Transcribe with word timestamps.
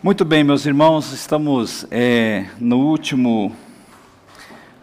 Muito 0.00 0.24
bem, 0.24 0.44
meus 0.44 0.64
irmãos, 0.64 1.12
estamos 1.12 1.84
é, 1.90 2.44
no, 2.60 2.78
último, 2.78 3.50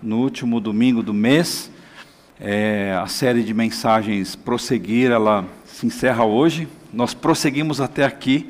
no 0.04 0.18
último 0.18 0.60
domingo 0.60 1.02
do 1.02 1.14
mês. 1.14 1.72
É, 2.38 3.00
a 3.02 3.08
série 3.08 3.42
de 3.42 3.54
mensagens 3.54 4.36
Prosseguir, 4.36 5.12
ela 5.12 5.46
se 5.66 5.86
encerra 5.86 6.26
hoje. 6.26 6.68
Nós 6.92 7.14
prosseguimos 7.14 7.80
até 7.80 8.04
aqui 8.04 8.50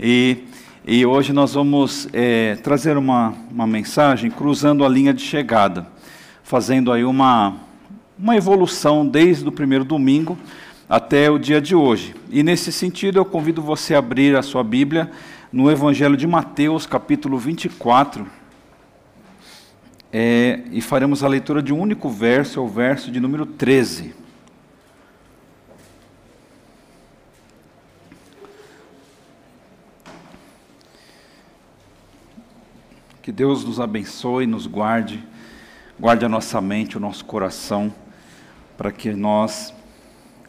e, 0.00 0.38
e 0.84 1.06
hoje 1.06 1.32
nós 1.32 1.54
vamos 1.54 2.08
é, 2.12 2.56
trazer 2.56 2.96
uma, 2.96 3.32
uma 3.48 3.66
mensagem 3.68 4.32
cruzando 4.32 4.84
a 4.84 4.88
linha 4.88 5.14
de 5.14 5.22
chegada, 5.22 5.86
fazendo 6.42 6.90
aí 6.90 7.04
uma, 7.04 7.54
uma 8.18 8.34
evolução 8.34 9.06
desde 9.06 9.48
o 9.48 9.52
primeiro 9.52 9.84
domingo 9.84 10.36
até 10.88 11.30
o 11.30 11.38
dia 11.38 11.60
de 11.60 11.76
hoje. 11.76 12.16
E 12.32 12.42
nesse 12.42 12.72
sentido, 12.72 13.16
eu 13.20 13.24
convido 13.24 13.62
você 13.62 13.94
a 13.94 14.00
abrir 14.00 14.34
a 14.34 14.42
sua 14.42 14.64
Bíblia 14.64 15.08
no 15.52 15.68
Evangelho 15.68 16.16
de 16.16 16.28
Mateus, 16.28 16.86
capítulo 16.86 17.36
24, 17.36 18.24
é, 20.12 20.62
e 20.70 20.80
faremos 20.80 21.24
a 21.24 21.28
leitura 21.28 21.60
de 21.60 21.72
um 21.72 21.80
único 21.80 22.08
verso, 22.08 22.60
é 22.60 22.62
o 22.62 22.68
verso 22.68 23.10
de 23.10 23.18
número 23.18 23.44
13. 23.44 24.14
Que 33.20 33.32
Deus 33.32 33.64
nos 33.64 33.80
abençoe, 33.80 34.46
nos 34.46 34.68
guarde, 34.68 35.22
guarde 35.98 36.24
a 36.24 36.28
nossa 36.28 36.60
mente, 36.60 36.96
o 36.96 37.00
nosso 37.00 37.24
coração, 37.24 37.92
para 38.78 38.92
que 38.92 39.10
nós 39.10 39.74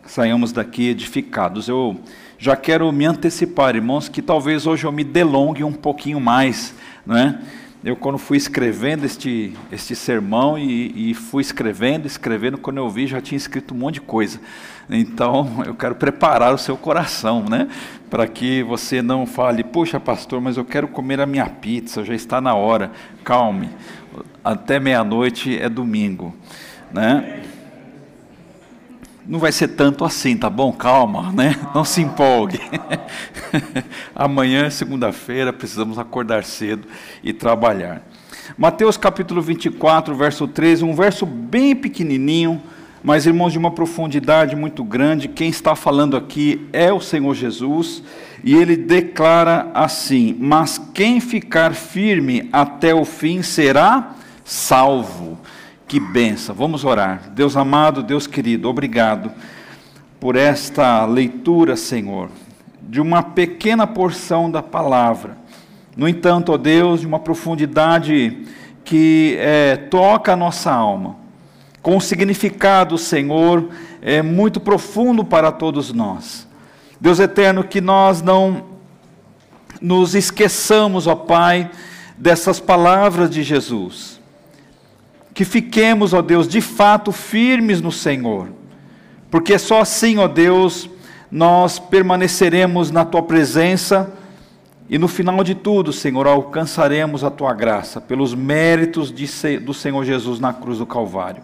saiamos 0.06 0.52
daqui 0.52 0.90
edificados. 0.90 1.68
Eu 1.68 2.00
já 2.42 2.56
quero 2.56 2.92
me 2.92 3.06
antecipar, 3.06 3.76
irmãos, 3.76 4.10
que 4.10 4.20
talvez 4.20 4.66
hoje 4.66 4.86
eu 4.86 4.92
me 4.92 5.04
delongue 5.04 5.64
um 5.64 5.72
pouquinho 5.72 6.20
mais, 6.20 6.74
não 7.06 7.16
é? 7.16 7.40
Eu, 7.84 7.96
quando 7.96 8.18
fui 8.18 8.36
escrevendo 8.36 9.06
este, 9.06 9.54
este 9.72 9.96
sermão 9.96 10.58
e, 10.58 11.12
e, 11.12 11.14
fui 11.14 11.42
escrevendo, 11.42 12.08
escrevendo, 12.08 12.58
quando 12.58 12.78
eu 12.78 12.90
vi, 12.90 13.06
já 13.06 13.22
tinha 13.22 13.38
escrito 13.38 13.76
um 13.76 13.78
monte 13.78 13.96
de 13.96 14.02
coisa. 14.02 14.40
Então, 14.90 15.62
eu 15.68 15.76
quero 15.76 15.94
preparar 15.94 16.52
o 16.52 16.58
seu 16.58 16.76
coração, 16.76 17.46
né? 17.48 17.68
Para 18.10 18.26
que 18.26 18.64
você 18.64 19.04
não 19.04 19.28
fale, 19.28 19.64
puxa, 19.64 20.00
pastor, 20.00 20.42
mas 20.42 20.58
eu 20.58 20.66
quero 20.66 20.88
comer 20.88 21.22
a 21.22 21.28
minha 21.28 21.46
pizza, 21.46 22.04
já 22.04 22.16
está 22.16 22.42
na 22.42 22.56
hora. 22.56 22.92
Calme, 23.24 23.70
até 24.44 24.80
meia-noite 24.80 25.60
é 25.60 25.70
domingo, 25.70 26.36
né? 26.92 27.51
Não 29.32 29.40
vai 29.40 29.54
ser 29.54 29.70
tanto 29.70 30.04
assim, 30.04 30.36
tá 30.36 30.50
bom? 30.50 30.74
Calma, 30.74 31.32
né? 31.32 31.56
Não 31.74 31.86
se 31.86 32.02
empolgue. 32.02 32.60
Amanhã, 34.14 34.70
segunda-feira, 34.70 35.54
precisamos 35.54 35.98
acordar 35.98 36.44
cedo 36.44 36.86
e 37.24 37.32
trabalhar. 37.32 38.06
Mateus 38.58 38.98
capítulo 38.98 39.42
24, 39.42 40.14
verso 40.14 40.50
13, 40.50 40.84
um 40.84 40.94
verso 40.94 41.26
bem 41.26 41.74
pequenininho, 41.74 42.62
mas 43.02 43.26
irmãos 43.26 43.54
de 43.54 43.58
uma 43.58 43.72
profundidade 43.72 44.54
muito 44.54 44.84
grande. 44.84 45.30
Quem 45.30 45.48
está 45.48 45.76
falando 45.76 46.18
aqui 46.18 46.68
é 46.74 46.92
o 46.92 47.00
Senhor 47.00 47.34
Jesus, 47.34 48.04
e 48.44 48.54
ele 48.54 48.76
declara 48.76 49.72
assim: 49.74 50.36
"Mas 50.38 50.78
quem 50.94 51.22
ficar 51.22 51.74
firme 51.74 52.50
até 52.52 52.94
o 52.94 53.06
fim 53.06 53.42
será 53.42 54.14
salvo". 54.44 55.40
Que 55.92 56.00
benção. 56.00 56.56
Vamos 56.56 56.86
orar. 56.86 57.32
Deus 57.36 57.58
amado, 57.58 58.02
Deus 58.02 58.26
querido, 58.26 58.70
obrigado 58.70 59.30
por 60.22 60.38
esta 60.38 61.06
leitura, 61.06 61.76
Senhor, 61.76 62.30
de 62.82 63.02
uma 63.02 63.22
pequena 63.22 63.86
porção 63.86 64.50
da 64.50 64.64
palavra. 64.64 65.36
No 65.98 66.08
entanto, 66.08 66.54
ó 66.54 66.58
Deus, 66.58 67.02
de 67.02 67.06
uma 67.06 67.20
profundidade 67.20 68.48
que 68.86 69.36
é, 69.38 69.76
toca 69.76 70.32
a 70.32 70.36
nossa 70.38 70.72
alma, 70.72 71.18
com 71.82 71.98
um 71.98 72.00
significado, 72.00 72.98
Senhor, 72.98 73.68
é 74.02 74.22
muito 74.22 74.62
profundo 74.62 75.26
para 75.26 75.52
todos 75.52 75.92
nós. 75.92 76.48
Deus 77.02 77.20
eterno, 77.20 77.66
que 77.66 77.82
nós 77.82 78.22
não 78.22 78.64
nos 79.82 80.16
esqueçamos, 80.16 81.06
ó 81.06 81.16
Pai, 81.16 81.70
dessas 82.18 82.62
palavras 82.62 83.30
de 83.30 83.44
Jesus 83.44 84.21
que 85.34 85.46
fiquemos, 85.46 86.14
ó 86.14 86.22
Deus, 86.22 86.48
de 86.48 86.62
fato 86.62 87.12
firmes 87.12 87.82
no 87.82 87.92
Senhor, 87.92 88.50
porque 89.30 89.58
só 89.58 89.82
assim, 89.82 90.18
ó 90.18 90.28
Deus, 90.28 90.90
nós 91.32 91.80
permaneceremos 91.80 92.92
na 92.92 93.06
tua 93.06 93.24
presença 93.24 94.12
e 94.92 94.98
no 94.98 95.08
final 95.08 95.42
de 95.42 95.56
tudo, 95.56 95.94
Senhor, 95.94 96.28
alcançaremos 96.28 97.24
a 97.24 97.32
tua 97.32 97.54
graça 97.54 98.02
pelos 98.02 98.36
méritos 98.36 99.10
de, 99.10 99.58
do 99.58 99.74
Senhor 99.74 100.04
Jesus 100.04 100.38
na 100.38 100.52
cruz 100.52 100.80
do 100.80 100.86
Calvário. 100.86 101.42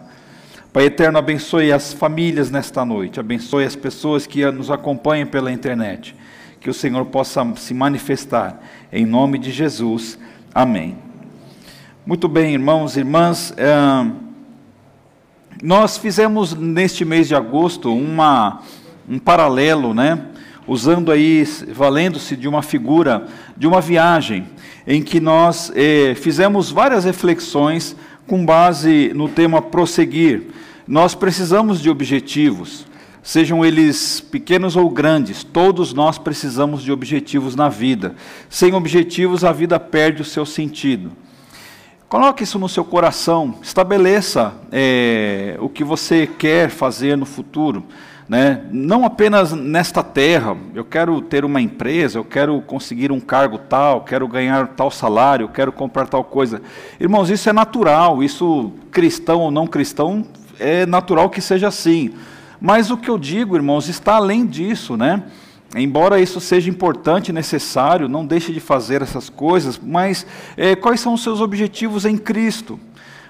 Pai 0.70 0.84
eterno, 0.84 1.18
abençoe 1.18 1.72
as 1.72 1.94
famílias 1.94 2.50
nesta 2.50 2.84
noite, 2.84 3.18
abençoe 3.18 3.64
as 3.64 3.74
pessoas 3.74 4.26
que 4.26 4.44
nos 4.50 4.70
acompanham 4.70 5.26
pela 5.26 5.50
internet, 5.50 6.14
que 6.60 6.68
o 6.68 6.74
Senhor 6.74 7.06
possa 7.06 7.42
se 7.56 7.72
manifestar, 7.72 8.62
em 8.92 9.06
nome 9.06 9.38
de 9.38 9.50
Jesus. 9.50 10.18
Amém. 10.54 11.07
Muito 12.08 12.26
bem, 12.26 12.54
irmãos 12.54 12.96
e 12.96 13.00
irmãs, 13.00 13.52
é, 13.58 13.74
nós 15.62 15.98
fizemos 15.98 16.54
neste 16.54 17.04
mês 17.04 17.28
de 17.28 17.34
agosto 17.34 17.94
uma, 17.94 18.62
um 19.06 19.18
paralelo, 19.18 19.92
né? 19.92 20.18
Usando 20.66 21.12
aí, 21.12 21.44
valendo-se 21.70 22.34
de 22.34 22.48
uma 22.48 22.62
figura 22.62 23.26
de 23.58 23.66
uma 23.66 23.82
viagem, 23.82 24.46
em 24.86 25.02
que 25.02 25.20
nós 25.20 25.70
é, 25.74 26.14
fizemos 26.14 26.70
várias 26.70 27.04
reflexões 27.04 27.94
com 28.26 28.42
base 28.42 29.12
no 29.14 29.28
tema 29.28 29.60
prosseguir. 29.60 30.44
Nós 30.86 31.14
precisamos 31.14 31.78
de 31.78 31.90
objetivos, 31.90 32.86
sejam 33.22 33.62
eles 33.62 34.18
pequenos 34.18 34.76
ou 34.76 34.88
grandes, 34.88 35.44
todos 35.44 35.92
nós 35.92 36.16
precisamos 36.16 36.82
de 36.82 36.90
objetivos 36.90 37.54
na 37.54 37.68
vida. 37.68 38.14
Sem 38.48 38.72
objetivos, 38.72 39.44
a 39.44 39.52
vida 39.52 39.78
perde 39.78 40.22
o 40.22 40.24
seu 40.24 40.46
sentido. 40.46 41.12
Coloque 42.08 42.42
isso 42.42 42.58
no 42.58 42.70
seu 42.70 42.86
coração, 42.86 43.56
estabeleça 43.60 44.54
é, 44.72 45.58
o 45.60 45.68
que 45.68 45.84
você 45.84 46.26
quer 46.26 46.70
fazer 46.70 47.18
no 47.18 47.26
futuro. 47.26 47.84
Né? 48.26 48.62
Não 48.72 49.04
apenas 49.04 49.52
nesta 49.52 50.02
terra, 50.02 50.56
eu 50.74 50.86
quero 50.86 51.20
ter 51.20 51.44
uma 51.44 51.60
empresa, 51.60 52.18
eu 52.18 52.24
quero 52.24 52.62
conseguir 52.62 53.12
um 53.12 53.20
cargo 53.20 53.58
tal, 53.58 54.04
quero 54.04 54.26
ganhar 54.26 54.68
tal 54.68 54.90
salário, 54.90 55.50
quero 55.50 55.70
comprar 55.70 56.06
tal 56.06 56.24
coisa. 56.24 56.62
Irmãos, 56.98 57.28
isso 57.28 57.50
é 57.50 57.52
natural, 57.52 58.22
isso 58.22 58.72
cristão 58.90 59.40
ou 59.40 59.50
não 59.50 59.66
cristão, 59.66 60.24
é 60.58 60.86
natural 60.86 61.28
que 61.28 61.42
seja 61.42 61.68
assim. 61.68 62.14
Mas 62.58 62.90
o 62.90 62.96
que 62.96 63.10
eu 63.10 63.18
digo, 63.18 63.54
irmãos, 63.54 63.86
está 63.86 64.14
além 64.14 64.46
disso, 64.46 64.96
né? 64.96 65.24
Embora 65.74 66.18
isso 66.18 66.40
seja 66.40 66.70
importante 66.70 67.32
necessário, 67.32 68.08
não 68.08 68.24
deixe 68.24 68.52
de 68.52 68.60
fazer 68.60 69.02
essas 69.02 69.28
coisas, 69.28 69.78
mas 69.82 70.26
é, 70.56 70.74
quais 70.74 71.00
são 71.00 71.12
os 71.12 71.22
seus 71.22 71.42
objetivos 71.42 72.06
em 72.06 72.16
Cristo? 72.16 72.80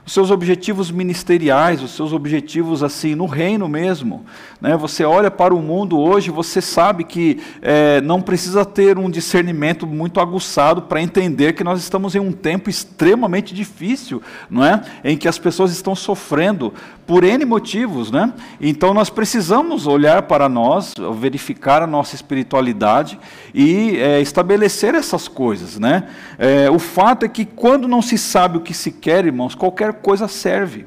Os 0.09 0.15
seus 0.15 0.31
objetivos 0.31 0.91
ministeriais, 0.91 1.83
os 1.83 1.91
seus 1.91 2.15
objetivos 2.15 2.83
assim 2.83 3.15
no 3.15 3.27
reino 3.27 3.69
mesmo. 3.69 4.25
Né? 4.59 4.75
Você 4.75 5.05
olha 5.05 5.31
para 5.31 5.55
o 5.55 5.61
mundo 5.61 5.99
hoje, 5.99 6.31
você 6.31 6.63
sabe 6.63 7.05
que 7.05 7.39
é, 7.61 8.01
não 8.01 8.23
precisa 8.23 8.65
ter 8.65 8.97
um 8.97 9.11
discernimento 9.11 9.87
muito 9.87 10.19
aguçado 10.19 10.81
para 10.81 11.03
entender 11.03 11.53
que 11.53 11.63
nós 11.63 11.79
estamos 11.79 12.15
em 12.15 12.21
um 12.21 12.33
tempo 12.33 12.71
extremamente 12.71 13.55
difícil, 13.55 14.23
não 14.49 14.65
é? 14.65 14.81
Em 15.05 15.15
que 15.15 15.29
as 15.29 15.39
pessoas 15.39 15.73
estão 15.73 15.95
sofrendo 15.95 16.73
por 17.07 17.25
N 17.25 17.45
motivos, 17.45 18.11
né? 18.11 18.33
Então 18.61 18.93
nós 18.93 19.09
precisamos 19.09 19.87
olhar 19.87 20.23
para 20.23 20.49
nós, 20.49 20.95
verificar 21.19 21.83
a 21.83 21.87
nossa 21.87 22.15
espiritualidade 22.15 23.19
e 23.55 23.97
é, 23.97 24.21
estabelecer 24.21 24.95
essas 24.95 25.29
coisas, 25.29 25.79
né? 25.79 26.09
É, 26.39 26.71
o 26.71 26.79
fato 26.79 27.25
é 27.25 27.29
que 27.29 27.45
quando 27.45 27.89
não 27.89 28.03
se 28.03 28.17
sabe 28.19 28.59
o 28.59 28.61
que 28.61 28.75
se 28.75 28.93
quer, 28.93 29.25
irmãos, 29.25 29.55
qualquer 29.55 29.98
coisa 29.99 30.27
serve. 30.27 30.87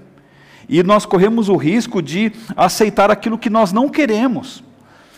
E 0.67 0.81
nós 0.83 1.05
corremos 1.05 1.49
o 1.49 1.55
risco 1.55 2.01
de 2.01 2.31
aceitar 2.55 3.11
aquilo 3.11 3.37
que 3.37 3.49
nós 3.49 3.71
não 3.71 3.89
queremos. 3.89 4.63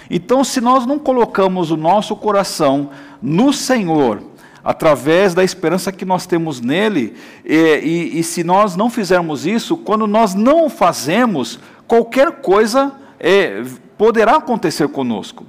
Então, 0.09 0.43
se 0.43 0.59
nós 0.59 0.85
não 0.85 0.99
colocamos 0.99 1.71
o 1.71 1.77
nosso 1.77 2.15
coração 2.15 2.89
no 3.21 3.53
Senhor, 3.53 4.21
através 4.63 5.33
da 5.33 5.43
esperança 5.43 5.91
que 5.91 6.05
nós 6.05 6.25
temos 6.25 6.61
nele, 6.61 7.15
e, 7.45 7.81
e, 8.13 8.19
e 8.19 8.23
se 8.23 8.43
nós 8.43 8.75
não 8.75 8.89
fizermos 8.89 9.45
isso, 9.45 9.77
quando 9.77 10.07
nós 10.07 10.33
não 10.33 10.69
fazemos, 10.69 11.59
qualquer 11.87 12.41
coisa 12.41 12.93
é, 13.19 13.63
poderá 13.97 14.37
acontecer 14.37 14.87
conosco. 14.87 15.45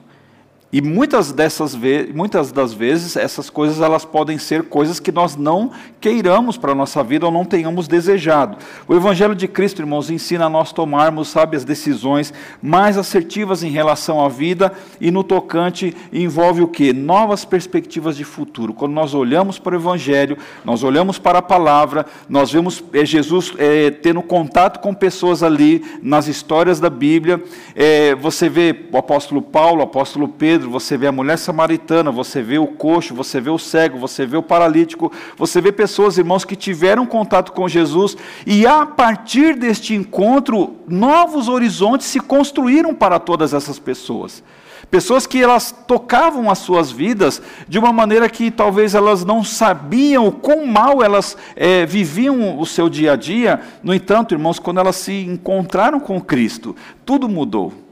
E 0.75 0.81
muitas 0.81 1.31
dessas 1.31 1.79
muitas 2.13 2.51
das 2.51 2.73
vezes 2.73 3.15
essas 3.15 3.49
coisas 3.49 3.81
elas 3.81 4.05
podem 4.05 4.39
ser 4.39 4.65
coisas 4.65 4.99
que 4.99 5.13
nós 5.13 5.37
não 5.37 5.71
queiramos 6.01 6.57
para 6.57 6.73
a 6.73 6.75
nossa 6.75 7.01
vida 7.01 7.25
ou 7.25 7.31
não 7.31 7.45
tenhamos 7.45 7.87
desejado. 7.87 8.57
O 8.89 8.93
Evangelho 8.93 9.37
de 9.37 9.47
Cristo, 9.47 9.81
irmãos, 9.81 10.11
ensina 10.11 10.47
a 10.47 10.51
nós 10.51 10.73
tomarmos, 10.73 11.29
sabe, 11.29 11.57
as 11.57 11.65
decisões 11.65 12.35
mais 12.61 12.99
assertivas 12.99 13.63
em 13.63 13.71
relação 13.71 14.25
à 14.25 14.29
vida 14.29 14.73
e 15.01 15.13
no 15.13 15.23
tocante 15.23 15.95
envolve 16.13 16.63
o 16.63 16.67
que? 16.67 16.93
Novas 16.93 17.45
perspectivas 17.45 18.17
de 18.17 18.25
futuro. 18.25 18.75
Quando 18.75 18.95
nós 18.95 19.15
olhamos 19.15 19.61
para 19.61 19.77
o 19.77 19.79
Evangelho, 19.79 20.37
nós 20.65 20.83
olhamos 20.83 21.21
para 21.21 21.39
a 21.39 21.43
palavra, 21.43 22.05
nós 22.29 22.51
vemos 22.51 22.83
é, 22.93 23.05
Jesus 23.05 23.55
é, 23.59 23.93
tendo 23.93 24.21
contato 24.23 24.81
com 24.81 24.93
pessoas 24.93 25.41
ali 25.41 25.85
nas 26.03 26.27
histórias 26.27 26.81
da 26.81 26.91
Bíblia. 26.91 27.41
É, 27.77 28.17
você 28.17 28.49
vê 28.49 28.75
o 28.91 28.99
apóstolo 28.99 29.41
Paulo, 29.41 29.79
o 29.79 29.85
apóstolo 29.85 30.27
Pedro 30.27 30.64
Pedro, 30.65 30.71
você 30.71 30.97
vê 30.97 31.07
a 31.07 31.13
mulher 31.13 31.37
samaritana, 31.37 32.11
você 32.11 32.41
vê 32.41 32.59
o 32.59 32.67
coxo, 32.67 33.15
você 33.15 33.39
vê 33.39 33.51
o 33.51 33.59
cego, 33.59 33.99
você 33.99 34.25
vê 34.25 34.37
o 34.37 34.43
paralítico, 34.43 35.13
você 35.37 35.61
vê 35.61 35.71
pessoas, 35.71 36.17
irmãos, 36.17 36.45
que 36.45 36.57
tiveram 36.57 37.05
contato 37.05 37.53
com 37.53 37.69
Jesus 37.69 38.17
e 38.47 38.67
a 38.67 38.87
partir 38.87 39.55
deste 39.57 39.95
encontro, 39.95 40.77
novos 40.89 41.49
horizontes 41.49 42.07
se 42.07 42.19
construíram 42.19 42.95
para 42.95 43.19
todas 43.19 43.53
essas 43.53 43.79
pessoas. 43.79 44.43
Pessoas 44.91 45.27
que 45.27 45.43
elas 45.43 45.71
tocavam 45.87 46.51
as 46.51 46.59
suas 46.59 46.91
vidas 46.91 47.43
de 47.69 47.79
uma 47.79 47.93
maneira 47.93 48.29
que 48.29 48.51
talvez 48.51 48.95
elas 48.95 49.25
não 49.25 49.45
sabiam 49.45 50.31
quão 50.31 50.67
mal 50.67 51.03
elas 51.03 51.37
é, 51.57 51.85
viviam 51.85 52.59
o 52.59 52.65
seu 52.65 52.89
dia 52.89 53.13
a 53.13 53.17
dia. 53.17 53.61
No 53.83 53.95
entanto, 53.95 54.35
irmãos, 54.35 54.59
quando 54.59 54.81
elas 54.81 54.97
se 54.97 55.13
encontraram 55.13 56.01
com 56.01 56.21
Cristo, 56.21 56.75
tudo 57.05 57.29
mudou. 57.29 57.84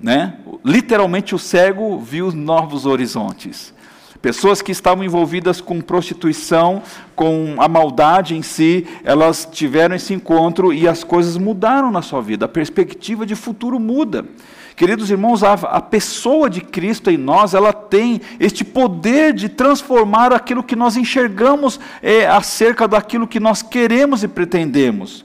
Né? 0.00 0.34
Literalmente 0.64 1.34
o 1.34 1.38
cego 1.38 1.98
viu 1.98 2.30
novos 2.32 2.86
horizontes. 2.86 3.74
Pessoas 4.20 4.60
que 4.60 4.72
estavam 4.72 5.04
envolvidas 5.04 5.60
com 5.60 5.80
prostituição, 5.80 6.82
com 7.14 7.54
a 7.58 7.68
maldade 7.68 8.36
em 8.36 8.42
si, 8.42 8.84
elas 9.04 9.48
tiveram 9.50 9.94
esse 9.94 10.12
encontro 10.12 10.72
e 10.72 10.88
as 10.88 11.04
coisas 11.04 11.36
mudaram 11.36 11.90
na 11.92 12.02
sua 12.02 12.20
vida. 12.20 12.46
A 12.46 12.48
perspectiva 12.48 13.24
de 13.24 13.36
futuro 13.36 13.78
muda. 13.78 14.24
Queridos 14.74 15.10
irmãos, 15.10 15.44
a, 15.44 15.52
a 15.52 15.80
pessoa 15.80 16.50
de 16.50 16.60
Cristo 16.60 17.10
em 17.10 17.16
nós, 17.16 17.54
ela 17.54 17.72
tem 17.72 18.20
este 18.40 18.64
poder 18.64 19.32
de 19.32 19.48
transformar 19.48 20.32
aquilo 20.32 20.64
que 20.64 20.76
nós 20.76 20.96
enxergamos 20.96 21.78
é, 22.02 22.26
acerca 22.26 22.88
daquilo 22.88 23.26
que 23.26 23.38
nós 23.38 23.62
queremos 23.62 24.24
e 24.24 24.28
pretendemos. 24.28 25.24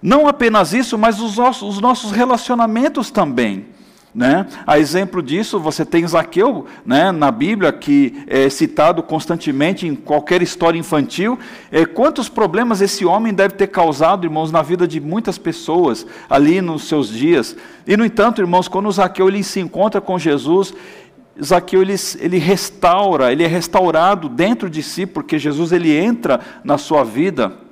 Não 0.00 0.28
apenas 0.28 0.72
isso, 0.72 0.96
mas 0.96 1.20
os 1.20 1.38
os 1.38 1.80
nossos 1.80 2.12
relacionamentos 2.12 3.10
também. 3.10 3.66
Né? 4.14 4.46
A 4.66 4.78
exemplo 4.78 5.22
disso, 5.22 5.60
você 5.60 5.84
tem 5.84 6.06
Zaqueu 6.06 6.66
né, 6.84 7.12
na 7.12 7.30
Bíblia, 7.30 7.70
que 7.70 8.24
é 8.26 8.48
citado 8.48 9.02
constantemente 9.02 9.86
em 9.86 9.94
qualquer 9.94 10.40
história 10.40 10.78
infantil. 10.78 11.38
É, 11.70 11.84
quantos 11.84 12.28
problemas 12.28 12.80
esse 12.80 13.04
homem 13.04 13.34
deve 13.34 13.54
ter 13.54 13.66
causado, 13.66 14.26
irmãos, 14.26 14.50
na 14.50 14.62
vida 14.62 14.88
de 14.88 14.98
muitas 14.98 15.36
pessoas 15.36 16.06
ali 16.28 16.60
nos 16.60 16.84
seus 16.84 17.08
dias. 17.08 17.54
E, 17.86 17.96
no 17.96 18.04
entanto, 18.04 18.40
irmãos, 18.40 18.66
quando 18.66 18.90
Zaqueu 18.90 19.28
ele 19.28 19.44
se 19.44 19.60
encontra 19.60 20.00
com 20.00 20.18
Jesus, 20.18 20.74
Zaqueu 21.42 21.82
ele, 21.82 21.94
ele 22.18 22.38
restaura, 22.38 23.30
ele 23.30 23.44
é 23.44 23.46
restaurado 23.46 24.28
dentro 24.28 24.70
de 24.70 24.82
si, 24.82 25.06
porque 25.06 25.38
Jesus 25.38 25.70
ele 25.70 25.94
entra 25.94 26.40
na 26.64 26.78
sua 26.78 27.04
vida 27.04 27.67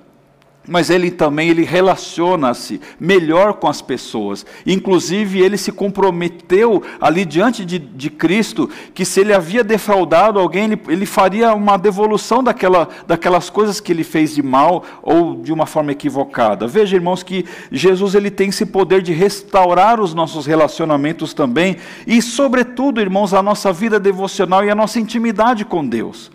mas 0.67 0.91
ele 0.91 1.11
também 1.11 1.49
ele 1.49 1.65
relaciona-se 1.65 2.81
melhor 2.99 3.55
com 3.55 3.69
as 3.69 3.81
pessoas. 3.81 4.45
Inclusive, 4.67 5.41
ele 5.41 5.57
se 5.57 5.71
comprometeu 5.71 6.83
ali 7.01 7.25
diante 7.25 7.65
de, 7.65 7.79
de 7.79 8.11
Cristo 8.11 8.69
que 8.95 9.05
se 9.05 9.21
ele 9.21 9.33
havia 9.33 9.63
defraudado 9.63 10.39
alguém, 10.39 10.65
ele, 10.65 10.81
ele 10.89 11.07
faria 11.07 11.55
uma 11.55 11.77
devolução 11.77 12.43
daquela, 12.43 12.89
daquelas 13.07 13.49
coisas 13.51 13.81
que 13.81 13.93
ele 13.93 14.05
fez 14.05 14.35
de 14.35 14.43
mal 14.43 14.85
ou 15.03 15.37
de 15.37 15.53
uma 15.53 15.67
forma 15.67 15.93
equivocada. 15.93 16.67
Veja, 16.67 16.97
irmãos, 16.97 17.23
que 17.23 17.45
Jesus 17.71 18.15
ele 18.15 18.31
tem 18.31 18.49
esse 18.49 18.67
poder 18.67 19.03
de 19.03 19.13
restaurar 19.13 20.01
os 20.01 20.15
nossos 20.15 20.47
relacionamentos 20.47 21.33
também 21.33 21.77
e, 22.07 22.21
sobretudo, 22.21 23.01
irmãos, 23.01 23.33
a 23.35 23.43
nossa 23.43 23.73
vida 23.73 24.01
devocional 24.01 24.65
e 24.65 24.71
a 24.71 24.75
nossa 24.75 24.99
intimidade 24.99 25.65
com 25.65 25.87
Deus. 25.87 26.31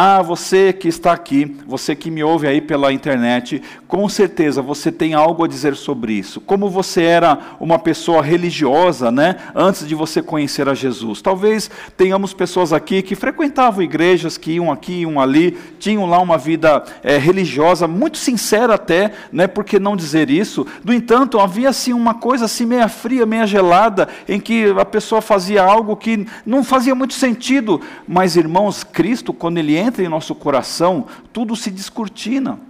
Ah, 0.00 0.22
você 0.22 0.72
que 0.72 0.86
está 0.86 1.10
aqui, 1.10 1.56
você 1.66 1.96
que 1.96 2.08
me 2.08 2.22
ouve 2.22 2.46
aí 2.46 2.60
pela 2.60 2.92
internet, 2.92 3.60
com 3.88 4.08
certeza 4.08 4.62
você 4.62 4.92
tem 4.92 5.12
algo 5.12 5.42
a 5.42 5.48
dizer 5.48 5.74
sobre 5.74 6.12
isso. 6.12 6.40
Como 6.40 6.70
você 6.70 7.02
era 7.02 7.36
uma 7.58 7.80
pessoa 7.80 8.22
religiosa, 8.22 9.10
né, 9.10 9.34
antes 9.56 9.88
de 9.88 9.96
você 9.96 10.22
conhecer 10.22 10.68
a 10.68 10.74
Jesus. 10.74 11.20
Talvez 11.20 11.68
tenhamos 11.96 12.32
pessoas 12.32 12.72
aqui 12.72 13.02
que 13.02 13.16
frequentavam 13.16 13.82
igrejas, 13.82 14.38
que 14.38 14.52
iam 14.52 14.70
aqui, 14.70 15.00
iam 15.00 15.20
ali, 15.20 15.58
tinham 15.80 16.06
lá 16.06 16.20
uma 16.20 16.38
vida 16.38 16.84
é, 17.02 17.18
religiosa 17.18 17.88
muito 17.88 18.18
sincera 18.18 18.74
até, 18.74 19.10
né, 19.32 19.48
por 19.48 19.64
que 19.64 19.80
não 19.80 19.96
dizer 19.96 20.30
isso? 20.30 20.64
No 20.84 20.94
entanto, 20.94 21.40
havia 21.40 21.70
assim 21.70 21.92
uma 21.92 22.14
coisa 22.14 22.44
assim 22.44 22.66
meia 22.66 22.86
fria, 22.86 23.26
meia 23.26 23.48
gelada, 23.48 24.06
em 24.28 24.38
que 24.38 24.72
a 24.78 24.84
pessoa 24.84 25.20
fazia 25.20 25.64
algo 25.64 25.96
que 25.96 26.24
não 26.46 26.62
fazia 26.62 26.94
muito 26.94 27.14
sentido. 27.14 27.80
Mas 28.06 28.36
irmãos, 28.36 28.84
Cristo 28.84 29.32
quando 29.32 29.58
ele 29.58 29.76
entra 29.76 29.87
entra 29.88 30.04
em 30.04 30.08
nosso 30.08 30.34
coração, 30.34 31.06
tudo 31.32 31.56
se 31.56 31.70
descortina. 31.70 32.60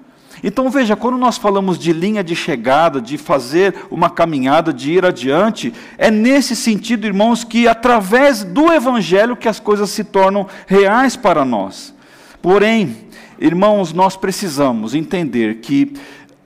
Então 0.42 0.70
veja, 0.70 0.94
quando 0.94 1.18
nós 1.18 1.36
falamos 1.36 1.78
de 1.78 1.92
linha 1.92 2.22
de 2.22 2.36
chegada, 2.36 3.00
de 3.00 3.18
fazer 3.18 3.74
uma 3.90 4.08
caminhada, 4.08 4.72
de 4.72 4.92
ir 4.92 5.04
adiante, 5.04 5.72
é 5.96 6.10
nesse 6.10 6.54
sentido, 6.54 7.06
irmãos, 7.06 7.44
que 7.44 7.66
através 7.66 8.44
do 8.44 8.72
Evangelho 8.72 9.36
que 9.36 9.48
as 9.48 9.58
coisas 9.58 9.90
se 9.90 10.04
tornam 10.04 10.46
reais 10.66 11.16
para 11.16 11.44
nós. 11.44 11.94
Porém, 12.40 12.96
irmãos, 13.38 13.92
nós 13.92 14.16
precisamos 14.16 14.94
entender 14.94 15.56
que, 15.56 15.94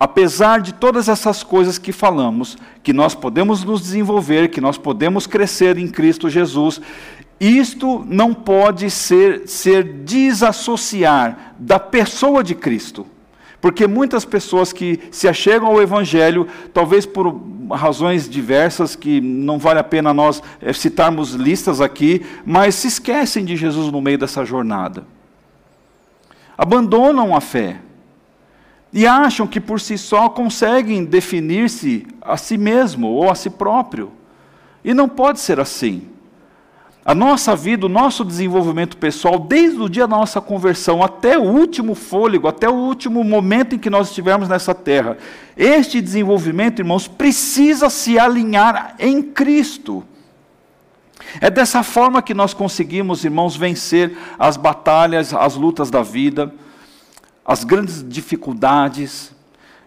apesar 0.01 0.63
de 0.63 0.73
todas 0.73 1.09
essas 1.09 1.43
coisas 1.43 1.77
que 1.77 1.93
falamos, 1.93 2.57
que 2.83 2.95
nós 2.95 3.15
podemos 3.15 3.63
nos 3.63 3.83
desenvolver, 3.83 4.49
que 4.49 4.61
nós 4.61 4.79
podemos 4.79 5.27
crescer 5.27 5.77
em 5.77 5.87
Cristo 5.87 6.31
Jesus, 6.31 6.81
isto 7.43 8.05
não 8.07 8.33
pode 8.33 8.89
ser, 8.89 9.49
ser 9.49 9.83
desassociar 9.83 11.57
da 11.59 11.81
pessoa 11.81 12.45
de 12.45 12.55
Cristo. 12.55 13.05
Porque 13.61 13.87
muitas 13.89 14.25
pessoas 14.25 14.73
que 14.73 15.01
se 15.11 15.29
achegam 15.29 15.67
ao 15.67 15.83
Evangelho, 15.83 16.47
talvez 16.73 17.05
por 17.05 17.41
razões 17.71 18.29
diversas, 18.29 18.95
que 18.95 19.21
não 19.21 19.59
vale 19.59 19.81
a 19.81 19.85
pena 19.85 20.15
nós 20.15 20.41
eh, 20.61 20.73
citarmos 20.73 21.33
listas 21.33 21.81
aqui, 21.81 22.25
mas 22.47 22.77
se 22.77 22.87
esquecem 22.87 23.45
de 23.45 23.57
Jesus 23.57 23.91
no 23.91 24.01
meio 24.01 24.19
dessa 24.19 24.45
jornada. 24.45 25.05
Abandonam 26.57 27.35
a 27.35 27.41
fé. 27.41 27.81
E 28.93 29.05
acham 29.05 29.49
que 29.49 29.61
por 29.61 29.81
si 29.81 29.99
só 29.99 30.29
conseguem 30.29 31.05
definir-se 31.05 32.07
a 32.21 32.37
si 32.37 32.57
mesmo 32.57 33.09
ou 33.09 33.31
a 33.31 33.35
si 33.35 33.51
próprio. 33.51 34.13
E 34.85 34.95
não 34.95 35.09
pode 35.09 35.41
ser 35.41 35.59
assim. 35.59 36.12
A 37.05 37.17
nossa 37.17 37.57
vida, 37.57 37.87
o 37.87 37.89
nosso 37.89 38.25
desenvolvimento 38.25 38.97
pessoal, 38.97 39.37
desde 39.37 39.81
o 39.81 39.89
dia 39.89 40.07
da 40.07 40.17
nossa 40.17 40.41
conversão 40.41 41.03
até 41.03 41.37
o 41.37 41.43
último 41.43 41.97
fôlego, 41.97 42.47
até 42.47 42.69
o 42.69 42.75
último 42.75 43.25
momento 43.25 43.75
em 43.75 43.79
que 43.79 43.91
nós 43.91 44.09
estivermos 44.09 44.49
nessa 44.49 44.73
terra, 44.73 45.19
este 45.57 46.01
desenvolvimento, 46.01 46.79
irmãos, 46.79 47.09
precisa 47.09 47.91
se 47.91 48.21
alinhar 48.21 48.95
em 49.01 49.21
Cristo. 49.21 50.05
É 51.41 51.51
dessa 51.51 51.83
forma 51.83 52.23
que 52.23 52.35
nós 52.35 52.55
conseguimos, 52.55 53.25
irmãos, 53.25 53.57
vencer 53.57 54.17
as 54.39 54.57
batalhas, 54.57 55.35
as 55.35 55.57
lutas 55.57 55.91
da 55.91 56.03
vida, 56.03 56.55
as 57.45 57.65
grandes 57.65 58.07
dificuldades, 58.09 59.33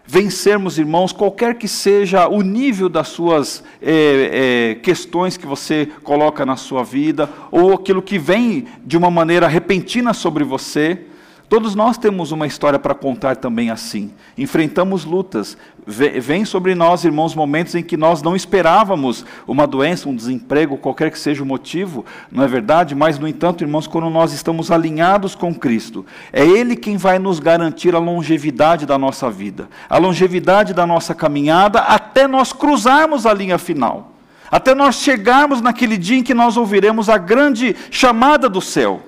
vencermos, 0.06 0.78
irmãos, 0.78 1.12
qualquer 1.12 1.56
que 1.56 1.66
seja 1.66 2.28
o 2.28 2.42
nível 2.42 2.88
das 2.88 3.08
suas 3.08 3.64
é, 3.82 4.72
é, 4.72 4.74
questões 4.76 5.36
que 5.36 5.46
você 5.46 5.88
coloca 6.02 6.46
na 6.46 6.56
sua 6.56 6.84
vida, 6.84 7.28
ou 7.50 7.74
aquilo 7.74 8.00
que 8.00 8.18
vem 8.18 8.66
de 8.84 8.96
uma 8.96 9.10
maneira 9.10 9.48
repentina 9.48 10.14
sobre 10.14 10.44
você, 10.44 11.00
Todos 11.48 11.76
nós 11.76 11.96
temos 11.96 12.32
uma 12.32 12.44
história 12.44 12.76
para 12.76 12.92
contar 12.92 13.36
também 13.36 13.70
assim. 13.70 14.10
Enfrentamos 14.36 15.04
lutas. 15.04 15.56
Vem 15.86 16.44
sobre 16.44 16.74
nós, 16.74 17.04
irmãos, 17.04 17.36
momentos 17.36 17.76
em 17.76 17.84
que 17.84 17.96
nós 17.96 18.20
não 18.20 18.34
esperávamos 18.34 19.24
uma 19.46 19.64
doença, 19.64 20.08
um 20.08 20.16
desemprego, 20.16 20.76
qualquer 20.76 21.12
que 21.12 21.18
seja 21.18 21.44
o 21.44 21.46
motivo, 21.46 22.04
não 22.32 22.42
é 22.42 22.48
verdade? 22.48 22.96
Mas, 22.96 23.16
no 23.16 23.28
entanto, 23.28 23.62
irmãos, 23.62 23.86
quando 23.86 24.10
nós 24.10 24.32
estamos 24.32 24.72
alinhados 24.72 25.36
com 25.36 25.54
Cristo, 25.54 26.04
é 26.32 26.44
Ele 26.44 26.74
quem 26.74 26.96
vai 26.96 27.20
nos 27.20 27.38
garantir 27.38 27.94
a 27.94 28.00
longevidade 28.00 28.84
da 28.84 28.98
nossa 28.98 29.30
vida, 29.30 29.68
a 29.88 29.98
longevidade 29.98 30.74
da 30.74 30.84
nossa 30.84 31.14
caminhada, 31.14 31.78
até 31.78 32.26
nós 32.26 32.52
cruzarmos 32.52 33.24
a 33.24 33.32
linha 33.32 33.56
final, 33.56 34.10
até 34.50 34.74
nós 34.74 34.96
chegarmos 34.96 35.60
naquele 35.60 35.96
dia 35.96 36.18
em 36.18 36.24
que 36.24 36.34
nós 36.34 36.56
ouviremos 36.56 37.08
a 37.08 37.16
grande 37.16 37.76
chamada 37.88 38.48
do 38.48 38.60
céu. 38.60 39.05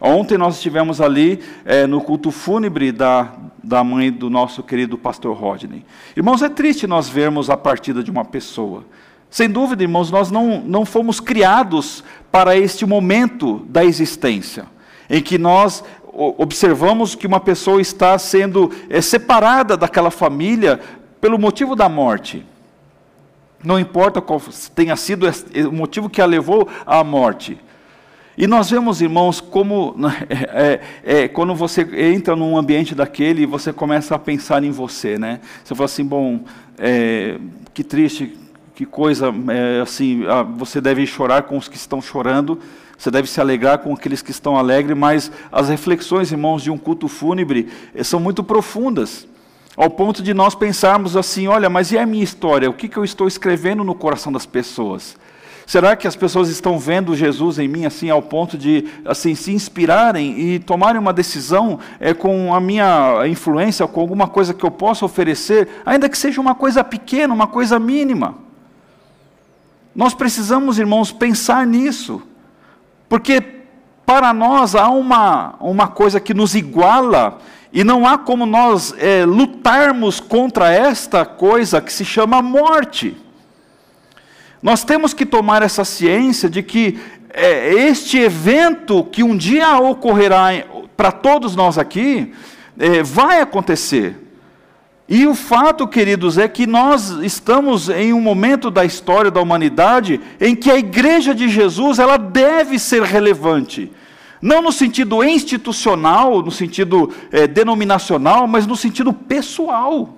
Ontem 0.00 0.38
nós 0.38 0.56
estivemos 0.56 1.00
ali 1.00 1.40
é, 1.64 1.86
no 1.86 2.00
culto 2.00 2.30
fúnebre 2.30 2.92
da, 2.92 3.32
da 3.62 3.82
mãe 3.82 4.10
do 4.12 4.30
nosso 4.30 4.62
querido 4.62 4.96
pastor 4.96 5.36
Rodney. 5.36 5.84
Irmãos, 6.16 6.42
é 6.42 6.48
triste 6.48 6.86
nós 6.86 7.08
vermos 7.08 7.50
a 7.50 7.56
partida 7.56 8.02
de 8.02 8.10
uma 8.10 8.24
pessoa. 8.24 8.84
Sem 9.30 9.48
dúvida, 9.48 9.82
irmãos, 9.82 10.10
nós 10.10 10.30
não, 10.30 10.60
não 10.60 10.86
fomos 10.86 11.20
criados 11.20 12.02
para 12.30 12.56
este 12.56 12.86
momento 12.86 13.66
da 13.68 13.84
existência, 13.84 14.66
em 15.10 15.20
que 15.20 15.36
nós 15.36 15.84
observamos 16.36 17.14
que 17.14 17.26
uma 17.26 17.40
pessoa 17.40 17.80
está 17.80 18.18
sendo 18.18 18.70
é, 18.88 19.00
separada 19.00 19.76
daquela 19.76 20.10
família 20.10 20.80
pelo 21.20 21.38
motivo 21.38 21.76
da 21.76 21.88
morte. 21.88 22.44
Não 23.62 23.78
importa 23.78 24.20
qual 24.20 24.40
tenha 24.74 24.96
sido 24.96 25.26
o 25.68 25.72
motivo 25.72 26.08
que 26.08 26.22
a 26.22 26.26
levou 26.26 26.68
à 26.86 27.02
morte. 27.02 27.58
E 28.40 28.46
nós 28.46 28.70
vemos, 28.70 29.02
irmãos, 29.02 29.40
como 29.40 29.96
é, 30.30 30.80
é, 31.02 31.22
é, 31.22 31.28
quando 31.28 31.56
você 31.56 31.82
entra 32.12 32.36
num 32.36 32.56
ambiente 32.56 32.94
daquele 32.94 33.44
você 33.44 33.72
começa 33.72 34.14
a 34.14 34.18
pensar 34.18 34.62
em 34.62 34.70
você, 34.70 35.18
né? 35.18 35.40
Você 35.64 35.74
fala 35.74 35.86
assim, 35.86 36.04
bom, 36.04 36.44
é, 36.78 37.36
que 37.74 37.82
triste, 37.82 38.38
que 38.76 38.86
coisa, 38.86 39.34
é, 39.48 39.80
assim, 39.80 40.22
você 40.56 40.80
deve 40.80 41.04
chorar 41.04 41.42
com 41.42 41.58
os 41.58 41.66
que 41.66 41.76
estão 41.76 42.00
chorando, 42.00 42.60
você 42.96 43.10
deve 43.10 43.28
se 43.28 43.40
alegrar 43.40 43.78
com 43.78 43.92
aqueles 43.92 44.22
que 44.22 44.30
estão 44.30 44.56
alegres, 44.56 44.96
mas 44.96 45.32
as 45.50 45.68
reflexões, 45.68 46.30
irmãos, 46.30 46.62
de 46.62 46.70
um 46.70 46.78
culto 46.78 47.08
fúnebre 47.08 47.66
eh, 47.92 48.04
são 48.04 48.20
muito 48.20 48.44
profundas, 48.44 49.26
ao 49.76 49.90
ponto 49.90 50.22
de 50.22 50.32
nós 50.32 50.54
pensarmos 50.54 51.16
assim: 51.16 51.48
olha, 51.48 51.68
mas 51.68 51.90
e 51.90 51.98
a 51.98 52.06
minha 52.06 52.22
história? 52.22 52.70
O 52.70 52.72
que, 52.72 52.88
que 52.88 52.96
eu 52.96 53.04
estou 53.04 53.26
escrevendo 53.26 53.82
no 53.82 53.96
coração 53.96 54.30
das 54.30 54.46
pessoas? 54.46 55.16
Será 55.68 55.94
que 55.94 56.08
as 56.08 56.16
pessoas 56.16 56.48
estão 56.48 56.78
vendo 56.78 57.14
Jesus 57.14 57.58
em 57.58 57.68
mim 57.68 57.84
assim 57.84 58.08
ao 58.08 58.22
ponto 58.22 58.56
de 58.56 58.86
assim 59.04 59.34
se 59.34 59.52
inspirarem 59.52 60.40
e 60.40 60.58
tomarem 60.58 60.98
uma 60.98 61.12
decisão 61.12 61.78
é, 62.00 62.14
com 62.14 62.54
a 62.54 62.58
minha 62.58 63.26
influência, 63.28 63.86
com 63.86 64.00
alguma 64.00 64.26
coisa 64.26 64.54
que 64.54 64.64
eu 64.64 64.70
possa 64.70 65.04
oferecer, 65.04 65.68
ainda 65.84 66.08
que 66.08 66.16
seja 66.16 66.40
uma 66.40 66.54
coisa 66.54 66.82
pequena, 66.82 67.34
uma 67.34 67.46
coisa 67.46 67.78
mínima? 67.78 68.36
Nós 69.94 70.14
precisamos, 70.14 70.78
irmãos, 70.78 71.12
pensar 71.12 71.66
nisso, 71.66 72.22
porque 73.06 73.42
para 74.06 74.32
nós 74.32 74.74
há 74.74 74.88
uma, 74.88 75.54
uma 75.60 75.86
coisa 75.86 76.18
que 76.18 76.32
nos 76.32 76.54
iguala, 76.54 77.40
e 77.70 77.84
não 77.84 78.06
há 78.06 78.16
como 78.16 78.46
nós 78.46 78.94
é, 78.96 79.26
lutarmos 79.26 80.18
contra 80.18 80.72
esta 80.72 81.26
coisa 81.26 81.78
que 81.78 81.92
se 81.92 82.06
chama 82.06 82.40
morte. 82.40 83.27
Nós 84.62 84.84
temos 84.84 85.14
que 85.14 85.24
tomar 85.24 85.62
essa 85.62 85.84
ciência 85.84 86.48
de 86.48 86.62
que 86.62 86.98
é, 87.30 87.72
este 87.72 88.18
evento 88.18 89.04
que 89.04 89.22
um 89.22 89.36
dia 89.36 89.78
ocorrerá 89.78 90.50
para 90.96 91.12
todos 91.12 91.54
nós 91.54 91.78
aqui, 91.78 92.32
é, 92.78 93.02
vai 93.02 93.40
acontecer. 93.40 94.16
E 95.08 95.26
o 95.26 95.34
fato, 95.34 95.86
queridos, 95.88 96.36
é 96.36 96.46
que 96.48 96.66
nós 96.66 97.10
estamos 97.22 97.88
em 97.88 98.12
um 98.12 98.20
momento 98.20 98.70
da 98.70 98.84
história 98.84 99.30
da 99.30 99.40
humanidade 99.40 100.20
em 100.40 100.54
que 100.54 100.70
a 100.70 100.76
igreja 100.76 101.34
de 101.34 101.48
Jesus 101.48 101.98
ela 101.98 102.18
deve 102.18 102.78
ser 102.78 103.02
relevante. 103.02 103.90
Não 104.42 104.60
no 104.60 104.70
sentido 104.70 105.24
institucional, 105.24 106.42
no 106.42 106.50
sentido 106.50 107.10
é, 107.32 107.46
denominacional, 107.46 108.46
mas 108.46 108.66
no 108.66 108.76
sentido 108.76 109.12
pessoal. 109.12 110.17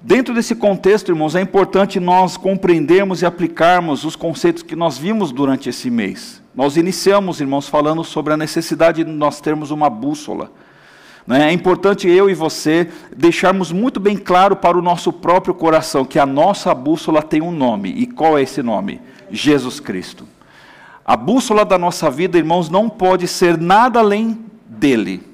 Dentro 0.00 0.32
desse 0.32 0.54
contexto, 0.54 1.10
irmãos, 1.10 1.34
é 1.34 1.40
importante 1.40 1.98
nós 1.98 2.36
compreendermos 2.36 3.20
e 3.20 3.26
aplicarmos 3.26 4.04
os 4.04 4.14
conceitos 4.14 4.62
que 4.62 4.76
nós 4.76 4.96
vimos 4.96 5.32
durante 5.32 5.68
esse 5.68 5.90
mês. 5.90 6.40
Nós 6.54 6.76
iniciamos, 6.76 7.40
irmãos, 7.40 7.68
falando 7.68 8.04
sobre 8.04 8.32
a 8.32 8.36
necessidade 8.36 9.02
de 9.02 9.10
nós 9.10 9.40
termos 9.40 9.72
uma 9.72 9.90
bússola. 9.90 10.52
Né? 11.26 11.50
É 11.50 11.52
importante 11.52 12.08
eu 12.08 12.30
e 12.30 12.34
você 12.34 12.88
deixarmos 13.14 13.72
muito 13.72 13.98
bem 13.98 14.16
claro 14.16 14.54
para 14.54 14.78
o 14.78 14.82
nosso 14.82 15.12
próprio 15.12 15.52
coração 15.52 16.04
que 16.04 16.18
a 16.18 16.24
nossa 16.24 16.72
bússola 16.74 17.20
tem 17.20 17.42
um 17.42 17.52
nome. 17.52 17.90
E 17.90 18.06
qual 18.06 18.38
é 18.38 18.42
esse 18.42 18.62
nome? 18.62 19.00
Jesus 19.30 19.80
Cristo. 19.80 20.24
A 21.04 21.16
bússola 21.16 21.64
da 21.64 21.76
nossa 21.76 22.08
vida, 22.08 22.38
irmãos, 22.38 22.70
não 22.70 22.88
pode 22.88 23.26
ser 23.26 23.58
nada 23.58 23.98
além 23.98 24.38
dele. 24.64 25.27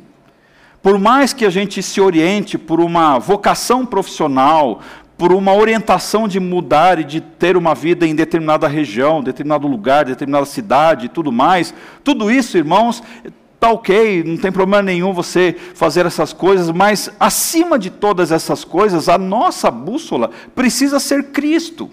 Por 0.85 0.99
mais 0.99 1.33
que 1.33 1.47
a 1.47 1.51
gente 1.51 1.83
se 1.83 1.99
oriente 1.99 2.59
por 2.59 2.79
uma 2.79 3.19
vocação 3.19 3.87
profissional, 3.87 4.83
por 5.17 5.33
uma 5.33 5.55
orientação 5.55 6.29
de 6.29 6.39
mudar 6.39 6.99
e 6.99 7.05
de 7.05 7.23
ter 7.23 7.57
uma 7.57 7.75
vida 7.75 8.07
em 8.07 8.15
determinada 8.15 8.69
região, 8.69 9.23
determinado 9.23 9.67
lugar, 9.67 10.05
determinada 10.05 10.45
cidade 10.45 11.07
e 11.07 11.09
tudo 11.09 11.33
mais, 11.33 11.73
tudo 12.05 12.31
isso, 12.31 12.59
irmãos, 12.59 13.03
Está 13.55 13.73
ok, 13.73 14.23
não 14.25 14.37
tem 14.37 14.53
problema 14.53 14.83
nenhum 14.83 15.15
você 15.15 15.57
fazer 15.75 16.05
essas 16.05 16.35
coisas, 16.35 16.71
mas 16.71 17.11
acima 17.19 17.79
de 17.79 17.89
todas 17.89 18.31
essas 18.31 18.63
coisas, 18.63 19.09
a 19.09 19.17
nossa 19.17 19.71
bússola 19.71 20.31
precisa 20.55 21.01
ser 21.01 21.31
Cristo. 21.31 21.89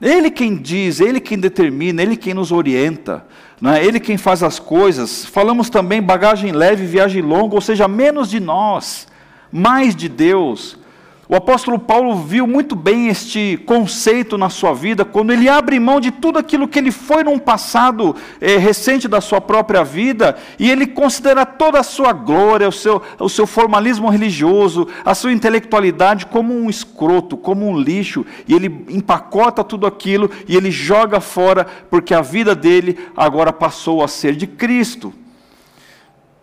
Ele 0.00 0.30
quem 0.30 0.56
diz, 0.56 1.00
Ele 1.00 1.20
quem 1.20 1.38
determina, 1.38 2.02
Ele 2.02 2.16
quem 2.16 2.34
nos 2.34 2.52
orienta, 2.52 3.24
não 3.60 3.72
é? 3.72 3.84
Ele 3.84 3.98
quem 3.98 4.16
faz 4.16 4.42
as 4.42 4.58
coisas. 4.58 5.24
Falamos 5.24 5.70
também 5.70 6.02
bagagem 6.02 6.52
leve, 6.52 6.84
viagem 6.84 7.22
longa, 7.22 7.54
ou 7.54 7.60
seja, 7.60 7.88
menos 7.88 8.30
de 8.30 8.38
nós, 8.38 9.08
mais 9.50 9.96
de 9.96 10.08
Deus. 10.08 10.78
O 11.28 11.34
apóstolo 11.34 11.76
Paulo 11.76 12.14
viu 12.14 12.46
muito 12.46 12.76
bem 12.76 13.08
este 13.08 13.60
conceito 13.66 14.38
na 14.38 14.48
sua 14.48 14.72
vida, 14.72 15.04
quando 15.04 15.32
ele 15.32 15.48
abre 15.48 15.80
mão 15.80 15.98
de 16.00 16.12
tudo 16.12 16.38
aquilo 16.38 16.68
que 16.68 16.78
ele 16.78 16.92
foi 16.92 17.24
num 17.24 17.36
passado 17.36 18.14
eh, 18.40 18.58
recente 18.58 19.08
da 19.08 19.20
sua 19.20 19.40
própria 19.40 19.82
vida, 19.82 20.36
e 20.56 20.70
ele 20.70 20.86
considera 20.86 21.44
toda 21.44 21.80
a 21.80 21.82
sua 21.82 22.12
glória, 22.12 22.68
o 22.68 22.72
seu, 22.72 23.02
o 23.18 23.28
seu 23.28 23.44
formalismo 23.44 24.08
religioso, 24.08 24.86
a 25.04 25.16
sua 25.16 25.32
intelectualidade 25.32 26.26
como 26.26 26.54
um 26.54 26.70
escroto, 26.70 27.36
como 27.36 27.68
um 27.68 27.76
lixo, 27.76 28.24
e 28.46 28.54
ele 28.54 28.86
empacota 28.88 29.64
tudo 29.64 29.84
aquilo 29.84 30.30
e 30.46 30.56
ele 30.56 30.70
joga 30.70 31.20
fora, 31.20 31.66
porque 31.90 32.14
a 32.14 32.22
vida 32.22 32.54
dele 32.54 32.96
agora 33.16 33.52
passou 33.52 34.04
a 34.04 34.06
ser 34.06 34.36
de 34.36 34.46
Cristo. 34.46 35.12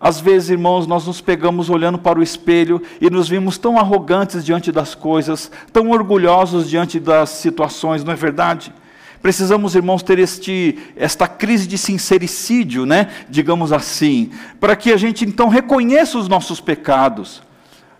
Às 0.03 0.19
vezes, 0.19 0.50
irmãos, 0.50 0.86
nós 0.86 1.07
nos 1.07 1.22
pegamos 1.22 1.69
olhando 1.69 1.98
para 1.98 2.19
o 2.19 2.22
espelho 2.22 2.81
e 3.00 3.10
nos 3.10 3.29
vimos 3.29 3.57
tão 3.57 3.79
arrogantes 3.79 4.43
diante 4.43 4.69
das 4.69 4.93
coisas, 4.93 5.50
tão 5.72 5.91
orgulhosos 5.91 6.69
diante 6.69 7.00
das 7.00 7.29
situações, 7.29 8.03
não 8.03 8.12
é 8.12 8.15
verdade? 8.17 8.74
Precisamos, 9.22 9.75
irmãos, 9.75 10.03
ter 10.03 10.19
este, 10.19 10.77
esta 10.98 11.25
crise 11.25 11.65
de 11.65 11.77
sincericídio, 11.77 12.86
né? 12.86 13.12
digamos 13.29 13.72
assim, 13.72 14.31
para 14.60 14.75
que 14.75 14.91
a 14.91 14.98
gente 14.98 15.24
então 15.24 15.48
reconheça 15.48 16.17
os 16.17 16.27
nossos 16.27 16.60
pecados. 16.60 17.41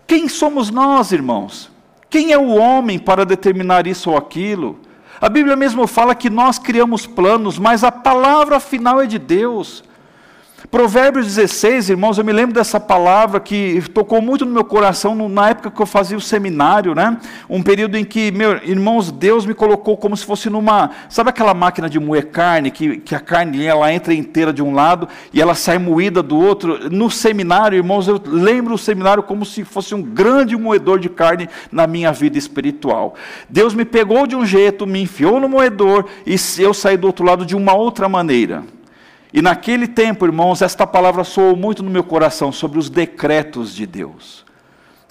Quem 0.06 0.28
somos 0.28 0.70
nós, 0.70 1.14
irmãos? 1.14 1.72
Quem 2.10 2.34
é 2.34 2.38
o 2.38 2.50
homem 2.50 3.00
para 3.00 3.26
determinar 3.26 3.88
isso 3.88 4.10
ou 4.12 4.18
aquilo? 4.18 4.78
A 5.22 5.30
Bíblia 5.30 5.56
mesmo 5.56 5.88
fala 5.88 6.14
que 6.14 6.30
nós 6.30 6.60
criamos 6.60 7.08
planos, 7.08 7.58
mas 7.58 7.82
a 7.82 7.94
palavra 7.94 8.60
final 8.60 9.00
é 9.00 9.06
de 9.06 9.18
Deus. 9.18 9.86
Provérbios 10.74 11.28
16, 11.28 11.92
irmãos, 11.92 12.18
eu 12.18 12.26
me 12.26 12.34
lembro 12.34 12.56
dessa 12.56 12.80
palavra 12.80 13.40
que 13.40 13.80
tocou 13.94 14.20
muito 14.20 14.44
no 14.44 14.52
meu 14.52 14.64
coração 14.64 15.30
na 15.30 15.50
época 15.52 15.70
que 15.70 15.80
eu 15.80 15.86
fazia 15.86 16.18
o 16.18 16.20
seminário, 16.20 16.96
né? 16.96 17.16
Um 17.48 17.62
período 17.62 17.96
em 17.96 18.04
que, 18.04 18.32
meu, 18.32 18.56
irmãos, 18.64 19.12
Deus 19.12 19.46
me 19.46 19.54
colocou 19.54 19.96
como 19.96 20.18
se 20.18 20.26
fosse 20.26 20.50
numa, 20.50 20.90
sabe 21.10 21.30
aquela 21.30 21.54
máquina 21.54 21.88
de 21.88 22.00
moer 22.00 22.32
carne, 22.32 22.72
que, 22.72 22.98
que 22.98 23.14
a 23.14 23.20
carne 23.20 23.64
ela 23.64 23.94
entra 23.94 24.16
inteira 24.16 24.52
de 24.52 24.64
um 24.64 24.74
lado 24.74 25.08
e 25.32 25.40
ela 25.40 25.54
sai 25.54 25.78
moída 25.78 26.24
do 26.24 26.40
outro? 26.40 26.90
No 26.90 27.08
seminário, 27.08 27.78
irmãos, 27.78 28.08
eu 28.08 28.20
lembro 28.26 28.74
o 28.74 28.78
seminário 28.80 29.22
como 29.22 29.46
se 29.46 29.64
fosse 29.64 29.94
um 29.94 30.02
grande 30.02 30.58
moedor 30.58 30.98
de 30.98 31.08
carne 31.08 31.48
na 31.72 31.86
minha 31.86 32.12
vida 32.12 32.40
espiritual. 32.40 33.14
Deus 33.48 33.76
me 33.76 33.86
pegou 33.86 34.26
de 34.26 34.36
um 34.36 34.44
jeito, 34.44 34.88
me 34.88 35.04
enfiou 35.04 35.40
no 35.40 35.48
moedor 35.48 36.08
e 36.26 36.36
eu 36.58 36.74
saí 36.74 36.98
do 36.98 37.06
outro 37.06 37.24
lado 37.24 37.46
de 37.46 37.56
uma 37.56 37.76
outra 37.76 38.10
maneira. 38.10 38.64
E 39.34 39.42
naquele 39.42 39.88
tempo, 39.88 40.26
irmãos, 40.26 40.62
esta 40.62 40.86
palavra 40.86 41.24
soou 41.24 41.56
muito 41.56 41.82
no 41.82 41.90
meu 41.90 42.04
coração 42.04 42.52
sobre 42.52 42.78
os 42.78 42.88
decretos 42.88 43.74
de 43.74 43.88
Deus. 43.88 44.46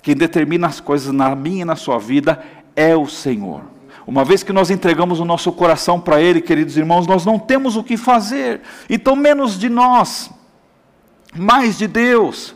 Quem 0.00 0.14
determina 0.14 0.68
as 0.68 0.78
coisas 0.78 1.12
na 1.12 1.34
minha 1.34 1.62
e 1.62 1.64
na 1.64 1.74
sua 1.74 1.98
vida 1.98 2.40
é 2.76 2.94
o 2.96 3.08
Senhor. 3.08 3.62
Uma 4.06 4.24
vez 4.24 4.44
que 4.44 4.52
nós 4.52 4.70
entregamos 4.70 5.18
o 5.18 5.24
nosso 5.24 5.50
coração 5.50 6.00
para 6.00 6.20
Ele, 6.20 6.40
queridos 6.40 6.76
irmãos, 6.76 7.06
nós 7.06 7.26
não 7.26 7.36
temos 7.36 7.76
o 7.76 7.82
que 7.82 7.96
fazer. 7.96 8.60
Então, 8.88 9.16
menos 9.16 9.58
de 9.58 9.68
nós, 9.68 10.30
mais 11.34 11.76
de 11.76 11.88
Deus. 11.88 12.54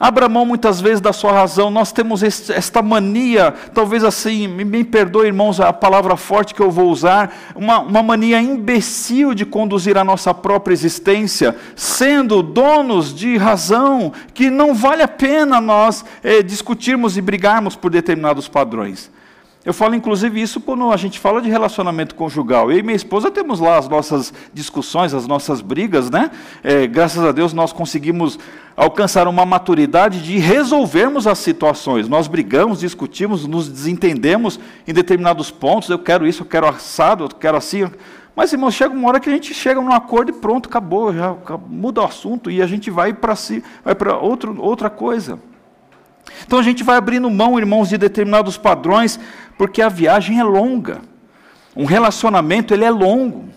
Abra 0.00 0.28
mão 0.28 0.46
muitas 0.46 0.80
vezes 0.80 1.00
da 1.00 1.12
sua 1.12 1.32
razão. 1.32 1.70
Nós 1.70 1.90
temos 1.90 2.22
esta 2.22 2.80
mania, 2.80 3.52
talvez 3.74 4.04
assim, 4.04 4.46
me, 4.46 4.84
perdoe, 4.84 5.26
irmãos, 5.26 5.60
a 5.60 5.72
palavra 5.72 6.16
forte 6.16 6.54
que 6.54 6.60
eu 6.60 6.70
vou 6.70 6.88
usar, 6.90 7.34
uma, 7.54 7.80
uma 7.80 8.02
mania 8.02 8.40
imbecil 8.40 9.34
de 9.34 9.44
conduzir 9.44 9.98
a 9.98 10.04
nossa 10.04 10.32
própria 10.32 10.72
existência, 10.72 11.56
sendo 11.74 12.42
donos 12.42 13.12
de 13.12 13.36
razão, 13.36 14.12
que 14.32 14.50
não 14.50 14.72
vale 14.72 15.02
a 15.02 15.08
pena 15.08 15.60
nós 15.60 16.04
é, 16.22 16.42
discutirmos 16.42 17.16
e 17.16 17.20
brigarmos 17.20 17.74
por 17.74 17.90
determinados 17.90 18.46
padrões. 18.46 19.10
Eu 19.68 19.74
falo 19.74 19.94
inclusive 19.94 20.40
isso 20.40 20.62
quando 20.62 20.90
a 20.90 20.96
gente 20.96 21.18
fala 21.18 21.42
de 21.42 21.50
relacionamento 21.50 22.14
conjugal. 22.14 22.72
Eu 22.72 22.78
e 22.78 22.82
minha 22.82 22.96
esposa 22.96 23.30
temos 23.30 23.60
lá 23.60 23.76
as 23.76 23.86
nossas 23.86 24.32
discussões, 24.50 25.12
as 25.12 25.26
nossas 25.26 25.60
brigas, 25.60 26.08
né? 26.08 26.30
É, 26.64 26.86
graças 26.86 27.22
a 27.22 27.32
Deus 27.32 27.52
nós 27.52 27.70
conseguimos 27.70 28.38
alcançar 28.74 29.28
uma 29.28 29.44
maturidade 29.44 30.22
de 30.22 30.38
resolvermos 30.38 31.26
as 31.26 31.36
situações. 31.40 32.08
Nós 32.08 32.26
brigamos, 32.26 32.80
discutimos, 32.80 33.46
nos 33.46 33.68
desentendemos 33.68 34.58
em 34.86 34.94
determinados 34.94 35.50
pontos. 35.50 35.90
Eu 35.90 35.98
quero 35.98 36.26
isso, 36.26 36.44
eu 36.44 36.46
quero 36.46 36.66
assado, 36.66 37.24
eu 37.24 37.28
quero 37.28 37.58
assim. 37.58 37.90
Mas, 38.34 38.50
irmão, 38.54 38.70
chega 38.70 38.94
uma 38.94 39.06
hora 39.06 39.20
que 39.20 39.28
a 39.28 39.32
gente 39.34 39.52
chega 39.52 39.82
num 39.82 39.92
acordo 39.92 40.30
e 40.30 40.32
pronto, 40.32 40.70
acabou, 40.70 41.12
já 41.12 41.36
muda 41.68 42.00
o 42.00 42.04
assunto 42.06 42.50
e 42.50 42.62
a 42.62 42.66
gente 42.66 42.90
vai 42.90 43.12
para 43.12 43.36
si, 43.36 43.62
vai 43.84 43.94
para 43.94 44.16
outra 44.16 44.88
coisa. 44.88 45.38
Então 46.46 46.58
a 46.58 46.62
gente 46.62 46.84
vai 46.84 46.96
abrindo 46.96 47.30
mão, 47.30 47.58
irmãos, 47.58 47.88
de 47.88 47.98
determinados 47.98 48.56
padrões, 48.56 49.18
porque 49.58 49.82
a 49.82 49.88
viagem 49.88 50.38
é 50.38 50.44
longa. 50.44 51.02
Um 51.76 51.84
relacionamento 51.84 52.72
ele 52.72 52.84
é 52.84 52.90
longo. 52.90 53.48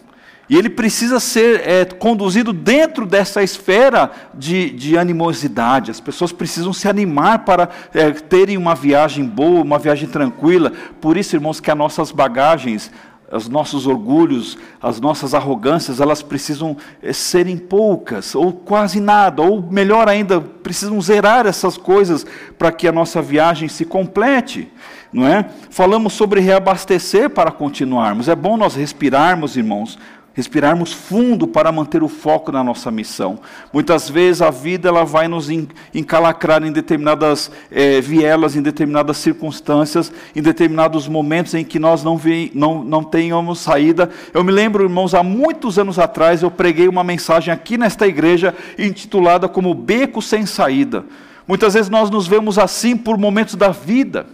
E 0.49 0.57
ele 0.57 0.69
precisa 0.69 1.17
ser 1.17 1.65
é, 1.65 1.85
conduzido 1.85 2.51
dentro 2.51 3.05
dessa 3.05 3.41
esfera 3.41 4.11
de, 4.33 4.69
de, 4.71 4.97
animosidade. 4.97 5.89
As 5.89 6.01
pessoas 6.01 6.33
precisam 6.33 6.73
se 6.73 6.89
animar 6.89 7.45
para 7.45 7.69
é, 7.93 8.11
terem 8.11 8.57
uma 8.57 8.75
viagem 8.75 9.23
boa, 9.23 9.61
uma 9.61 9.79
viagem 9.79 10.09
tranquila. 10.09 10.73
Por 10.99 11.15
isso, 11.15 11.37
irmãos, 11.37 11.61
que 11.61 11.71
as 11.71 11.77
nossas 11.77 12.11
bagagens, 12.11 12.91
os 13.31 13.47
nossos 13.47 13.87
orgulhos, 13.87 14.57
as 14.81 14.99
nossas 14.99 15.33
arrogâncias, 15.33 16.01
elas 16.01 16.21
precisam 16.21 16.75
é, 17.01 17.13
serem 17.13 17.55
poucas, 17.55 18.35
ou 18.35 18.51
quase 18.51 18.99
nada, 18.99 19.41
ou 19.41 19.61
melhor 19.61 20.09
ainda, 20.09 20.41
precisam 20.41 20.99
zerar 21.01 21.45
essas 21.45 21.77
coisas 21.77 22.25
para 22.59 22.73
que 22.73 22.89
a 22.89 22.91
nossa 22.91 23.21
viagem 23.21 23.69
se 23.69 23.85
complete. 23.85 24.69
Não 25.11 25.27
é? 25.27 25.49
Falamos 25.69 26.13
sobre 26.13 26.39
reabastecer 26.39 27.29
para 27.29 27.51
continuarmos. 27.51 28.29
É 28.29 28.35
bom 28.35 28.55
nós 28.55 28.75
respirarmos, 28.75 29.57
irmãos, 29.57 29.99
respirarmos 30.33 30.93
fundo 30.93 31.45
para 31.45 31.69
manter 31.71 32.01
o 32.01 32.07
foco 32.07 32.51
na 32.51 32.63
nossa 32.63 32.89
missão. 32.89 33.39
Muitas 33.73 34.09
vezes 34.09 34.41
a 34.41 34.49
vida 34.49 34.87
ela 34.87 35.03
vai 35.03 35.27
nos 35.27 35.49
encalacrar 35.93 36.63
em 36.63 36.71
determinadas 36.71 37.51
é, 37.69 37.99
vielas, 37.99 38.55
em 38.55 38.61
determinadas 38.61 39.17
circunstâncias, 39.17 40.11
em 40.33 40.41
determinados 40.41 41.09
momentos 41.09 41.53
em 41.53 41.65
que 41.65 41.77
nós 41.77 42.03
não, 42.03 42.15
vi, 42.15 42.49
não, 42.55 42.81
não 42.81 43.03
tenhamos 43.03 43.59
saída. 43.59 44.09
Eu 44.33 44.43
me 44.45 44.51
lembro, 44.51 44.83
irmãos, 44.83 45.13
há 45.13 45.21
muitos 45.21 45.77
anos 45.77 45.99
atrás 45.99 46.41
eu 46.41 46.49
preguei 46.49 46.87
uma 46.87 47.03
mensagem 47.03 47.53
aqui 47.53 47.77
nesta 47.77 48.07
igreja 48.07 48.55
intitulada 48.79 49.49
como 49.49 49.73
Beco 49.73 50.21
Sem 50.21 50.45
Saída. 50.45 51.03
Muitas 51.45 51.73
vezes 51.73 51.89
nós 51.89 52.09
nos 52.09 52.27
vemos 52.27 52.57
assim 52.57 52.95
por 52.95 53.17
momentos 53.17 53.55
da 53.55 53.69
vida 53.69 54.25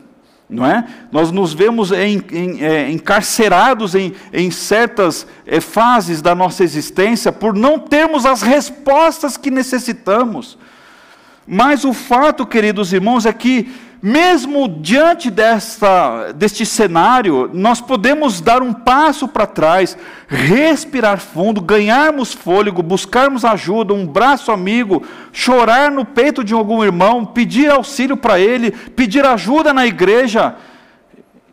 não 0.49 0.65
é? 0.65 0.85
Nós 1.11 1.29
nos 1.31 1.53
vemos 1.53 1.91
em, 1.91 2.23
em, 2.31 2.63
é, 2.63 2.89
encarcerados 2.89 3.95
em, 3.95 4.13
em 4.31 4.49
certas 4.49 5.27
é, 5.45 5.59
fases 5.59 6.21
da 6.21 6.33
nossa 6.33 6.63
existência 6.63 7.31
por 7.31 7.53
não 7.53 7.77
termos 7.77 8.25
as 8.25 8.41
respostas 8.41 9.35
que 9.35 9.51
necessitamos. 9.51 10.57
Mas 11.45 11.83
o 11.83 11.93
fato, 11.93 12.45
queridos 12.45 12.93
irmãos, 12.93 13.25
é 13.25 13.33
que 13.33 13.73
mesmo 14.01 14.67
diante 14.67 15.29
desta, 15.31 16.31
deste 16.31 16.65
cenário, 16.65 17.49
nós 17.53 17.81
podemos 17.81 18.39
dar 18.39 18.61
um 18.61 18.73
passo 18.73 19.27
para 19.27 19.47
trás, 19.47 19.97
respirar 20.27 21.19
fundo, 21.19 21.61
ganharmos 21.61 22.33
fôlego, 22.33 22.83
buscarmos 22.83 23.43
ajuda, 23.43 23.93
um 23.93 24.05
braço 24.05 24.51
amigo, 24.51 25.03
chorar 25.31 25.91
no 25.91 26.05
peito 26.05 26.43
de 26.43 26.53
algum 26.53 26.83
irmão, 26.83 27.25
pedir 27.25 27.71
auxílio 27.71 28.15
para 28.15 28.39
ele, 28.39 28.71
pedir 28.71 29.25
ajuda 29.25 29.73
na 29.73 29.85
igreja, 29.85 30.55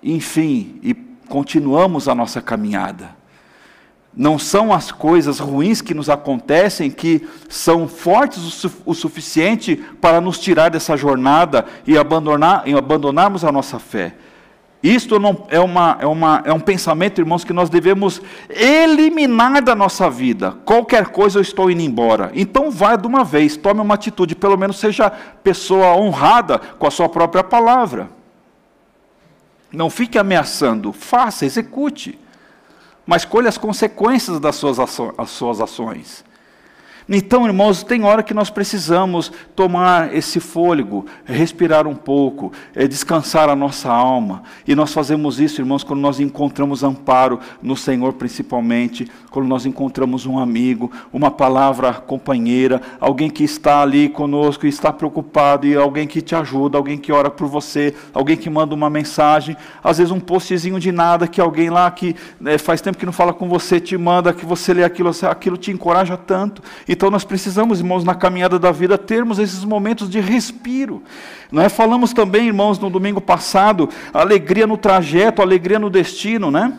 enfim, 0.03 0.79
e 0.83 0.95
continuamos 1.29 2.09
a 2.09 2.15
nossa 2.15 2.43
caminhada. 2.43 3.24
Não 4.17 4.39
são 4.39 4.73
as 4.73 4.93
coisas 4.93 5.41
ruins 5.41 5.81
que 5.81 5.93
nos 5.93 6.09
acontecem 6.09 6.89
que 6.89 7.27
são 7.49 7.89
fortes 7.89 8.65
o, 8.87 8.95
suficiente 8.95 9.77
para 10.01 10.21
nos 10.21 10.39
tirar 10.39 10.71
dessa 10.71 10.97
jornada 10.97 11.67
e, 11.85 11.99
abandonar, 11.99 12.63
e 12.65 12.75
abandonarmos 12.75 13.45
a 13.45 13.51
nossa 13.51 13.81
fé. 13.81 14.15
Isto 14.81 15.19
não, 15.19 15.47
é, 15.49 15.59
uma, 15.59 15.97
é, 15.99 16.07
uma, 16.07 16.43
é 16.45 16.53
um 16.53 16.61
pensamento, 16.61 17.21
irmãos, 17.21 17.43
que 17.43 17.53
nós 17.53 17.69
devemos 17.69 18.23
eliminar 18.49 19.63
da 19.63 19.75
nossa 19.75 20.09
vida. 20.09 20.53
Qualquer 20.65 21.07
coisa 21.07 21.39
eu 21.39 21.43
estou 21.43 21.69
indo 21.69 21.81
embora. 21.81 22.31
Então 22.35 22.71
vá 22.71 22.95
de 22.95 23.07
uma 23.07 23.25
vez, 23.25 23.57
tome 23.57 23.81
uma 23.81 23.95
atitude, 23.95 24.37
pelo 24.37 24.57
menos 24.57 24.79
seja 24.79 25.11
pessoa 25.11 25.97
honrada 25.97 26.59
com 26.79 26.87
a 26.87 26.91
sua 26.91 27.09
própria 27.09 27.43
palavra. 27.43 28.11
Não 29.73 29.91
fique 29.91 30.19
ameaçando, 30.19 30.93
faça, 30.93 31.45
execute 31.45 32.19
mas 33.07 33.25
colhe 33.25 33.49
as 33.49 33.59
consequências 33.59 34.41
das 34.41 34.57
suas, 34.57 34.79
as 34.79 35.31
suas 35.31 35.61
ações. 35.61 36.25
Então, 37.07 37.47
irmãos, 37.47 37.83
tem 37.83 38.03
hora 38.03 38.23
que 38.23 38.33
nós 38.33 38.49
precisamos 38.49 39.31
tomar 39.55 40.15
esse 40.15 40.41
fôlego, 40.41 41.05
respirar 41.25 41.87
um 41.87 41.95
pouco, 41.95 42.51
é, 42.75 42.87
descansar 42.87 43.51
a 43.51 43.55
nossa 43.55 43.91
alma. 43.91 44.43
E 44.67 44.75
nós 44.75 44.93
fazemos 44.93 45.39
isso, 45.39 45.61
irmãos, 45.61 45.85
quando 45.85 46.01
nós 46.01 46.19
encontramos 46.19 46.83
amparo 46.83 47.39
no 47.61 47.77
Senhor, 47.77 48.15
principalmente, 48.15 49.07
quando 49.31 49.47
nós 49.47 49.67
encontramos 49.67 50.25
um 50.25 50.39
amigo, 50.39 50.91
uma 51.13 51.31
palavra 51.31 51.93
companheira, 51.93 52.81
alguém 52.99 53.29
que 53.29 53.45
está 53.45 53.83
ali 53.83 54.09
conosco 54.09 54.65
e 54.65 54.71
está 54.71 54.91
preocupado, 54.91 55.67
e 55.67 55.77
alguém 55.77 56.07
que 56.07 56.23
te 56.23 56.35
ajuda, 56.35 56.79
alguém 56.79 56.97
que 56.97 57.13
ora 57.13 57.29
por 57.29 57.47
você, 57.49 57.95
alguém 58.15 58.37
que 58.37 58.49
manda 58.49 58.75
uma 58.75 58.89
mensagem, 58.89 59.55
às 59.83 59.99
vezes 59.99 60.11
um 60.11 60.21
postzinho 60.21 60.81
de 60.81 60.91
nada 60.91 61.29
que 61.29 61.41
alguém 61.41 61.69
lá 61.69 61.91
que 61.91 62.17
né, 62.41 62.57
faz 62.57 62.81
tempo 62.81 62.97
que 62.97 63.05
não 63.05 63.13
fala 63.13 63.35
com 63.35 63.47
você 63.47 63.79
te 63.79 63.95
manda, 63.99 64.33
que 64.33 64.47
você 64.47 64.73
lê 64.73 64.85
aquilo, 64.85 65.11
aquilo 65.29 65.59
te 65.59 65.71
encoraja 65.71 66.17
tanto. 66.17 66.63
Então 66.95 67.11
nós 67.11 67.25
precisamos, 67.25 67.81
irmãos, 67.81 68.05
na 68.05 68.15
caminhada 68.15 68.57
da 68.57 68.71
vida, 68.71 68.97
termos 68.97 69.41
esses 69.41 69.65
momentos 69.65 70.09
de 70.09 70.21
respiro. 70.21 71.03
Nós 71.51 71.65
é? 71.65 71.69
Falamos 71.69 72.13
também, 72.13 72.47
irmãos, 72.47 72.79
no 72.79 72.89
domingo 72.89 73.21
passado, 73.21 73.89
alegria 74.13 74.65
no 74.65 74.77
trajeto, 74.77 75.43
alegria 75.43 75.77
no 75.77 75.91
destino, 75.91 76.53
né? 76.53 76.73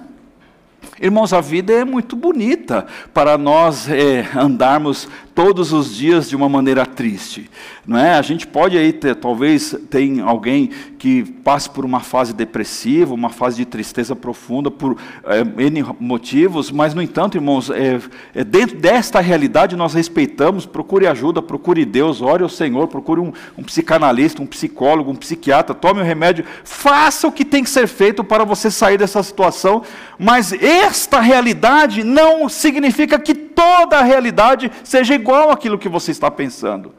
Irmãos, 1.01 1.33
a 1.33 1.41
vida 1.41 1.73
é 1.73 1.83
muito 1.83 2.15
bonita 2.15 2.85
para 3.13 3.37
nós 3.37 3.89
é, 3.89 4.25
andarmos 4.37 5.09
todos 5.33 5.73
os 5.73 5.93
dias 5.93 6.29
de 6.29 6.35
uma 6.35 6.47
maneira 6.47 6.85
triste, 6.85 7.49
não 7.85 7.99
é? 7.99 8.13
A 8.13 8.21
gente 8.21 8.47
pode 8.47 8.77
aí 8.77 8.93
ter, 8.93 9.15
talvez 9.15 9.75
tem 9.89 10.21
alguém 10.21 10.69
que 11.05 11.23
passe 11.43 11.69
por 11.69 11.85
uma 11.85 11.99
fase 11.99 12.33
depressiva, 12.33 13.13
uma 13.13 13.29
fase 13.29 13.57
de 13.57 13.65
tristeza 13.65 14.15
profunda 14.15 14.71
por 14.71 14.97
é, 15.25 15.41
n 15.41 15.85
motivos, 15.99 16.71
mas 16.71 16.95
no 16.95 17.01
entanto, 17.01 17.37
irmãos, 17.37 17.69
é, 17.69 17.99
é, 18.33 18.43
dentro 18.43 18.77
desta 18.77 19.19
realidade 19.19 19.75
nós 19.75 19.93
respeitamos. 19.93 20.65
Procure 20.65 21.05
ajuda, 21.05 21.43
procure 21.43 21.85
Deus, 21.85 22.21
ore 22.21 22.41
ao 22.41 22.49
Senhor, 22.49 22.87
procure 22.87 23.21
um, 23.21 23.31
um 23.55 23.61
psicanalista, 23.61 24.41
um 24.41 24.47
psicólogo, 24.47 25.11
um 25.11 25.15
psiquiatra, 25.15 25.75
tome 25.75 25.99
o 25.99 26.03
um 26.03 26.05
remédio, 26.05 26.43
faça 26.63 27.27
o 27.27 27.31
que 27.31 27.45
tem 27.45 27.63
que 27.63 27.69
ser 27.69 27.87
feito 27.87 28.23
para 28.23 28.43
você 28.43 28.71
sair 28.71 28.97
dessa 28.97 29.21
situação. 29.21 29.83
Mas 30.17 30.53
esta 30.53 31.19
realidade 31.19 32.03
não 32.03 32.49
significa 32.49 33.19
que 33.19 33.35
toda 33.35 33.99
a 33.99 34.03
realidade 34.03 34.71
seja 34.83 35.13
igual 35.13 35.35
igual 35.35 35.51
àquilo 35.51 35.77
que 35.77 35.89
você 35.89 36.11
está 36.11 36.31
pensando. 36.31 36.93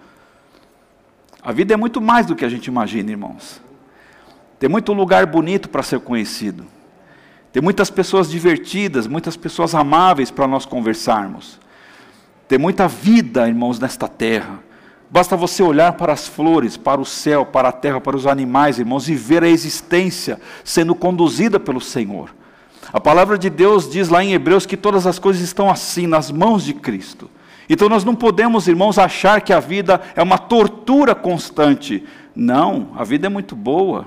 A 1.42 1.52
vida 1.52 1.72
é 1.72 1.76
muito 1.76 2.00
mais 2.00 2.26
do 2.26 2.34
que 2.34 2.44
a 2.44 2.48
gente 2.48 2.66
imagina, 2.66 3.10
irmãos. 3.10 3.65
Tem 4.58 4.68
muito 4.68 4.92
lugar 4.92 5.26
bonito 5.26 5.68
para 5.68 5.82
ser 5.82 6.00
conhecido. 6.00 6.64
Tem 7.52 7.62
muitas 7.62 7.90
pessoas 7.90 8.30
divertidas, 8.30 9.06
muitas 9.06 9.36
pessoas 9.36 9.74
amáveis 9.74 10.30
para 10.30 10.46
nós 10.46 10.66
conversarmos. 10.66 11.58
Tem 12.48 12.58
muita 12.58 12.86
vida, 12.86 13.48
irmãos, 13.48 13.78
nesta 13.78 14.06
terra. 14.08 14.60
Basta 15.10 15.36
você 15.36 15.62
olhar 15.62 15.92
para 15.92 16.12
as 16.12 16.26
flores, 16.26 16.76
para 16.76 17.00
o 17.00 17.04
céu, 17.04 17.46
para 17.46 17.68
a 17.68 17.72
terra, 17.72 18.00
para 18.00 18.16
os 18.16 18.26
animais, 18.26 18.78
irmãos, 18.78 19.08
e 19.08 19.14
ver 19.14 19.42
a 19.42 19.48
existência 19.48 20.40
sendo 20.64 20.94
conduzida 20.94 21.60
pelo 21.60 21.80
Senhor. 21.80 22.34
A 22.92 23.00
palavra 23.00 23.38
de 23.38 23.50
Deus 23.50 23.90
diz 23.90 24.08
lá 24.08 24.22
em 24.22 24.32
Hebreus 24.32 24.66
que 24.66 24.76
todas 24.76 25.06
as 25.06 25.18
coisas 25.18 25.42
estão 25.42 25.70
assim, 25.70 26.06
nas 26.06 26.30
mãos 26.30 26.64
de 26.64 26.74
Cristo. 26.74 27.30
Então 27.68 27.88
nós 27.88 28.04
não 28.04 28.14
podemos, 28.14 28.68
irmãos, 28.68 28.98
achar 28.98 29.40
que 29.40 29.52
a 29.52 29.60
vida 29.60 30.00
é 30.14 30.22
uma 30.22 30.38
tortura 30.38 31.14
constante. 31.14 32.04
Não, 32.34 32.90
a 32.96 33.02
vida 33.02 33.26
é 33.26 33.30
muito 33.30 33.56
boa. 33.56 34.06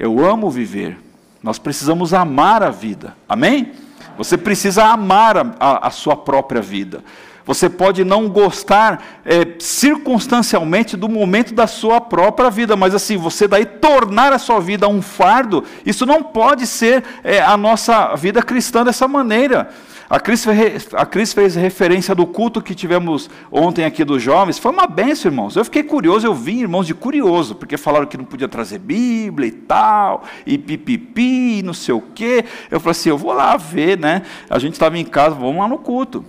Eu 0.00 0.24
amo 0.24 0.50
viver. 0.50 0.98
Nós 1.42 1.58
precisamos 1.58 2.14
amar 2.14 2.62
a 2.62 2.70
vida. 2.70 3.14
Amém? 3.28 3.72
Você 4.16 4.38
precisa 4.38 4.84
amar 4.84 5.36
a, 5.36 5.54
a, 5.60 5.88
a 5.88 5.90
sua 5.90 6.16
própria 6.16 6.62
vida. 6.62 7.04
Você 7.44 7.68
pode 7.68 8.02
não 8.02 8.26
gostar 8.26 9.20
é, 9.26 9.56
circunstancialmente 9.58 10.96
do 10.96 11.06
momento 11.06 11.52
da 11.52 11.66
sua 11.66 12.00
própria 12.00 12.48
vida, 12.48 12.76
mas 12.76 12.94
assim, 12.94 13.18
você 13.18 13.46
daí 13.46 13.66
tornar 13.66 14.32
a 14.32 14.38
sua 14.38 14.58
vida 14.58 14.88
um 14.88 15.02
fardo, 15.02 15.64
isso 15.84 16.06
não 16.06 16.22
pode 16.22 16.66
ser 16.66 17.04
é, 17.22 17.42
a 17.42 17.58
nossa 17.58 18.14
vida 18.16 18.42
cristã 18.42 18.82
dessa 18.82 19.06
maneira. 19.06 19.68
A 20.10 20.18
Cris, 20.18 20.44
a 20.92 21.06
Cris 21.06 21.32
fez 21.32 21.54
referência 21.54 22.16
do 22.16 22.26
culto 22.26 22.60
que 22.60 22.74
tivemos 22.74 23.30
ontem 23.48 23.84
aqui 23.84 24.04
dos 24.04 24.20
jovens. 24.20 24.58
Foi 24.58 24.72
uma 24.72 24.88
benção, 24.88 25.30
irmãos. 25.30 25.54
Eu 25.54 25.64
fiquei 25.64 25.84
curioso, 25.84 26.26
eu 26.26 26.34
vim, 26.34 26.62
irmãos, 26.62 26.84
de 26.84 26.94
curioso, 26.94 27.54
porque 27.54 27.76
falaram 27.76 28.06
que 28.06 28.16
não 28.16 28.24
podia 28.24 28.48
trazer 28.48 28.80
Bíblia 28.80 29.46
e 29.46 29.52
tal, 29.52 30.24
e 30.44 30.58
pipipi, 30.58 31.62
não 31.62 31.72
sei 31.72 31.94
o 31.94 32.00
quê. 32.00 32.44
Eu 32.72 32.80
falei 32.80 32.90
assim, 32.90 33.08
eu 33.08 33.16
vou 33.16 33.32
lá 33.32 33.56
ver, 33.56 33.96
né? 33.96 34.22
A 34.50 34.58
gente 34.58 34.72
estava 34.72 34.98
em 34.98 35.04
casa, 35.04 35.36
vamos 35.36 35.58
lá 35.58 35.68
no 35.68 35.78
culto. 35.78 36.24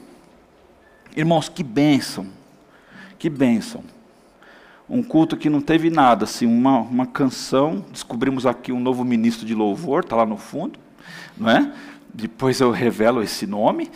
Irmãos, 1.17 1.49
que 1.49 1.63
bênção, 1.63 2.27
que 3.17 3.31
bênção. 3.31 3.83
Um 4.87 5.01
culto 5.01 5.35
que 5.35 5.49
não 5.49 5.59
teve 5.59 5.89
nada, 5.89 6.25
assim, 6.25 6.45
uma, 6.45 6.81
uma 6.81 7.07
canção. 7.07 7.83
Descobrimos 7.91 8.45
aqui 8.45 8.71
um 8.71 8.79
novo 8.79 9.03
ministro 9.03 9.43
de 9.43 9.55
louvor, 9.55 10.03
está 10.03 10.17
lá 10.17 10.25
no 10.25 10.37
fundo, 10.37 10.77
não 11.35 11.49
é? 11.49 11.71
Depois 12.13 12.59
eu 12.59 12.71
revelo 12.71 13.21
esse 13.23 13.47
nome. 13.47 13.89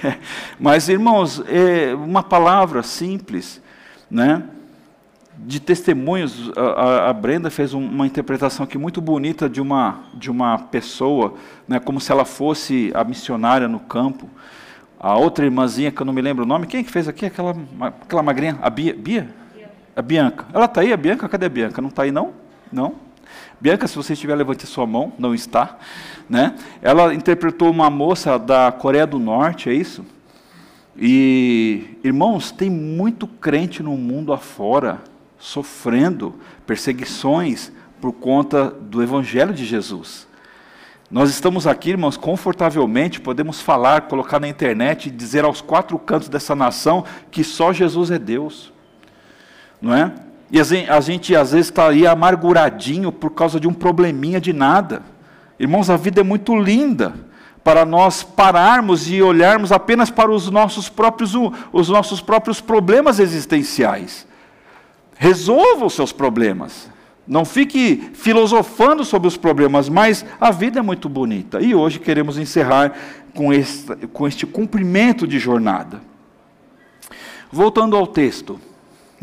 Mas, 0.58 0.88
irmãos, 0.88 1.42
é 1.46 1.94
uma 1.94 2.22
palavra 2.22 2.82
simples, 2.82 3.60
né? 4.10 4.42
de 5.44 5.58
testemunhos, 5.58 6.52
a, 6.56 7.10
a 7.10 7.12
Brenda 7.12 7.50
fez 7.50 7.74
uma 7.74 8.06
interpretação 8.06 8.64
aqui 8.64 8.78
muito 8.78 9.00
bonita 9.00 9.48
de 9.48 9.60
uma, 9.60 10.00
de 10.14 10.30
uma 10.30 10.58
pessoa, 10.58 11.34
né, 11.66 11.80
como 11.80 12.00
se 12.00 12.12
ela 12.12 12.24
fosse 12.24 12.92
a 12.94 13.02
missionária 13.02 13.66
no 13.66 13.80
campo. 13.80 14.28
A 15.00 15.16
outra 15.16 15.44
irmãzinha, 15.44 15.90
que 15.90 16.00
eu 16.00 16.06
não 16.06 16.12
me 16.12 16.22
lembro 16.22 16.44
o 16.44 16.46
nome, 16.46 16.66
quem 16.66 16.80
é 16.80 16.84
que 16.84 16.90
fez 16.90 17.08
aqui? 17.08 17.26
Aquela, 17.26 17.56
aquela 17.80 18.22
magrinha, 18.22 18.58
a 18.62 18.70
Bia? 18.70 18.94
Bia? 18.94 19.28
A 19.96 20.02
Bianca. 20.02 20.46
Ela 20.52 20.66
está 20.66 20.80
aí, 20.80 20.92
a 20.92 20.96
Bianca? 20.96 21.28
Cadê 21.28 21.46
a 21.46 21.48
Bianca? 21.48 21.82
Não 21.82 21.88
está 21.88 22.04
aí, 22.04 22.12
não? 22.12 22.32
Não? 22.70 22.94
Bianca, 23.60 23.86
se 23.86 23.96
você 23.96 24.12
estiver, 24.12 24.34
levante 24.34 24.66
sua 24.66 24.86
mão, 24.86 25.12
não 25.18 25.34
está. 25.34 25.78
Né? 26.28 26.54
Ela 26.80 27.14
interpretou 27.14 27.70
uma 27.70 27.88
moça 27.88 28.38
da 28.38 28.72
Coreia 28.72 29.06
do 29.06 29.18
Norte, 29.18 29.68
é 29.68 29.74
isso? 29.74 30.04
E, 30.96 31.98
irmãos, 32.04 32.50
tem 32.50 32.68
muito 32.68 33.26
crente 33.26 33.82
no 33.82 33.96
mundo 33.96 34.32
afora 34.32 35.00
sofrendo 35.38 36.38
perseguições 36.66 37.72
por 38.00 38.12
conta 38.12 38.70
do 38.70 39.02
Evangelho 39.02 39.54
de 39.54 39.64
Jesus. 39.64 40.26
Nós 41.10 41.28
estamos 41.28 41.66
aqui, 41.66 41.90
irmãos, 41.90 42.16
confortavelmente, 42.16 43.20
podemos 43.20 43.60
falar, 43.60 44.02
colocar 44.02 44.40
na 44.40 44.48
internet 44.48 45.06
e 45.06 45.10
dizer 45.10 45.44
aos 45.44 45.60
quatro 45.60 45.98
cantos 45.98 46.28
dessa 46.28 46.54
nação 46.54 47.04
que 47.30 47.44
só 47.44 47.72
Jesus 47.72 48.10
é 48.10 48.18
Deus. 48.18 48.72
Não 49.80 49.94
é? 49.94 50.12
E 50.52 50.60
a 50.60 51.00
gente, 51.00 51.34
às 51.34 51.52
vezes 51.52 51.68
está 51.68 51.88
aí 51.88 52.06
amarguradinho 52.06 53.10
por 53.10 53.30
causa 53.30 53.58
de 53.58 53.66
um 53.66 53.72
probleminha 53.72 54.38
de 54.38 54.52
nada. 54.52 55.02
Irmãos, 55.58 55.88
a 55.88 55.96
vida 55.96 56.20
é 56.20 56.24
muito 56.24 56.54
linda 56.54 57.14
para 57.64 57.86
nós 57.86 58.22
pararmos 58.22 59.10
e 59.10 59.22
olharmos 59.22 59.72
apenas 59.72 60.10
para 60.10 60.30
os 60.30 60.50
nossos 60.50 60.90
próprios, 60.90 61.32
os 61.72 61.88
nossos 61.88 62.20
próprios 62.20 62.60
problemas 62.60 63.18
existenciais. 63.18 64.26
Resolva 65.16 65.86
os 65.86 65.94
seus 65.94 66.12
problemas. 66.12 66.90
Não 67.26 67.46
fique 67.46 68.10
filosofando 68.12 69.06
sobre 69.06 69.28
os 69.28 69.38
problemas, 69.38 69.88
mas 69.88 70.22
a 70.38 70.50
vida 70.50 70.80
é 70.80 70.82
muito 70.82 71.08
bonita. 71.08 71.62
E 71.62 71.74
hoje 71.74 71.98
queremos 71.98 72.36
encerrar 72.36 72.92
com 73.34 73.54
este, 73.54 74.06
com 74.08 74.28
este 74.28 74.44
cumprimento 74.44 75.26
de 75.26 75.38
jornada. 75.38 76.02
Voltando 77.50 77.96
ao 77.96 78.06
texto. 78.06 78.60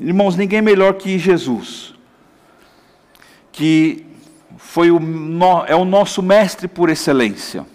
Irmãos, 0.02 0.38
ninguém 0.38 0.62
melhor 0.62 0.94
que 0.94 1.20
Jesus, 1.20 1.94
que 3.52 4.06
foi 4.58 4.90
o, 4.90 4.98
é 5.68 5.76
o 5.76 5.84
nosso 5.84 6.24
mestre 6.24 6.70
por 6.70 6.90
excelência, 6.90 7.66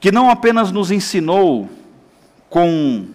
que 0.00 0.10
não 0.10 0.30
apenas 0.30 0.72
nos 0.72 0.90
ensinou 0.90 1.68
com 2.48 3.06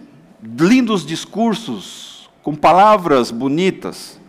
lindos 0.43 1.03
discursos, 1.03 2.29
com 2.43 2.53
palavras 2.53 3.31
bonitas, 3.31 4.19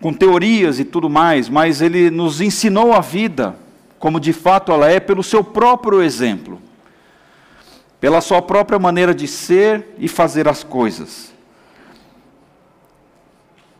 com 0.00 0.12
teorias 0.12 0.80
e 0.80 0.84
tudo 0.84 1.08
mais, 1.08 1.48
mas 1.48 1.80
ele 1.80 2.10
nos 2.10 2.40
ensinou 2.40 2.92
a 2.92 3.00
vida, 3.00 3.54
como 4.00 4.18
de 4.18 4.32
fato 4.32 4.72
ela 4.72 4.90
é, 4.90 4.98
pelo 4.98 5.22
seu 5.22 5.44
próprio 5.44 6.02
exemplo, 6.02 6.60
pela 8.00 8.20
sua 8.20 8.42
própria 8.42 8.80
maneira 8.80 9.14
de 9.14 9.28
ser 9.28 9.94
e 9.96 10.08
fazer 10.08 10.48
as 10.48 10.64
coisas. 10.64 11.31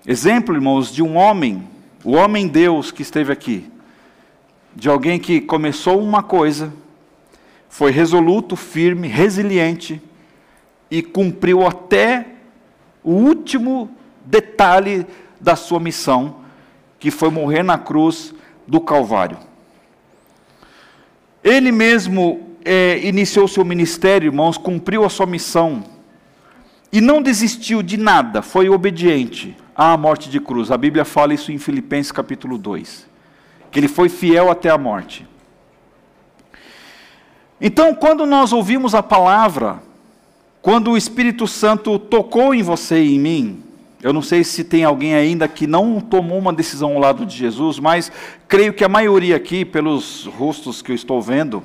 Exemplo, 0.04 0.52
irmãos, 0.52 0.92
de 0.92 1.00
um 1.00 1.16
homem, 1.16 1.62
o 2.02 2.12
homem 2.12 2.48
Deus 2.48 2.90
que 2.90 3.02
esteve 3.02 3.32
aqui, 3.32 3.70
de 4.74 4.88
alguém 4.88 5.16
que 5.16 5.40
começou 5.40 6.02
uma 6.02 6.24
coisa, 6.24 6.72
foi 7.68 7.92
resoluto, 7.92 8.56
firme, 8.56 9.06
resiliente 9.06 10.02
e 10.90 11.02
cumpriu 11.02 11.64
até 11.64 12.26
o 13.04 13.12
último 13.12 13.88
detalhe 14.24 15.06
da 15.40 15.54
sua 15.54 15.78
missão, 15.78 16.40
que 16.98 17.12
foi 17.12 17.30
morrer 17.30 17.62
na 17.62 17.78
cruz 17.78 18.34
do 18.66 18.80
Calvário. 18.80 19.38
Ele 21.44 21.70
mesmo 21.70 22.56
é, 22.64 22.98
iniciou 23.06 23.46
seu 23.46 23.64
ministério, 23.64 24.26
irmãos, 24.26 24.58
cumpriu 24.58 25.04
a 25.04 25.08
sua 25.08 25.26
missão 25.26 25.84
e 26.92 27.00
não 27.00 27.22
desistiu 27.22 27.84
de 27.84 27.96
nada, 27.96 28.42
foi 28.42 28.68
obediente 28.68 29.56
à 29.90 29.96
morte 29.96 30.30
de 30.30 30.40
cruz. 30.40 30.70
A 30.70 30.76
Bíblia 30.76 31.04
fala 31.04 31.34
isso 31.34 31.50
em 31.50 31.58
Filipenses 31.58 32.12
capítulo 32.12 32.58
2, 32.58 33.08
que 33.70 33.78
ele 33.78 33.88
foi 33.88 34.08
fiel 34.08 34.50
até 34.50 34.70
a 34.70 34.78
morte. 34.78 35.26
Então, 37.60 37.94
quando 37.94 38.26
nós 38.26 38.52
ouvimos 38.52 38.94
a 38.94 39.02
palavra, 39.02 39.82
quando 40.60 40.90
o 40.90 40.96
Espírito 40.96 41.46
Santo 41.46 41.98
tocou 41.98 42.54
em 42.54 42.62
você 42.62 43.02
e 43.02 43.14
em 43.14 43.18
mim, 43.18 43.62
eu 44.02 44.12
não 44.12 44.22
sei 44.22 44.42
se 44.42 44.64
tem 44.64 44.84
alguém 44.84 45.14
ainda 45.14 45.46
que 45.46 45.66
não 45.66 46.00
tomou 46.00 46.38
uma 46.38 46.52
decisão 46.52 46.92
ao 46.92 46.98
lado 46.98 47.24
de 47.24 47.36
Jesus, 47.36 47.78
mas 47.78 48.10
creio 48.48 48.72
que 48.72 48.84
a 48.84 48.88
maioria 48.88 49.36
aqui, 49.36 49.64
pelos 49.64 50.26
rostos 50.26 50.82
que 50.82 50.90
eu 50.90 50.96
estou 50.96 51.22
vendo, 51.22 51.62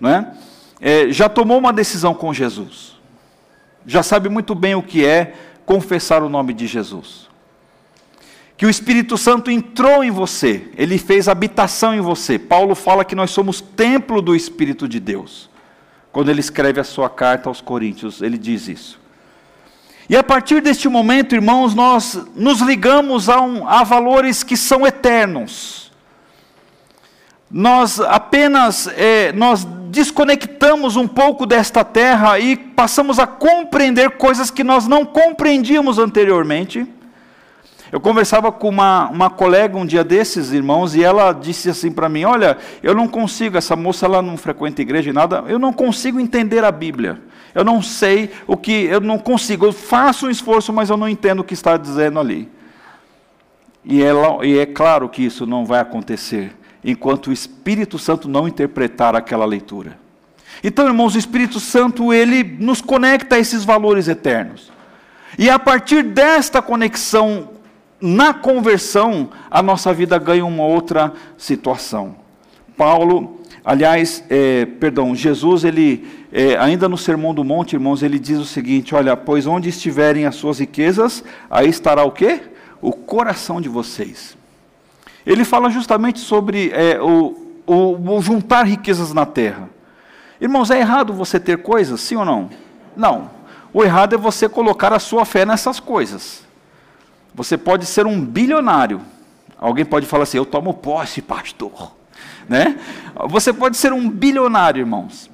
né, 0.00 0.36
é, 0.80 1.10
já 1.10 1.28
tomou 1.28 1.58
uma 1.58 1.72
decisão 1.72 2.14
com 2.14 2.34
Jesus 2.34 2.98
já 3.88 4.02
sabe 4.02 4.28
muito 4.28 4.54
bem 4.54 4.74
o 4.74 4.82
que 4.82 5.04
é 5.04 5.32
confessar 5.64 6.22
o 6.22 6.28
nome 6.28 6.52
de 6.52 6.66
Jesus. 6.66 7.27
Que 8.58 8.66
o 8.66 8.70
Espírito 8.70 9.16
Santo 9.16 9.52
entrou 9.52 10.02
em 10.02 10.10
você, 10.10 10.68
ele 10.76 10.98
fez 10.98 11.28
habitação 11.28 11.94
em 11.94 12.00
você. 12.00 12.40
Paulo 12.40 12.74
fala 12.74 13.04
que 13.04 13.14
nós 13.14 13.30
somos 13.30 13.60
templo 13.60 14.20
do 14.20 14.34
Espírito 14.34 14.88
de 14.88 14.98
Deus. 14.98 15.48
Quando 16.10 16.28
ele 16.28 16.40
escreve 16.40 16.80
a 16.80 16.84
sua 16.84 17.08
carta 17.08 17.48
aos 17.48 17.60
Coríntios, 17.60 18.20
ele 18.20 18.36
diz 18.36 18.66
isso. 18.66 19.00
E 20.10 20.16
a 20.16 20.24
partir 20.24 20.60
deste 20.60 20.88
momento, 20.88 21.36
irmãos, 21.36 21.72
nós 21.72 22.20
nos 22.34 22.60
ligamos 22.60 23.28
a, 23.28 23.40
um, 23.40 23.68
a 23.68 23.84
valores 23.84 24.42
que 24.42 24.56
são 24.56 24.84
eternos. 24.84 25.92
Nós 27.48 28.00
apenas 28.00 28.88
é, 28.88 29.30
nós 29.34 29.64
desconectamos 29.88 30.96
um 30.96 31.06
pouco 31.06 31.46
desta 31.46 31.84
terra 31.84 32.40
e 32.40 32.56
passamos 32.56 33.20
a 33.20 33.26
compreender 33.26 34.10
coisas 34.16 34.50
que 34.50 34.64
nós 34.64 34.88
não 34.88 35.06
compreendíamos 35.06 35.96
anteriormente. 35.96 36.97
Eu 37.90 38.00
conversava 38.00 38.52
com 38.52 38.68
uma, 38.68 39.08
uma 39.08 39.30
colega 39.30 39.76
um 39.76 39.86
dia 39.86 40.04
desses, 40.04 40.52
irmãos, 40.52 40.94
e 40.94 41.02
ela 41.02 41.32
disse 41.32 41.70
assim 41.70 41.90
para 41.90 42.08
mim: 42.08 42.24
Olha, 42.24 42.58
eu 42.82 42.94
não 42.94 43.08
consigo, 43.08 43.56
essa 43.56 43.74
moça 43.74 44.06
ela 44.06 44.20
não 44.20 44.36
frequenta 44.36 44.82
igreja 44.82 45.10
e 45.10 45.12
nada, 45.12 45.44
eu 45.48 45.58
não 45.58 45.72
consigo 45.72 46.20
entender 46.20 46.64
a 46.64 46.70
Bíblia. 46.72 47.20
Eu 47.54 47.64
não 47.64 47.82
sei 47.82 48.30
o 48.46 48.56
que, 48.56 48.84
eu 48.84 49.00
não 49.00 49.18
consigo, 49.18 49.64
eu 49.64 49.72
faço 49.72 50.26
um 50.26 50.30
esforço, 50.30 50.72
mas 50.72 50.90
eu 50.90 50.96
não 50.96 51.08
entendo 51.08 51.40
o 51.40 51.44
que 51.44 51.54
está 51.54 51.76
dizendo 51.76 52.20
ali. 52.20 52.48
E, 53.84 54.02
ela, 54.02 54.44
e 54.46 54.58
é 54.58 54.66
claro 54.66 55.08
que 55.08 55.24
isso 55.24 55.46
não 55.46 55.64
vai 55.64 55.80
acontecer 55.80 56.54
enquanto 56.84 57.28
o 57.28 57.32
Espírito 57.32 57.98
Santo 57.98 58.28
não 58.28 58.46
interpretar 58.46 59.16
aquela 59.16 59.44
leitura. 59.46 59.98
Então, 60.62 60.86
irmãos, 60.86 61.14
o 61.14 61.18
Espírito 61.18 61.58
Santo, 61.58 62.12
ele 62.12 62.42
nos 62.42 62.80
conecta 62.80 63.36
a 63.36 63.38
esses 63.38 63.64
valores 63.64 64.08
eternos. 64.08 64.70
E 65.38 65.48
a 65.48 65.58
partir 65.58 66.02
desta 66.02 66.60
conexão, 66.60 67.50
na 68.00 68.32
conversão, 68.32 69.30
a 69.50 69.62
nossa 69.62 69.92
vida 69.92 70.18
ganha 70.18 70.44
uma 70.44 70.64
outra 70.64 71.12
situação. 71.36 72.16
Paulo, 72.76 73.40
aliás, 73.64 74.22
é, 74.30 74.66
perdão, 74.66 75.14
Jesus, 75.14 75.64
ele, 75.64 76.06
é, 76.32 76.56
ainda 76.56 76.88
no 76.88 76.96
Sermão 76.96 77.34
do 77.34 77.42
Monte, 77.42 77.72
irmãos, 77.72 78.02
ele 78.02 78.18
diz 78.18 78.38
o 78.38 78.44
seguinte: 78.44 78.94
olha, 78.94 79.16
pois 79.16 79.46
onde 79.46 79.68
estiverem 79.68 80.26
as 80.26 80.36
suas 80.36 80.60
riquezas, 80.60 81.24
aí 81.50 81.68
estará 81.68 82.04
o 82.04 82.12
quê? 82.12 82.40
O 82.80 82.92
coração 82.92 83.60
de 83.60 83.68
vocês. 83.68 84.36
Ele 85.26 85.44
fala 85.44 85.68
justamente 85.68 86.20
sobre 86.20 86.70
é, 86.72 87.00
o, 87.02 87.36
o, 87.66 88.16
o 88.16 88.22
juntar 88.22 88.64
riquezas 88.64 89.12
na 89.12 89.26
terra. 89.26 89.68
Irmãos, 90.40 90.70
é 90.70 90.78
errado 90.78 91.12
você 91.12 91.40
ter 91.40 91.58
coisas, 91.58 92.00
sim 92.00 92.14
ou 92.14 92.24
não? 92.24 92.48
Não. 92.96 93.30
O 93.74 93.82
errado 93.82 94.14
é 94.14 94.18
você 94.18 94.48
colocar 94.48 94.92
a 94.92 95.00
sua 95.00 95.24
fé 95.24 95.44
nessas 95.44 95.80
coisas. 95.80 96.47
Você 97.38 97.56
pode 97.56 97.86
ser 97.86 98.04
um 98.04 98.20
bilionário. 98.20 99.00
Alguém 99.56 99.84
pode 99.84 100.06
falar 100.06 100.24
assim: 100.24 100.36
eu 100.36 100.44
tomo 100.44 100.74
posse, 100.74 101.22
pastor. 101.22 101.92
Né? 102.48 102.76
Você 103.28 103.52
pode 103.52 103.76
ser 103.76 103.92
um 103.92 104.10
bilionário, 104.10 104.80
irmãos. 104.80 105.30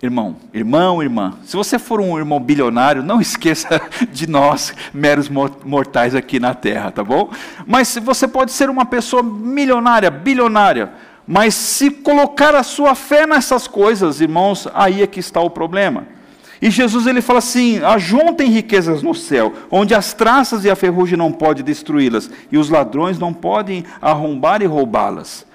Irmão, 0.00 0.36
irmão, 0.52 1.02
irmã, 1.02 1.38
se 1.42 1.56
você 1.56 1.76
for 1.76 2.00
um 2.00 2.16
irmão 2.18 2.38
bilionário, 2.38 3.02
não 3.02 3.18
esqueça 3.20 3.80
de 4.12 4.28
nós, 4.28 4.72
meros 4.92 5.28
mortais 5.28 6.14
aqui 6.14 6.38
na 6.38 6.54
terra, 6.54 6.92
tá 6.92 7.02
bom? 7.02 7.30
Mas 7.66 7.96
você 7.96 8.28
pode 8.28 8.52
ser 8.52 8.68
uma 8.70 8.84
pessoa 8.84 9.24
milionária, 9.24 10.08
bilionária, 10.08 10.92
mas 11.26 11.54
se 11.54 11.90
colocar 11.90 12.54
a 12.54 12.62
sua 12.62 12.94
fé 12.94 13.26
nessas 13.26 13.66
coisas, 13.66 14.20
irmãos, 14.20 14.68
aí 14.72 15.02
é 15.02 15.06
que 15.06 15.18
está 15.18 15.40
o 15.40 15.50
problema. 15.50 16.17
E 16.60 16.70
Jesus 16.70 17.06
ele 17.06 17.20
fala 17.20 17.38
assim: 17.38 17.78
ajuntem 17.82 18.50
riquezas 18.50 19.02
no 19.02 19.14
céu, 19.14 19.52
onde 19.70 19.94
as 19.94 20.12
traças 20.12 20.64
e 20.64 20.70
a 20.70 20.76
ferrugem 20.76 21.16
não 21.16 21.32
podem 21.32 21.64
destruí-las, 21.64 22.30
e 22.50 22.58
os 22.58 22.68
ladrões 22.68 23.18
não 23.18 23.32
podem 23.32 23.84
arrombar 24.00 24.62
e 24.62 24.66
roubá-las. 24.66 25.46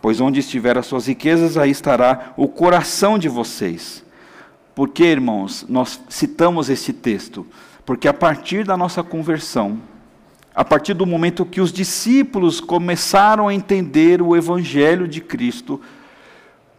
Pois 0.00 0.20
onde 0.20 0.40
estiver 0.40 0.78
as 0.78 0.86
suas 0.86 1.06
riquezas, 1.06 1.56
aí 1.56 1.70
estará 1.70 2.32
o 2.36 2.46
coração 2.46 3.18
de 3.18 3.28
vocês. 3.28 4.04
Por 4.74 4.90
que, 4.90 5.04
irmãos, 5.04 5.66
nós 5.68 6.00
citamos 6.08 6.70
este 6.70 6.92
texto? 6.92 7.44
Porque 7.84 8.06
a 8.06 8.14
partir 8.14 8.64
da 8.64 8.76
nossa 8.76 9.02
conversão, 9.02 9.78
a 10.54 10.64
partir 10.64 10.94
do 10.94 11.06
momento 11.06 11.44
que 11.44 11.60
os 11.60 11.72
discípulos 11.72 12.60
começaram 12.60 13.48
a 13.48 13.54
entender 13.54 14.22
o 14.22 14.36
evangelho 14.36 15.08
de 15.08 15.20
Cristo, 15.20 15.80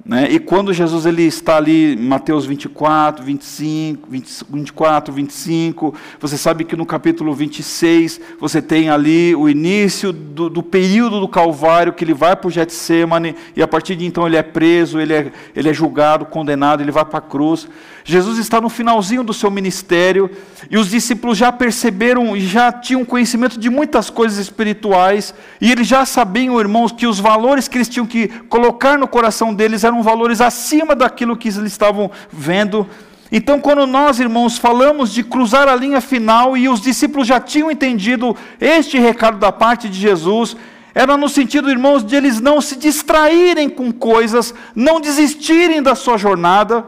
né? 0.05 0.27
E 0.31 0.39
quando 0.39 0.73
Jesus 0.73 1.05
ele 1.05 1.23
está 1.23 1.57
ali, 1.57 1.95
Mateus 1.97 2.45
24, 2.45 3.23
25, 3.23 4.09
20, 4.09 4.45
24, 4.49 5.13
25, 5.13 5.93
você 6.19 6.37
sabe 6.37 6.63
que 6.63 6.75
no 6.75 6.85
capítulo 6.85 7.33
26 7.33 8.21
você 8.39 8.61
tem 8.61 8.89
ali 8.89 9.35
o 9.35 9.49
início 9.49 10.13
do, 10.13 10.49
do 10.49 10.63
período 10.63 11.19
do 11.19 11.27
Calvário, 11.27 11.91
que 11.91 12.03
ele 12.03 12.13
vai 12.13 12.35
para 12.35 12.47
o 12.47 12.51
Getsemane, 12.51 13.35
e 13.55 13.61
a 13.61 13.67
partir 13.67 13.95
de 13.95 14.05
então 14.05 14.25
ele 14.25 14.37
é 14.37 14.43
preso, 14.43 14.99
ele 14.99 15.13
é, 15.13 15.31
ele 15.55 15.69
é 15.69 15.73
julgado, 15.73 16.25
condenado, 16.25 16.81
ele 16.81 16.91
vai 16.91 17.03
para 17.03 17.19
a 17.19 17.21
cruz. 17.21 17.67
Jesus 18.03 18.39
está 18.39 18.59
no 18.59 18.69
finalzinho 18.69 19.23
do 19.23 19.33
seu 19.33 19.51
ministério, 19.51 20.31
e 20.71 20.77
os 20.77 20.89
discípulos 20.89 21.37
já 21.37 21.51
perceberam 21.51 22.35
e 22.35 22.41
já 22.41 22.71
tinham 22.71 23.05
conhecimento 23.05 23.59
de 23.59 23.69
muitas 23.69 24.09
coisas 24.09 24.39
espirituais, 24.39 25.33
e 25.59 25.71
eles 25.71 25.85
já 25.85 26.05
sabiam, 26.05 26.59
irmãos, 26.59 26.91
que 26.91 27.05
os 27.05 27.19
valores 27.19 27.67
que 27.67 27.77
eles 27.77 27.89
tinham 27.89 28.07
que 28.07 28.27
colocar 28.49 28.97
no 28.97 29.07
coração 29.07 29.53
deles 29.53 29.83
eram 29.89 30.01
valores 30.01 30.39
acima 30.39 30.95
daquilo 30.95 31.35
que 31.35 31.49
eles 31.49 31.71
estavam 31.71 32.09
vendo. 32.31 32.87
Então, 33.31 33.59
quando 33.59 33.85
nós, 33.85 34.19
irmãos, 34.19 34.57
falamos 34.57 35.13
de 35.13 35.23
cruzar 35.23 35.67
a 35.67 35.75
linha 35.75 36.01
final 36.01 36.57
e 36.57 36.67
os 36.67 36.81
discípulos 36.81 37.27
já 37.27 37.39
tinham 37.39 37.69
entendido 37.69 38.35
este 38.59 38.97
recado 38.97 39.37
da 39.37 39.51
parte 39.51 39.87
de 39.87 39.99
Jesus, 39.99 40.55
era 40.95 41.15
no 41.15 41.29
sentido, 41.29 41.69
irmãos, 41.69 42.03
de 42.03 42.15
eles 42.15 42.41
não 42.41 42.59
se 42.59 42.75
distraírem 42.75 43.69
com 43.69 43.91
coisas, 43.91 44.53
não 44.75 44.99
desistirem 44.99 45.81
da 45.81 45.93
sua 45.93 46.17
jornada, 46.17 46.85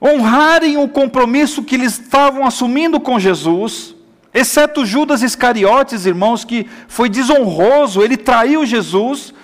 honrarem 0.00 0.76
o 0.76 0.86
compromisso 0.86 1.64
que 1.64 1.74
eles 1.74 1.98
estavam 1.98 2.46
assumindo 2.46 3.00
com 3.00 3.18
Jesus. 3.18 3.94
Exceto 4.32 4.84
Judas 4.84 5.22
Iscariotes, 5.22 6.06
irmãos, 6.06 6.44
que 6.44 6.66
foi 6.86 7.08
desonroso, 7.08 8.02
ele 8.02 8.16
traiu 8.16 8.66
Jesus, 8.66 9.34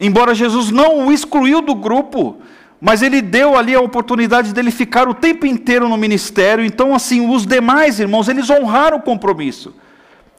embora 0.00 0.34
Jesus 0.34 0.70
não 0.70 1.06
o 1.06 1.12
excluiu 1.12 1.60
do 1.60 1.74
grupo, 1.74 2.36
mas 2.80 3.02
ele 3.02 3.20
deu 3.20 3.56
ali 3.56 3.74
a 3.74 3.80
oportunidade 3.80 4.52
dele 4.52 4.70
ficar 4.70 5.08
o 5.08 5.14
tempo 5.14 5.46
inteiro 5.46 5.88
no 5.88 5.96
ministério. 5.96 6.64
Então, 6.64 6.94
assim, 6.94 7.28
os 7.28 7.44
demais 7.44 7.98
irmãos, 7.98 8.28
eles 8.28 8.48
honraram 8.48 8.98
o 8.98 9.02
compromisso. 9.02 9.74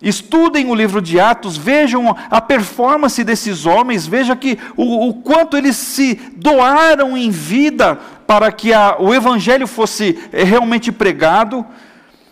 Estudem 0.02 0.70
o 0.72 0.76
livro 0.76 1.02
de 1.02 1.20
Atos, 1.20 1.58
vejam 1.58 2.16
a 2.30 2.40
performance 2.40 3.22
desses 3.22 3.66
homens, 3.66 4.08
veja 4.08 4.34
que 4.34 4.58
o, 4.78 5.10
o 5.10 5.14
quanto 5.16 5.58
eles 5.58 5.76
se 5.76 6.16
doaram 6.38 7.18
em 7.18 7.30
vida 7.30 8.00
para 8.26 8.50
que 8.50 8.72
a, 8.72 8.96
o 8.98 9.14
evangelho 9.14 9.68
fosse 9.68 10.18
eh, 10.32 10.46
realmente 10.46 10.90
pregado. 10.90 11.66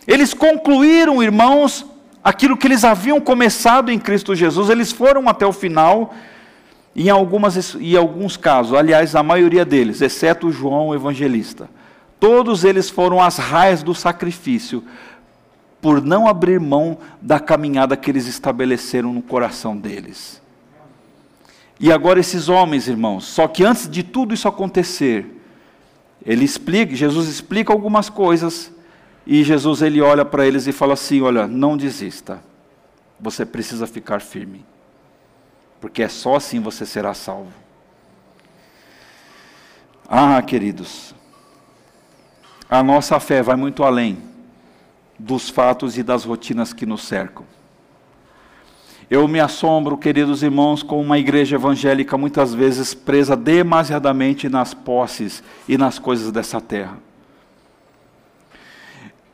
Eles 0.08 0.34
concluíram, 0.34 1.22
irmãos, 1.22 1.86
aquilo 2.24 2.56
que 2.56 2.68
eles 2.68 2.86
haviam 2.86 3.20
começado 3.20 3.92
em 3.92 4.00
Cristo 4.00 4.34
Jesus, 4.34 4.70
eles 4.70 4.94
foram 4.94 5.28
até 5.28 5.46
o 5.46 5.52
final, 5.52 6.14
em, 6.98 7.10
algumas, 7.10 7.76
em 7.76 7.96
alguns 7.96 8.36
casos, 8.36 8.74
aliás, 8.74 9.16
a 9.16 9.22
maioria 9.22 9.64
deles, 9.64 10.02
exceto 10.02 10.52
João 10.52 10.96
evangelista, 10.96 11.70
todos 12.20 12.64
eles 12.64 12.90
foram 12.90 13.22
as 13.22 13.38
raias 13.38 13.84
do 13.84 13.94
sacrifício, 13.94 14.84
por 15.80 16.02
não 16.02 16.28
abrir 16.28 16.60
mão 16.60 16.98
da 17.22 17.40
caminhada 17.40 17.96
que 17.96 18.10
eles 18.10 18.26
estabeleceram 18.26 19.14
no 19.14 19.22
coração 19.22 19.78
deles. 19.78 20.42
E 21.80 21.92
agora 21.92 22.20
esses 22.20 22.50
homens, 22.50 22.88
irmãos, 22.88 23.26
só 23.26 23.48
que 23.48 23.64
antes 23.64 23.88
de 23.88 24.02
tudo 24.02 24.34
isso 24.34 24.48
acontecer, 24.48 25.40
ele 26.26 26.44
explica, 26.44 26.96
Jesus 26.96 27.30
explica 27.30 27.72
algumas 27.72 28.10
coisas, 28.10 28.72
e 29.26 29.44
Jesus 29.44 29.84
ele 29.84 30.02
olha 30.02 30.26
para 30.26 30.48
eles 30.48 30.66
e 30.66 30.72
fala 30.72 30.94
assim: 30.94 31.22
Olha, 31.22 31.46
não 31.46 31.78
desista. 31.78 32.42
Você 33.20 33.46
precisa 33.46 33.86
ficar 33.86 34.22
firme. 34.22 34.66
Porque 35.80 36.04
é 36.04 36.10
só 36.10 36.36
assim 36.36 36.60
você 36.60 36.86
será 36.86 37.14
salvo. 37.14 37.54
Ah, 40.08 40.42
queridos, 40.42 41.14
a 42.70 42.82
nossa 42.82 43.20
fé 43.20 43.42
vai 43.42 43.56
muito 43.56 43.84
além 43.84 44.18
dos 45.20 45.50
fatos 45.50 45.98
e 45.98 46.04
das 46.04 46.24
rotinas 46.24 46.74
que 46.74 46.86
nos 46.86 47.04
cercam. 47.04 47.46
Eu 49.10 49.26
me 49.28 49.40
assombro, 49.40 49.98
queridos 49.98 50.44
irmãos, 50.44 50.84
com 50.84 51.00
uma 51.00 51.18
igreja 51.18 51.56
evangélica 51.56 52.18
muitas 52.18 52.54
vezes 52.54 52.94
presa 52.94 53.38
demasiadamente 53.38 54.50
nas 54.50 54.74
posses 54.74 55.42
e 55.68 55.78
nas 55.78 55.98
coisas 55.98 56.32
dessa 56.32 56.60
terra. 56.60 57.07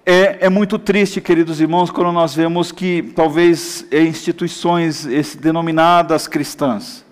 É, 0.05 0.47
é, 0.47 0.49
muito 0.49 0.77
triste, 0.77 1.21
queridos 1.21 1.61
irmãos, 1.61 1.89
quando 1.89 2.11
nós 2.11 2.35
vemos 2.35 2.73
que 2.73 3.13
talvez 3.15 3.85
instituições 3.89 5.05
denominadas 5.35 6.27
cristãs, 6.27 7.05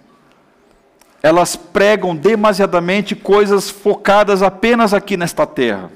elas 1.24 1.56
pregam 1.56 2.14
demasiadamente 2.14 3.16
coisas 3.16 3.70
focadas 3.70 4.44
apenas 4.44 4.94
aqui 4.94 5.16
nesta 5.16 5.46
terra. 5.46 5.90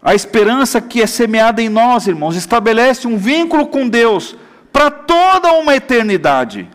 A 0.00 0.14
esperança 0.14 0.80
que 0.80 1.02
é 1.02 1.06
semeada 1.06 1.60
em 1.60 1.68
nós, 1.68 2.06
irmãos, 2.06 2.34
estabelece 2.34 3.06
um 3.06 3.18
vínculo 3.18 3.66
com 3.66 3.86
Deus 3.86 4.36
para 4.72 4.90
toda 4.90 5.52
uma 5.52 5.76
eternidade. 5.76 6.66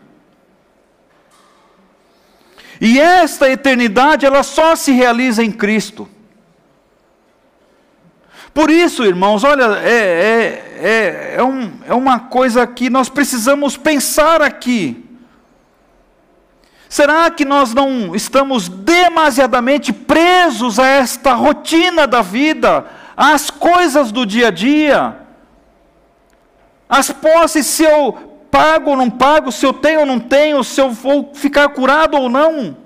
E 2.80 3.00
esta 3.00 3.50
eternidade, 3.50 4.24
ela 4.24 4.44
só 4.44 4.76
se 4.76 4.92
realiza 4.92 5.42
em 5.42 5.50
Cristo. 5.50 6.08
Por 8.54 8.70
isso, 8.70 9.04
irmãos, 9.04 9.44
olha, 9.44 9.78
é, 9.78 9.90
é, 9.90 10.78
é, 10.78 11.34
é, 11.38 11.42
um, 11.42 11.72
é 11.86 11.94
uma 11.94 12.20
coisa 12.20 12.66
que 12.66 12.90
nós 12.90 13.08
precisamos 13.08 13.76
pensar 13.76 14.42
aqui. 14.42 15.08
Será 16.86 17.30
que 17.30 17.46
nós 17.46 17.72
não 17.72 18.14
estamos 18.14 18.68
demasiadamente 18.68 19.94
presos 19.94 20.78
a 20.78 20.86
esta 20.86 21.32
rotina 21.32 22.06
da 22.06 22.20
vida, 22.20 22.84
às 23.16 23.48
coisas 23.48 24.12
do 24.12 24.26
dia 24.26 24.48
a 24.48 24.50
dia? 24.50 25.16
As 26.86 27.10
posses, 27.10 27.64
se 27.64 27.84
eu 27.84 28.12
pago 28.50 28.90
ou 28.90 28.96
não 28.98 29.08
pago, 29.08 29.50
se 29.50 29.64
eu 29.64 29.72
tenho 29.72 30.00
ou 30.00 30.06
não 30.06 30.20
tenho, 30.20 30.62
se 30.62 30.78
eu 30.78 30.90
vou 30.90 31.32
ficar 31.32 31.70
curado 31.70 32.18
ou 32.18 32.28
não? 32.28 32.81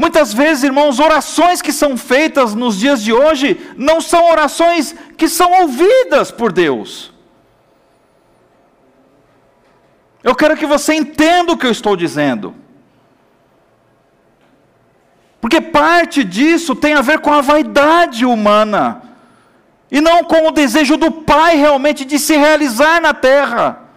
Muitas 0.00 0.32
vezes, 0.32 0.64
irmãos, 0.64 0.98
orações 0.98 1.60
que 1.60 1.70
são 1.70 1.94
feitas 1.94 2.54
nos 2.54 2.78
dias 2.78 3.02
de 3.02 3.12
hoje 3.12 3.60
não 3.76 4.00
são 4.00 4.30
orações 4.30 4.94
que 5.18 5.28
são 5.28 5.52
ouvidas 5.60 6.30
por 6.30 6.50
Deus. 6.50 7.12
Eu 10.24 10.34
quero 10.34 10.56
que 10.56 10.64
você 10.64 10.94
entenda 10.94 11.52
o 11.52 11.58
que 11.58 11.66
eu 11.66 11.70
estou 11.70 11.94
dizendo. 11.96 12.54
Porque 15.38 15.60
parte 15.60 16.24
disso 16.24 16.74
tem 16.74 16.94
a 16.94 17.02
ver 17.02 17.18
com 17.18 17.34
a 17.34 17.42
vaidade 17.42 18.24
humana, 18.24 19.02
e 19.90 20.00
não 20.00 20.24
com 20.24 20.48
o 20.48 20.50
desejo 20.50 20.96
do 20.96 21.12
Pai 21.12 21.56
realmente 21.56 22.06
de 22.06 22.18
se 22.18 22.34
realizar 22.38 23.02
na 23.02 23.12
terra. 23.12 23.89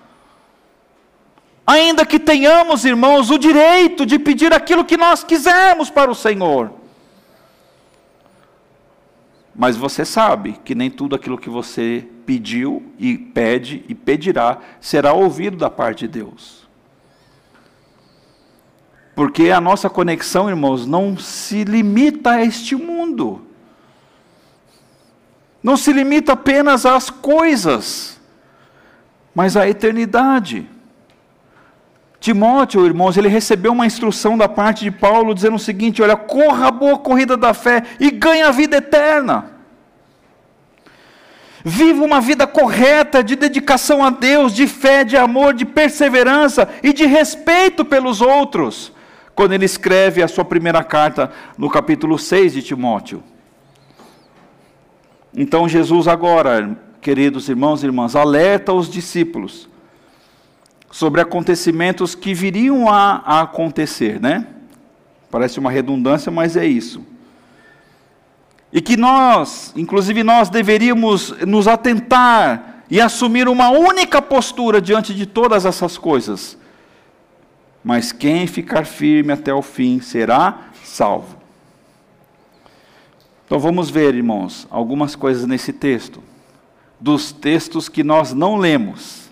Ainda 1.65 2.06
que 2.06 2.19
tenhamos, 2.19 2.84
irmãos, 2.84 3.30
o 3.30 3.38
direito 3.38 4.06
de 4.06 4.19
pedir 4.19 4.54
aquilo 4.54 4.84
que 4.84 4.97
nós 4.97 5.23
quisermos 5.23 5.89
para 5.89 6.12
o 6.12 6.15
Senhor. 6.15 6.71
Mas 9.56 9.78
você 9.78 10.04
sabe 10.04 10.60
que 10.65 10.76
nem 10.76 10.89
tudo 10.89 11.15
aquilo 11.15 11.38
que 11.38 11.49
você 11.49 12.06
pediu 12.26 12.91
e 12.97 13.17
pede 13.17 13.86
e 13.88 13.95
pedirá 13.95 14.58
será 14.82 15.13
ouvido 15.13 15.56
da 15.58 15.69
parte 15.69 16.08
de 16.08 16.19
Deus. 16.19 16.67
Porque 19.15 19.52
a 19.52 19.62
nossa 19.62 19.89
conexão, 19.89 20.49
irmãos, 20.49 20.88
não 20.88 21.15
se 21.17 21.63
limita 21.63 22.32
a 22.32 22.43
este 22.43 22.76
mundo. 22.76 23.45
Não 25.62 25.78
se 25.78 25.93
limita 25.93 26.34
apenas 26.34 26.86
às 26.86 27.10
coisas, 27.10 28.19
mas 29.36 29.56
à 29.56 29.69
eternidade. 29.69 30.67
Timóteo, 32.24 32.86
irmãos, 32.86 33.18
ele 33.18 33.28
recebeu 33.28 33.74
uma 33.74 33.86
instrução 33.86 34.38
da 34.38 34.48
parte 34.48 34.86
de 34.86 34.92
Paulo 34.92 35.36
dizendo 35.36 35.58
o 35.58 35.60
seguinte: 35.60 36.02
olha, 36.02 36.16
corra 36.16 36.70
a 36.70 36.72
boa 36.72 36.98
corrida 36.98 37.36
da 37.36 37.54
fé 37.54 37.84
e 38.00 38.10
ganhe 38.10 38.42
a 38.42 38.50
vida 38.50 38.78
eterna. 38.78 39.52
Viva 41.66 42.02
uma 42.02 42.22
vida 42.22 42.48
correta 42.48 43.22
de 43.22 43.36
dedicação 43.36 44.02
a 44.02 44.10
Deus, 44.10 44.54
de 44.54 44.68
fé, 44.68 45.04
de 45.04 45.18
amor, 45.18 45.54
de 45.54 45.66
perseverança 45.66 46.70
e 46.82 46.94
de 46.94 47.06
respeito 47.06 47.84
pelos 47.84 48.22
outros. 48.22 48.94
Quando 49.36 49.52
ele 49.52 49.66
escreve 49.66 50.24
a 50.24 50.28
sua 50.30 50.46
primeira 50.46 50.82
carta 50.82 51.30
no 51.58 51.70
capítulo 51.70 52.18
6 52.18 52.54
de 52.54 52.64
Timóteo. 52.64 53.22
Então 55.36 55.68
Jesus 55.68 56.08
agora, 56.08 56.74
queridos 57.02 57.50
irmãos 57.50 57.84
e 57.84 57.86
irmãs, 57.86 58.16
alerta 58.16 58.72
os 58.72 58.90
discípulos 58.90 59.73
sobre 60.94 61.20
acontecimentos 61.20 62.14
que 62.14 62.36
viriam 62.36 62.88
a, 62.88 63.24
a 63.26 63.42
acontecer, 63.42 64.22
né? 64.22 64.46
Parece 65.32 65.60
uma 65.60 65.72
redundância, 65.72 66.32
mas 66.32 66.56
é 66.56 66.68
isso. 66.68 67.04
E 68.72 68.80
que 68.80 68.96
nós, 68.96 69.74
inclusive 69.76 70.24
nós, 70.24 70.50
deveríamos 70.50 71.32
nos 71.48 71.68
atentar 71.68 72.84
e 72.92 73.02
assumir 73.02 73.48
uma 73.48 73.72
única 73.72 74.22
postura 74.22 74.80
diante 74.80 75.16
de 75.16 75.26
todas 75.26 75.66
essas 75.66 75.98
coisas. 75.98 76.56
Mas 77.84 78.12
quem 78.12 78.46
ficar 78.46 78.86
firme 78.86 79.34
até 79.34 79.52
o 79.52 79.64
fim 79.64 80.00
será 80.00 80.70
salvo. 80.84 81.38
Então 83.48 83.58
vamos 83.58 83.90
ver, 83.90 84.14
irmãos, 84.14 84.68
algumas 84.70 85.16
coisas 85.16 85.48
nesse 85.48 85.74
texto, 85.74 86.22
dos 87.00 87.32
textos 87.32 87.90
que 87.90 88.04
nós 88.04 88.32
não 88.32 88.58
lemos 88.58 89.23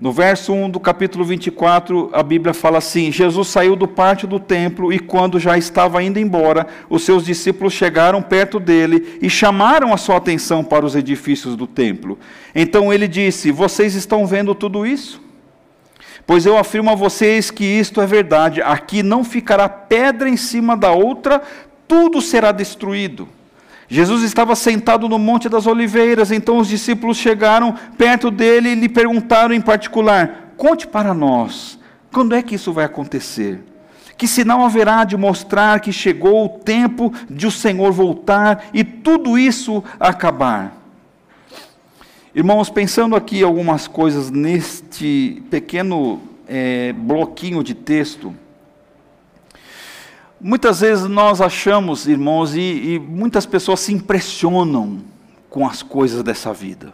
no 0.00 0.12
verso 0.12 0.52
1 0.52 0.70
do 0.70 0.78
capítulo 0.78 1.24
24, 1.24 2.10
a 2.12 2.22
Bíblia 2.22 2.54
fala 2.54 2.78
assim: 2.78 3.10
Jesus 3.10 3.48
saiu 3.48 3.74
do 3.74 3.88
pátio 3.88 4.28
do 4.28 4.38
templo 4.38 4.92
e, 4.92 4.98
quando 5.00 5.40
já 5.40 5.58
estava 5.58 6.00
indo 6.00 6.20
embora, 6.20 6.68
os 6.88 7.02
seus 7.02 7.24
discípulos 7.24 7.72
chegaram 7.72 8.22
perto 8.22 8.60
dele 8.60 9.18
e 9.20 9.28
chamaram 9.28 9.92
a 9.92 9.96
sua 9.96 10.16
atenção 10.16 10.62
para 10.62 10.86
os 10.86 10.94
edifícios 10.94 11.56
do 11.56 11.66
templo. 11.66 12.16
Então 12.54 12.92
ele 12.92 13.08
disse: 13.08 13.50
Vocês 13.50 13.96
estão 13.96 14.24
vendo 14.24 14.54
tudo 14.54 14.86
isso? 14.86 15.20
Pois 16.24 16.46
eu 16.46 16.56
afirmo 16.56 16.90
a 16.90 16.94
vocês 16.94 17.50
que 17.50 17.64
isto 17.64 18.00
é 18.00 18.06
verdade: 18.06 18.62
aqui 18.62 19.02
não 19.02 19.24
ficará 19.24 19.68
pedra 19.68 20.28
em 20.28 20.36
cima 20.36 20.76
da 20.76 20.92
outra, 20.92 21.42
tudo 21.88 22.22
será 22.22 22.52
destruído. 22.52 23.28
Jesus 23.88 24.22
estava 24.22 24.54
sentado 24.54 25.08
no 25.08 25.18
Monte 25.18 25.48
das 25.48 25.66
Oliveiras, 25.66 26.30
então 26.30 26.58
os 26.58 26.68
discípulos 26.68 27.16
chegaram 27.16 27.74
perto 27.96 28.30
dele 28.30 28.70
e 28.70 28.74
lhe 28.74 28.88
perguntaram 28.88 29.54
em 29.54 29.60
particular: 29.60 30.52
Conte 30.58 30.86
para 30.86 31.14
nós, 31.14 31.78
quando 32.12 32.34
é 32.34 32.42
que 32.42 32.54
isso 32.54 32.70
vai 32.72 32.84
acontecer? 32.84 33.64
Que 34.18 34.28
sinal 34.28 34.62
haverá 34.62 35.04
de 35.04 35.16
mostrar 35.16 35.80
que 35.80 35.92
chegou 35.92 36.44
o 36.44 36.48
tempo 36.48 37.12
de 37.30 37.46
o 37.46 37.50
Senhor 37.50 37.92
voltar 37.92 38.66
e 38.74 38.84
tudo 38.84 39.38
isso 39.38 39.82
acabar? 39.98 40.76
Irmãos, 42.34 42.68
pensando 42.68 43.16
aqui 43.16 43.42
algumas 43.42 43.88
coisas 43.88 44.30
neste 44.30 45.42
pequeno 45.48 46.20
é, 46.46 46.92
bloquinho 46.92 47.62
de 47.64 47.74
texto, 47.74 48.34
Muitas 50.40 50.80
vezes 50.80 51.08
nós 51.08 51.40
achamos, 51.40 52.06
irmãos, 52.06 52.54
e, 52.54 52.60
e, 52.60 52.98
muitas 52.98 53.44
pessoas 53.44 53.80
se 53.80 53.92
impressionam 53.92 55.00
com 55.50 55.66
as 55.66 55.82
coisas 55.82 56.22
dessa 56.22 56.52
vida, 56.52 56.92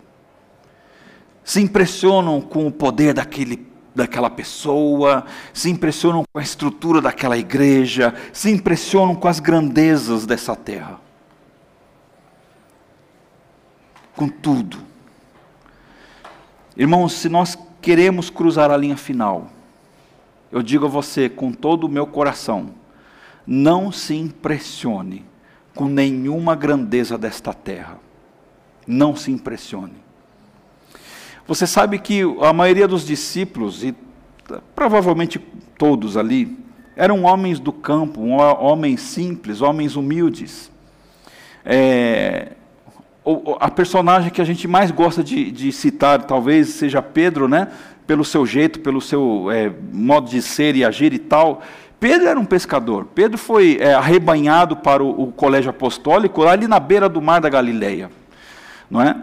se 1.44 1.60
impressionam 1.60 2.40
com 2.40 2.66
o 2.66 2.72
poder 2.72 3.12
daquele, 3.12 3.66
daquela 3.94 4.30
pessoa, 4.30 5.26
se 5.52 5.68
impressionam 5.68 6.24
com 6.32 6.38
a 6.38 6.42
estrutura 6.42 7.02
daquela 7.02 7.36
igreja, 7.36 8.14
se 8.32 8.50
impressionam 8.50 9.14
com 9.14 9.28
as 9.28 9.40
grandezas 9.40 10.24
dessa 10.24 10.56
terra. 10.56 10.98
Com 14.16 14.26
tudo. 14.26 14.78
Irmãos, 16.74 17.12
se 17.12 17.28
nós 17.28 17.58
queremos 17.82 18.30
cruzar 18.30 18.70
a 18.70 18.76
linha 18.76 18.96
final, 18.96 19.50
eu 20.50 20.62
digo 20.62 20.86
a 20.86 20.88
você 20.88 21.28
com 21.28 21.52
todo 21.52 21.84
o 21.84 21.90
meu 21.90 22.06
coração, 22.06 22.70
não 23.46 23.92
se 23.92 24.14
impressione 24.14 25.24
com 25.74 25.86
nenhuma 25.86 26.54
grandeza 26.54 27.18
desta 27.18 27.52
terra. 27.52 27.98
Não 28.86 29.16
se 29.16 29.30
impressione. 29.30 30.04
Você 31.46 31.66
sabe 31.66 31.98
que 31.98 32.22
a 32.40 32.52
maioria 32.52 32.88
dos 32.88 33.04
discípulos, 33.06 33.84
e 33.84 33.94
provavelmente 34.74 35.38
todos 35.76 36.16
ali, 36.16 36.58
eram 36.96 37.24
homens 37.24 37.58
do 37.58 37.72
campo, 37.72 38.22
homens 38.22 39.00
simples, 39.00 39.60
homens 39.60 39.96
humildes. 39.96 40.70
É, 41.64 42.52
a 43.58 43.70
personagem 43.70 44.30
que 44.30 44.40
a 44.40 44.44
gente 44.44 44.68
mais 44.68 44.90
gosta 44.90 45.24
de, 45.24 45.50
de, 45.50 45.72
citar, 45.72 46.24
talvez 46.24 46.68
seja 46.68 47.02
Pedro, 47.02 47.48
né? 47.48 47.68
Pelo 48.06 48.24
seu 48.24 48.44
jeito, 48.46 48.80
pelo 48.80 49.00
seu 49.00 49.50
é, 49.50 49.72
modo 49.92 50.28
de 50.28 50.40
ser 50.42 50.76
e 50.76 50.84
agir 50.84 51.12
e 51.12 51.18
tal. 51.18 51.62
Pedro 51.98 52.28
era 52.28 52.38
um 52.38 52.44
pescador. 52.44 53.06
Pedro 53.14 53.38
foi 53.38 53.78
é, 53.80 53.94
arrebanhado 53.94 54.76
para 54.76 55.02
o, 55.02 55.24
o, 55.28 55.32
colégio 55.32 55.70
apostólico 55.70 56.46
ali 56.46 56.66
na 56.66 56.78
beira 56.78 57.08
do 57.08 57.22
mar 57.22 57.40
da 57.40 57.48
Galileia, 57.48 58.10
não 58.90 59.00
é? 59.00 59.16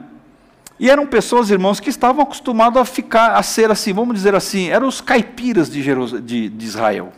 E 0.79 0.89
eram 0.89 1.05
pessoas, 1.05 1.51
irmãos, 1.51 1.79
que 1.79 1.89
estavam 1.89 2.23
acostumados 2.23 2.81
a 2.81 2.84
ficar, 2.84 3.36
a 3.36 3.43
ser 3.43 3.69
assim, 3.69 3.93
vamos 3.93 4.15
dizer 4.15 4.34
assim, 4.34 4.69
eram 4.69 4.88
os 4.88 4.99
caipiras 4.99 5.69
de, 5.69 5.84
de, 6.21 6.49
de 6.49 6.65
Israel. 6.65 7.13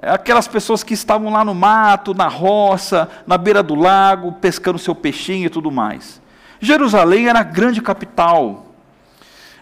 Aquelas 0.00 0.46
pessoas 0.46 0.84
que 0.84 0.94
estavam 0.94 1.32
lá 1.32 1.44
no 1.44 1.52
mato, 1.52 2.14
na 2.14 2.28
roça, 2.28 3.08
na 3.26 3.36
beira 3.36 3.60
do 3.60 3.74
lago, 3.74 4.32
pescando 4.34 4.78
seu 4.78 4.94
peixinho 4.94 5.46
e 5.46 5.50
tudo 5.50 5.70
mais. 5.70 6.22
Jerusalém 6.60 7.26
era 7.26 7.40
a 7.40 7.42
grande 7.42 7.82
capital, 7.82 8.69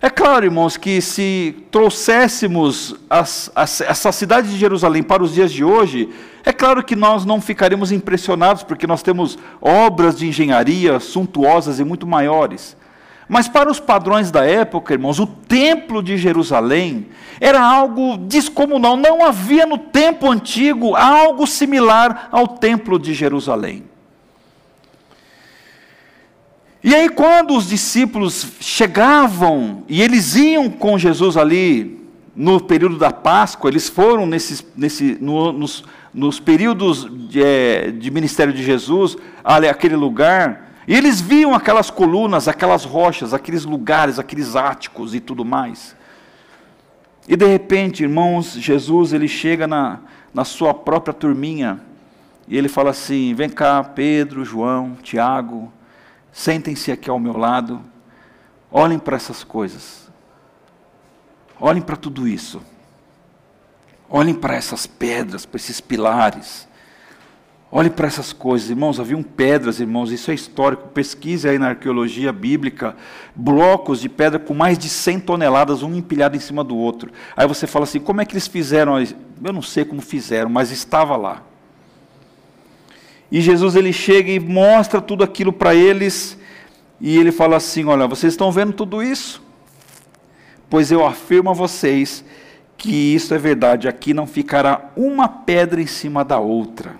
é 0.00 0.08
claro, 0.08 0.44
irmãos, 0.44 0.76
que 0.76 1.00
se 1.00 1.56
trouxéssemos 1.72 2.94
as, 3.10 3.50
as, 3.54 3.80
essa 3.80 4.12
cidade 4.12 4.48
de 4.48 4.56
Jerusalém 4.56 5.02
para 5.02 5.24
os 5.24 5.34
dias 5.34 5.52
de 5.52 5.64
hoje, 5.64 6.08
é 6.44 6.52
claro 6.52 6.84
que 6.84 6.94
nós 6.94 7.24
não 7.24 7.40
ficaremos 7.40 7.90
impressionados, 7.90 8.62
porque 8.62 8.86
nós 8.86 9.02
temos 9.02 9.36
obras 9.60 10.16
de 10.16 10.28
engenharia 10.28 11.00
suntuosas 11.00 11.80
e 11.80 11.84
muito 11.84 12.06
maiores. 12.06 12.76
Mas 13.28 13.48
para 13.48 13.70
os 13.70 13.80
padrões 13.80 14.30
da 14.30 14.44
época, 14.44 14.94
irmãos, 14.94 15.18
o 15.18 15.26
templo 15.26 16.02
de 16.02 16.16
Jerusalém 16.16 17.08
era 17.40 17.60
algo 17.60 18.16
descomunal. 18.16 18.96
Não 18.96 19.24
havia 19.24 19.66
no 19.66 19.76
tempo 19.76 20.30
antigo 20.30 20.94
algo 20.94 21.46
similar 21.46 22.28
ao 22.30 22.46
templo 22.46 22.98
de 22.98 23.12
Jerusalém. 23.12 23.84
E 26.82 26.94
aí, 26.94 27.08
quando 27.08 27.56
os 27.56 27.68
discípulos 27.68 28.46
chegavam 28.60 29.82
e 29.88 30.00
eles 30.00 30.36
iam 30.36 30.70
com 30.70 30.96
Jesus 30.96 31.36
ali 31.36 31.98
no 32.36 32.60
período 32.60 32.96
da 32.96 33.10
Páscoa, 33.10 33.68
eles 33.68 33.88
foram 33.88 34.24
nesses, 34.24 34.64
nesse, 34.76 35.18
no, 35.20 35.50
nos, 35.50 35.84
nos, 36.14 36.38
períodos 36.38 37.08
de, 37.28 37.42
é, 37.42 37.90
de, 37.90 38.10
ministério 38.12 38.52
de 38.52 38.62
Jesus, 38.62 39.16
ali, 39.42 39.66
aquele 39.66 39.96
lugar, 39.96 40.72
e 40.86 40.94
eles 40.94 41.20
viam 41.20 41.52
aquelas 41.52 41.90
colunas, 41.90 42.46
aquelas 42.46 42.84
rochas, 42.84 43.34
aqueles 43.34 43.64
lugares, 43.64 44.20
aqueles 44.20 44.54
áticos 44.54 45.16
e 45.16 45.20
tudo 45.20 45.44
mais. 45.44 45.96
E 47.26 47.34
de 47.34 47.44
repente, 47.44 48.04
irmãos, 48.04 48.52
Jesus 48.52 49.12
ele 49.12 49.26
chega 49.26 49.66
na, 49.66 49.98
na 50.32 50.44
sua 50.44 50.72
própria 50.72 51.12
turminha 51.12 51.80
e 52.46 52.56
ele 52.56 52.68
fala 52.68 52.90
assim: 52.90 53.34
vem 53.34 53.50
cá, 53.50 53.82
Pedro, 53.82 54.44
João, 54.44 54.96
Tiago, 55.02 55.72
Sentem-se 56.32 56.92
aqui 56.92 57.10
ao 57.10 57.18
meu 57.18 57.36
lado, 57.36 57.80
olhem 58.70 58.98
para 58.98 59.16
essas 59.16 59.42
coisas, 59.42 60.10
olhem 61.58 61.82
para 61.82 61.96
tudo 61.96 62.28
isso, 62.28 62.60
olhem 64.08 64.34
para 64.34 64.54
essas 64.54 64.86
pedras, 64.86 65.44
para 65.44 65.56
esses 65.56 65.80
pilares, 65.80 66.68
olhem 67.72 67.90
para 67.90 68.06
essas 68.06 68.32
coisas, 68.32 68.70
irmãos. 68.70 69.00
Haviam 69.00 69.22
pedras, 69.22 69.80
irmãos, 69.80 70.12
isso 70.12 70.30
é 70.30 70.34
histórico. 70.34 70.88
Pesquise 70.88 71.48
aí 71.48 71.58
na 71.58 71.70
arqueologia 71.70 72.32
bíblica, 72.32 72.96
blocos 73.34 74.00
de 74.00 74.08
pedra 74.08 74.38
com 74.38 74.54
mais 74.54 74.78
de 74.78 74.88
100 74.88 75.20
toneladas, 75.20 75.82
um 75.82 75.94
empilhado 75.94 76.36
em 76.36 76.40
cima 76.40 76.62
do 76.62 76.76
outro. 76.76 77.10
Aí 77.36 77.46
você 77.46 77.66
fala 77.66 77.84
assim: 77.84 78.00
como 78.00 78.20
é 78.20 78.24
que 78.24 78.32
eles 78.32 78.46
fizeram? 78.46 79.00
Eu 79.00 79.52
não 79.52 79.62
sei 79.62 79.84
como 79.84 80.00
fizeram, 80.00 80.50
mas 80.50 80.70
estava 80.70 81.16
lá. 81.16 81.47
E 83.30 83.40
Jesus 83.40 83.76
ele 83.76 83.92
chega 83.92 84.30
e 84.30 84.40
mostra 84.40 85.00
tudo 85.00 85.22
aquilo 85.22 85.52
para 85.52 85.74
eles, 85.74 86.38
e 87.00 87.18
ele 87.18 87.30
fala 87.30 87.56
assim: 87.56 87.84
Olha, 87.84 88.06
vocês 88.06 88.32
estão 88.32 88.50
vendo 88.50 88.72
tudo 88.72 89.02
isso? 89.02 89.42
Pois 90.70 90.90
eu 90.90 91.04
afirmo 91.06 91.50
a 91.50 91.54
vocês 91.54 92.24
que 92.76 93.14
isso 93.14 93.34
é 93.34 93.38
verdade, 93.38 93.88
aqui 93.88 94.14
não 94.14 94.26
ficará 94.26 94.90
uma 94.96 95.28
pedra 95.28 95.80
em 95.80 95.86
cima 95.86 96.24
da 96.24 96.38
outra. 96.38 96.96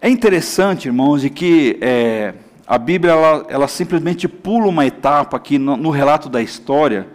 É 0.00 0.10
interessante, 0.10 0.88
irmãos, 0.88 1.22
de 1.22 1.30
que 1.30 1.78
é, 1.80 2.34
a 2.66 2.76
Bíblia 2.76 3.12
ela, 3.12 3.46
ela, 3.48 3.68
simplesmente 3.68 4.28
pula 4.28 4.66
uma 4.66 4.84
etapa 4.84 5.38
aqui 5.38 5.58
no, 5.58 5.74
no 5.76 5.88
relato 5.88 6.28
da 6.28 6.42
história, 6.42 7.08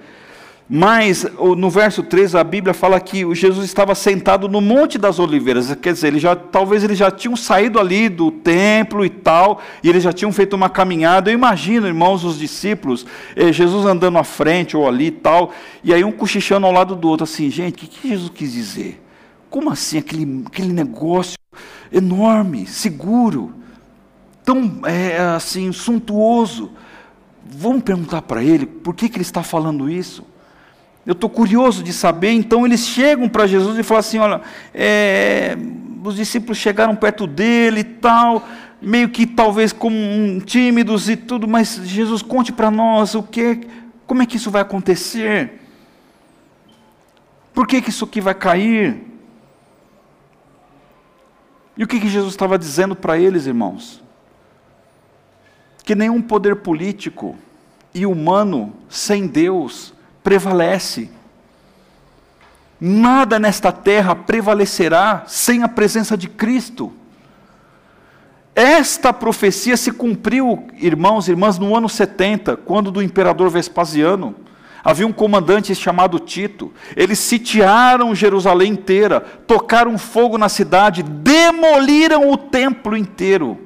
Mas 0.73 1.25
no 1.57 1.69
verso 1.69 2.01
3 2.01 2.33
a 2.33 2.45
Bíblia 2.45 2.73
fala 2.73 2.97
que 2.97 3.35
Jesus 3.35 3.65
estava 3.65 3.93
sentado 3.93 4.47
no 4.47 4.61
Monte 4.61 4.97
das 4.97 5.19
Oliveiras, 5.19 5.75
quer 5.75 5.91
dizer, 5.91 6.07
ele 6.07 6.19
já, 6.19 6.33
talvez 6.33 6.81
eles 6.81 6.97
já 6.97 7.11
tinham 7.11 7.35
saído 7.35 7.77
ali 7.77 8.07
do 8.07 8.31
templo 8.31 9.03
e 9.03 9.09
tal, 9.09 9.59
e 9.83 9.89
eles 9.89 10.01
já 10.01 10.13
tinham 10.13 10.31
feito 10.31 10.55
uma 10.55 10.69
caminhada. 10.69 11.29
Eu 11.29 11.33
imagino, 11.33 11.87
irmãos, 11.87 12.23
os 12.23 12.39
discípulos, 12.39 13.05
eh, 13.35 13.51
Jesus 13.51 13.85
andando 13.85 14.17
à 14.17 14.23
frente 14.23 14.77
ou 14.77 14.87
ali 14.87 15.07
e 15.07 15.11
tal, 15.11 15.51
e 15.83 15.93
aí 15.93 16.05
um 16.05 16.11
cochichando 16.13 16.65
ao 16.65 16.71
lado 16.71 16.95
do 16.95 17.09
outro, 17.09 17.25
assim, 17.25 17.51
gente, 17.51 17.83
o 17.83 17.89
que, 17.89 18.07
Jesus 18.07 18.31
quis 18.33 18.53
dizer? 18.53 19.03
Como 19.49 19.69
assim 19.69 19.97
aquele, 19.97 20.45
aquele 20.45 20.71
negócio 20.71 21.35
enorme, 21.91 22.65
seguro, 22.65 23.53
tão 24.45 24.83
é, 24.85 25.19
assim 25.35 25.69
suntuoso? 25.73 26.71
Vamos 27.45 27.83
perguntar 27.83 28.21
para 28.21 28.41
ele 28.41 28.65
por 28.65 28.95
que, 28.95 29.09
que 29.09 29.17
ele 29.17 29.23
está 29.23 29.43
falando 29.43 29.89
isso? 29.89 30.30
Eu 31.05 31.13
estou 31.13 31.29
curioso 31.29 31.83
de 31.83 31.91
saber. 31.91 32.31
Então 32.31 32.65
eles 32.65 32.85
chegam 32.85 33.27
para 33.27 33.47
Jesus 33.47 33.77
e 33.77 33.83
falam 33.83 33.99
assim: 33.99 34.19
olha, 34.19 34.41
é, 34.73 35.57
os 36.03 36.15
discípulos 36.15 36.57
chegaram 36.57 36.95
perto 36.95 37.27
dele 37.27 37.81
e 37.81 37.83
tal, 37.83 38.47
meio 38.81 39.09
que 39.09 39.25
talvez 39.25 39.71
como 39.71 39.95
um, 39.95 40.39
tímidos 40.39 41.09
e 41.09 41.15
tudo, 41.15 41.47
mas 41.47 41.81
Jesus 41.83 42.21
conte 42.21 42.51
para 42.51 42.71
nós 42.71 43.15
o 43.15 43.23
que, 43.23 43.61
como 44.07 44.21
é 44.21 44.25
que 44.25 44.37
isso 44.37 44.51
vai 44.51 44.61
acontecer? 44.61 45.59
Por 47.53 47.67
que, 47.67 47.81
que 47.81 47.89
isso 47.89 48.05
aqui 48.05 48.21
vai 48.21 48.33
cair? 48.33 49.03
E 51.77 51.83
o 51.83 51.87
que, 51.87 51.99
que 51.99 52.07
Jesus 52.07 52.33
estava 52.33 52.57
dizendo 52.57 52.95
para 52.95 53.17
eles, 53.17 53.45
irmãos? 53.45 54.01
Que 55.83 55.95
nenhum 55.95 56.21
poder 56.21 56.57
político 56.57 57.35
e 57.93 58.05
humano 58.05 58.73
sem 58.87 59.27
Deus 59.27 59.93
prevalece. 60.23 61.09
Nada 62.79 63.37
nesta 63.37 63.71
terra 63.71 64.15
prevalecerá 64.15 65.23
sem 65.27 65.63
a 65.63 65.67
presença 65.67 66.17
de 66.17 66.27
Cristo. 66.27 66.91
Esta 68.55 69.13
profecia 69.13 69.77
se 69.77 69.91
cumpriu, 69.91 70.67
irmãos 70.77 71.27
e 71.27 71.31
irmãs, 71.31 71.57
no 71.57 71.75
ano 71.75 71.87
70, 71.87 72.57
quando 72.57 72.91
do 72.91 73.01
imperador 73.01 73.49
Vespasiano. 73.49 74.35
Havia 74.83 75.05
um 75.05 75.13
comandante 75.13 75.73
chamado 75.75 76.19
Tito. 76.19 76.73
Eles 76.95 77.19
sitiaram 77.19 78.15
Jerusalém 78.15 78.73
inteira, 78.73 79.19
tocaram 79.19 79.97
fogo 79.97 80.37
na 80.37 80.49
cidade, 80.49 81.03
demoliram 81.03 82.31
o 82.31 82.35
templo 82.35 82.97
inteiro. 82.97 83.57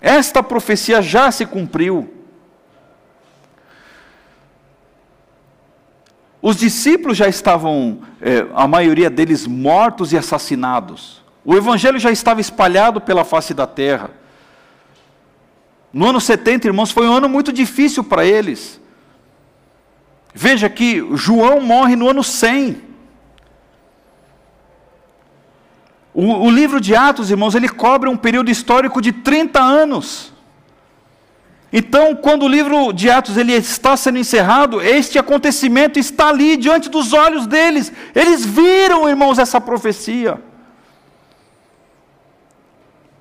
Esta 0.00 0.42
profecia 0.42 1.00
já 1.00 1.30
se 1.30 1.46
cumpriu. 1.46 2.11
Os 6.42 6.56
discípulos 6.56 7.16
já 7.16 7.28
estavam, 7.28 8.00
é, 8.20 8.44
a 8.52 8.66
maioria 8.66 9.08
deles, 9.08 9.46
mortos 9.46 10.12
e 10.12 10.18
assassinados. 10.18 11.22
O 11.44 11.54
evangelho 11.54 12.00
já 12.00 12.10
estava 12.10 12.40
espalhado 12.40 13.00
pela 13.00 13.24
face 13.24 13.54
da 13.54 13.64
terra. 13.64 14.10
No 15.92 16.08
ano 16.08 16.20
70, 16.20 16.66
irmãos, 16.66 16.90
foi 16.90 17.06
um 17.06 17.12
ano 17.12 17.28
muito 17.28 17.52
difícil 17.52 18.02
para 18.02 18.24
eles. 18.24 18.80
Veja 20.34 20.68
que 20.68 21.06
João 21.14 21.60
morre 21.60 21.94
no 21.94 22.08
ano 22.08 22.24
100. 22.24 22.82
O, 26.12 26.46
o 26.46 26.50
livro 26.50 26.80
de 26.80 26.96
Atos, 26.96 27.30
irmãos, 27.30 27.54
ele 27.54 27.68
cobre 27.68 28.08
um 28.08 28.16
período 28.16 28.50
histórico 28.50 29.00
de 29.00 29.12
30 29.12 29.60
anos. 29.60 30.31
Então, 31.72 32.14
quando 32.14 32.44
o 32.44 32.48
livro 32.48 32.92
de 32.92 33.08
Atos 33.08 33.38
ele 33.38 33.54
está 33.54 33.96
sendo 33.96 34.18
encerrado, 34.18 34.80
este 34.82 35.18
acontecimento 35.18 35.98
está 35.98 36.28
ali 36.28 36.56
diante 36.56 36.90
dos 36.90 37.14
olhos 37.14 37.46
deles. 37.46 37.90
Eles 38.14 38.44
viram, 38.44 39.08
irmãos, 39.08 39.38
essa 39.38 39.58
profecia. 39.58 40.38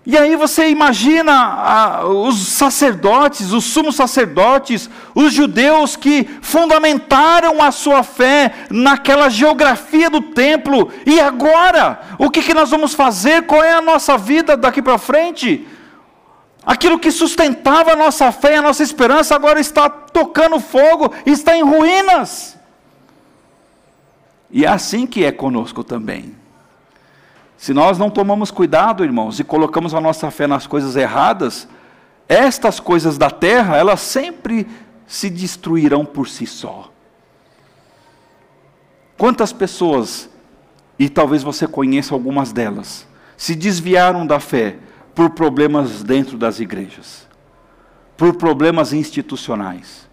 E 0.04 0.18
aí 0.18 0.36
você 0.36 0.68
imagina 0.68 1.32
ah, 1.32 2.06
os 2.06 2.47
sacerdotes, 2.47 3.54
os 3.54 3.66
sumos 3.66 3.95
sacerdotes, 3.95 4.89
os 5.14 5.32
judeus 5.32 5.95
que 5.95 6.28
fundamentaram 6.41 7.62
a 7.62 7.72
sua 7.72 8.02
fé 8.02 8.52
naquela 8.70 9.30
geografia 9.30 10.10
do 10.10 10.20
templo. 10.20 10.91
E 11.06 11.20
agora, 11.20 12.02
o 12.18 12.32
que, 12.32 12.41
que 12.41 12.54
nós 12.54 12.72
vamos 12.72 12.95
fazer? 12.95 13.43
Qual 13.43 13.64
é 13.64 13.74
a 13.74 13.82
nossa 13.82 14.18
vida 14.18 14.58
daqui 14.58 14.82
para 14.82 14.97
frente? 14.97 15.68
Aquilo 16.64 16.99
que 16.99 17.12
sustentava 17.12 17.93
a 17.93 17.95
nossa 17.95 18.32
fé, 18.32 18.57
a 18.57 18.62
nossa 18.62 18.84
esperança, 18.84 19.36
agora 19.36 19.59
está 19.59 19.89
tocando 19.89 20.59
fogo, 20.59 21.12
está 21.26 21.55
em 21.55 21.64
ruínas. 21.64 22.57
E 24.51 24.66
é 24.66 24.68
assim 24.68 25.07
que 25.07 25.24
é 25.24 25.32
conosco 25.32 25.84
também. 25.84 26.36
Se 27.57 27.74
nós 27.74 27.97
não 27.97 28.09
tomamos 28.09 28.51
cuidado, 28.51 29.03
irmãos, 29.03 29.39
e 29.39 29.43
colocamos 29.43 29.93
a 29.93 30.01
nossa 30.01 30.30
fé 30.30 30.45
nas 30.45 30.68
coisas 30.68 30.95
erradas, 30.95 31.68
estas 32.28 32.80
coisas 32.80 33.18
da 33.18 33.30
terra, 33.30 33.78
elas 33.78 33.99
sempre 34.01 34.68
se 35.07 35.30
destruirão 35.30 36.05
por 36.05 36.28
si 36.28 36.45
só. 36.45 36.91
Quantas 39.18 39.51
pessoas, 39.51 40.30
e 40.97 41.09
talvez 41.09 41.43
você 41.43 41.68
conheça 41.68 42.14
algumas 42.14 42.51
delas, 42.51 43.07
se 43.36 43.55
desviaram 43.55 44.26
da 44.26 44.39
fé 44.39 44.78
por 45.14 45.32
problemas 45.32 46.03
dentro 46.03 46.38
das 46.38 46.59
igrejas, 46.59 47.28
por 48.16 48.36
problemas 48.36 48.93
institucionais, 48.93 50.09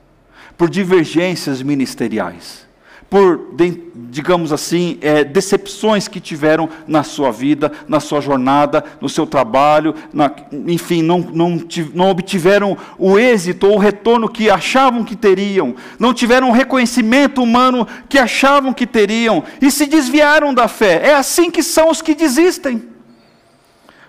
por 0.56 0.68
divergências 0.68 1.62
ministeriais, 1.62 2.66
por, 3.10 3.54
digamos 3.94 4.52
assim, 4.52 4.98
é, 5.00 5.24
decepções 5.24 6.06
que 6.06 6.20
tiveram 6.20 6.68
na 6.86 7.02
sua 7.02 7.30
vida, 7.30 7.72
na 7.88 8.00
sua 8.00 8.20
jornada, 8.20 8.84
no 9.00 9.08
seu 9.08 9.26
trabalho, 9.26 9.94
na, 10.12 10.30
enfim, 10.66 11.02
não, 11.02 11.20
não, 11.20 11.62
não 11.94 12.10
obtiveram 12.10 12.76
o 12.98 13.18
êxito 13.18 13.66
ou 13.66 13.76
o 13.76 13.78
retorno 13.78 14.28
que 14.28 14.50
achavam 14.50 15.04
que 15.04 15.16
teriam, 15.16 15.74
não 15.98 16.12
tiveram 16.12 16.50
o 16.50 16.52
reconhecimento 16.52 17.42
humano 17.42 17.88
que 18.10 18.18
achavam 18.18 18.74
que 18.74 18.86
teriam 18.86 19.42
e 19.60 19.70
se 19.70 19.86
desviaram 19.86 20.52
da 20.52 20.68
fé. 20.68 21.00
É 21.02 21.14
assim 21.14 21.50
que 21.50 21.62
são 21.62 21.90
os 21.90 22.02
que 22.02 22.14
desistem 22.14 22.97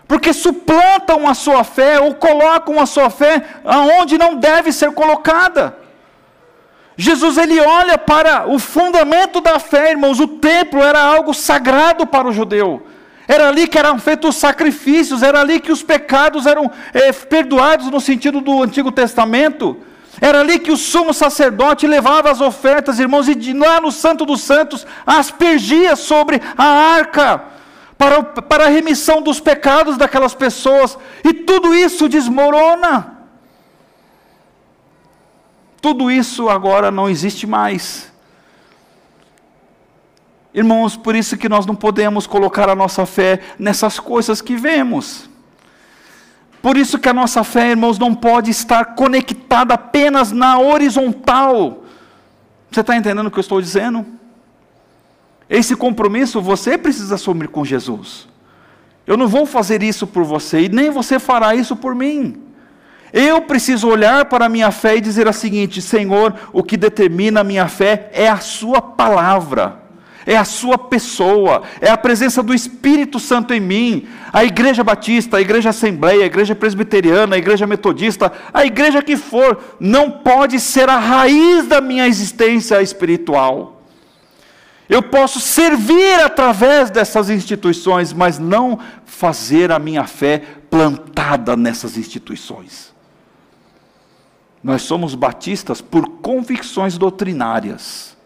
porque 0.09 0.33
suplantam 0.33 1.29
a 1.29 1.35
sua 1.35 1.63
fé 1.63 1.99
ou 1.99 2.15
colocam 2.15 2.81
a 2.81 2.87
sua 2.87 3.11
fé 3.11 3.43
aonde 3.63 4.17
não 4.17 4.37
deve 4.37 4.71
ser 4.71 4.91
colocada. 4.91 5.77
Jesus 6.97 7.37
ele 7.37 7.59
olha 7.59 7.95
para 7.95 8.49
o 8.49 8.57
fundamento 8.57 9.39
da 9.39 9.59
fé, 9.59 9.91
irmãos. 9.91 10.19
O 10.19 10.27
templo 10.27 10.81
era 10.81 10.99
algo 10.99 11.31
sagrado 11.31 12.07
para 12.07 12.27
o 12.27 12.33
judeu. 12.33 12.87
Era 13.27 13.49
ali 13.49 13.67
que 13.67 13.77
eram 13.77 13.99
feitos 13.99 14.31
os 14.31 14.41
sacrifícios, 14.41 15.21
era 15.21 15.41
ali 15.41 15.59
que 15.59 15.71
os 15.71 15.83
pecados 15.83 16.47
eram 16.47 16.71
é, 16.91 17.11
perdoados 17.11 17.91
no 17.91 18.01
sentido 18.01 18.41
do 18.41 18.63
Antigo 18.63 18.91
Testamento. 18.91 19.77
Era 20.19 20.39
ali 20.39 20.57
que 20.57 20.71
o 20.71 20.77
sumo 20.77 21.13
sacerdote 21.13 21.85
levava 21.85 22.31
as 22.31 22.41
ofertas, 22.41 22.97
irmãos, 22.97 23.29
e 23.29 23.35
de 23.35 23.53
lá 23.53 23.79
no 23.79 23.91
Santo 23.91 24.25
dos 24.25 24.41
Santos 24.41 24.87
aspergia 25.05 25.95
sobre 25.95 26.41
a 26.57 26.65
arca 26.65 27.58
para, 27.99 28.23
para 28.23 28.63
a 28.63 28.69
remissão 28.69 29.21
dos 29.21 29.41
pecados 29.41 29.97
daquelas 29.97 30.33
pessoas, 30.33 30.97
e 31.21 31.33
tudo 31.33 31.75
isso 31.75 32.07
desmorona. 32.07 33.17
Tudo 35.81 36.09
isso 36.09 36.47
agora 36.47 36.89
não 36.91 37.09
existe 37.09 37.45
mais. 37.45 38.09
Irmãos, 40.53 40.95
por 40.95 41.13
isso 41.13 41.37
que 41.37 41.49
nós 41.49 41.65
não 41.65 41.75
podemos 41.75 42.25
colocar 42.25 42.69
a 42.69 42.75
nossa 42.75 43.05
fé 43.05 43.41
nessas 43.59 43.99
coisas 43.99 44.41
que 44.41 44.55
vemos. 44.55 45.29
Por 46.61 46.77
isso 46.77 46.99
que 46.99 47.09
a 47.09 47.13
nossa 47.13 47.43
fé, 47.43 47.71
irmãos, 47.71 47.99
não 47.99 48.15
pode 48.15 48.49
estar 48.49 48.95
conectada 48.95 49.73
apenas 49.73 50.31
na 50.31 50.57
horizontal. 50.57 51.83
Você 52.71 52.79
está 52.79 52.95
entendendo 52.95 53.27
o 53.27 53.31
que 53.31 53.39
eu 53.39 53.41
estou 53.41 53.61
dizendo? 53.61 54.18
Esse 55.49 55.75
compromisso 55.75 56.39
você 56.41 56.77
precisa 56.77 57.15
assumir 57.15 57.47
com 57.47 57.65
Jesus. 57.65 58.27
Eu 59.07 59.17
não 59.17 59.27
vou 59.27 59.47
fazer 59.47 59.81
isso 59.81 60.05
por 60.05 60.23
você 60.23 60.61
e 60.61 60.69
nem 60.69 60.91
você 60.91 61.17
fará 61.17 61.55
isso 61.55 61.75
por 61.75 61.95
mim. 61.95 62.43
Eu 63.11 63.41
preciso 63.41 63.87
olhar 63.87 64.25
para 64.25 64.45
a 64.45 64.49
minha 64.49 64.69
fé 64.69 64.97
e 64.97 65.01
dizer 65.01 65.27
a 65.27 65.33
seguinte: 65.33 65.81
Senhor, 65.81 66.35
o 66.53 66.61
que 66.61 66.77
determina 66.77 67.39
a 67.39 67.43
minha 67.43 67.67
fé 67.67 68.11
é 68.13 68.29
a 68.29 68.37
Sua 68.37 68.79
palavra, 68.79 69.79
é 70.27 70.37
a 70.37 70.45
Sua 70.45 70.77
pessoa, 70.77 71.63
é 71.81 71.89
a 71.89 71.97
presença 71.97 72.43
do 72.43 72.53
Espírito 72.53 73.19
Santo 73.19 73.51
em 73.51 73.59
mim. 73.59 74.07
A 74.31 74.45
Igreja 74.45 74.83
Batista, 74.83 75.37
a 75.37 75.41
Igreja 75.41 75.71
Assembleia, 75.71 76.21
a 76.21 76.27
Igreja 76.27 76.53
Presbiteriana, 76.53 77.35
a 77.35 77.39
Igreja 77.39 77.65
Metodista, 77.65 78.31
a 78.53 78.63
igreja 78.63 79.01
que 79.01 79.17
for, 79.17 79.57
não 79.79 80.11
pode 80.11 80.59
ser 80.59 80.87
a 80.87 80.99
raiz 80.99 81.65
da 81.65 81.81
minha 81.81 82.07
existência 82.07 82.79
espiritual. 82.79 83.78
Eu 84.89 85.03
posso 85.03 85.39
servir 85.39 86.19
através 86.19 86.89
dessas 86.89 87.29
instituições, 87.29 88.11
mas 88.11 88.39
não 88.39 88.79
fazer 89.05 89.71
a 89.71 89.77
minha 89.77 90.05
fé 90.05 90.41
plantada 90.67 91.55
nessas 91.55 91.95
instituições. 91.95 92.91
Nós 94.63 94.81
somos 94.81 95.13
batistas 95.13 95.79
por 95.79 96.09
convicções 96.21 96.97
doutrinárias. 96.97 98.17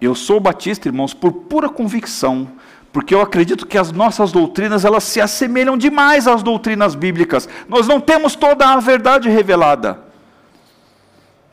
Eu 0.00 0.16
sou 0.16 0.40
batista, 0.40 0.88
irmãos, 0.88 1.14
por 1.14 1.32
pura 1.32 1.68
convicção, 1.68 2.48
porque 2.92 3.14
eu 3.14 3.20
acredito 3.20 3.66
que 3.66 3.78
as 3.78 3.92
nossas 3.92 4.32
doutrinas 4.32 4.84
elas 4.84 5.04
se 5.04 5.20
assemelham 5.20 5.78
demais 5.78 6.26
às 6.26 6.42
doutrinas 6.42 6.96
bíblicas. 6.96 7.48
Nós 7.68 7.86
não 7.86 8.00
temos 8.00 8.34
toda 8.34 8.66
a 8.66 8.80
verdade 8.80 9.28
revelada. 9.28 10.00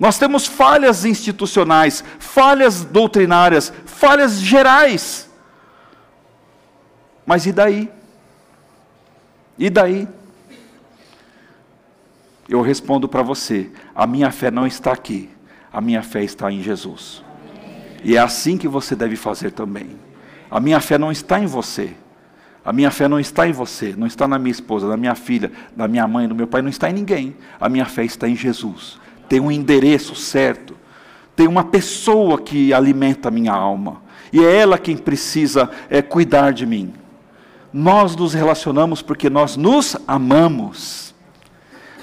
Nós 0.01 0.17
temos 0.17 0.47
falhas 0.47 1.05
institucionais, 1.05 2.03
falhas 2.17 2.83
doutrinárias, 2.83 3.71
falhas 3.85 4.41
gerais. 4.41 5.29
Mas 7.23 7.45
e 7.45 7.51
daí? 7.51 7.87
E 9.59 9.69
daí? 9.69 10.07
Eu 12.49 12.63
respondo 12.63 13.07
para 13.07 13.21
você: 13.21 13.69
a 13.93 14.07
minha 14.07 14.31
fé 14.31 14.49
não 14.49 14.65
está 14.65 14.91
aqui, 14.91 15.29
a 15.71 15.79
minha 15.79 16.01
fé 16.01 16.23
está 16.23 16.51
em 16.51 16.63
Jesus. 16.63 17.23
E 18.03 18.17
é 18.17 18.19
assim 18.19 18.57
que 18.57 18.67
você 18.67 18.95
deve 18.95 19.15
fazer 19.15 19.51
também. 19.51 19.91
A 20.49 20.59
minha 20.59 20.81
fé 20.81 20.97
não 20.97 21.11
está 21.11 21.39
em 21.39 21.45
você. 21.45 21.93
A 22.65 22.73
minha 22.73 22.89
fé 22.89 23.07
não 23.07 23.19
está 23.19 23.47
em 23.47 23.51
você, 23.51 23.93
não 23.95 24.07
está 24.07 24.27
na 24.27 24.39
minha 24.39 24.51
esposa, 24.51 24.87
na 24.87 24.97
minha 24.97 25.13
filha, 25.13 25.51
na 25.77 25.87
minha 25.87 26.07
mãe, 26.07 26.27
no 26.27 26.33
meu 26.33 26.47
pai, 26.47 26.63
não 26.63 26.69
está 26.69 26.89
em 26.89 26.93
ninguém. 26.93 27.35
A 27.59 27.69
minha 27.69 27.85
fé 27.85 28.03
está 28.03 28.27
em 28.27 28.35
Jesus. 28.35 28.99
Tem 29.31 29.39
um 29.39 29.49
endereço 29.49 30.13
certo. 30.13 30.75
Tem 31.37 31.47
uma 31.47 31.63
pessoa 31.63 32.37
que 32.37 32.73
alimenta 32.73 33.29
a 33.29 33.31
minha 33.31 33.53
alma. 33.53 34.01
E 34.33 34.43
é 34.43 34.57
ela 34.57 34.77
quem 34.77 34.97
precisa 34.97 35.71
é, 35.89 36.01
cuidar 36.01 36.51
de 36.51 36.65
mim. 36.65 36.93
Nós 37.71 38.13
nos 38.13 38.33
relacionamos 38.33 39.01
porque 39.01 39.29
nós 39.29 39.55
nos 39.55 39.95
amamos. 40.05 41.15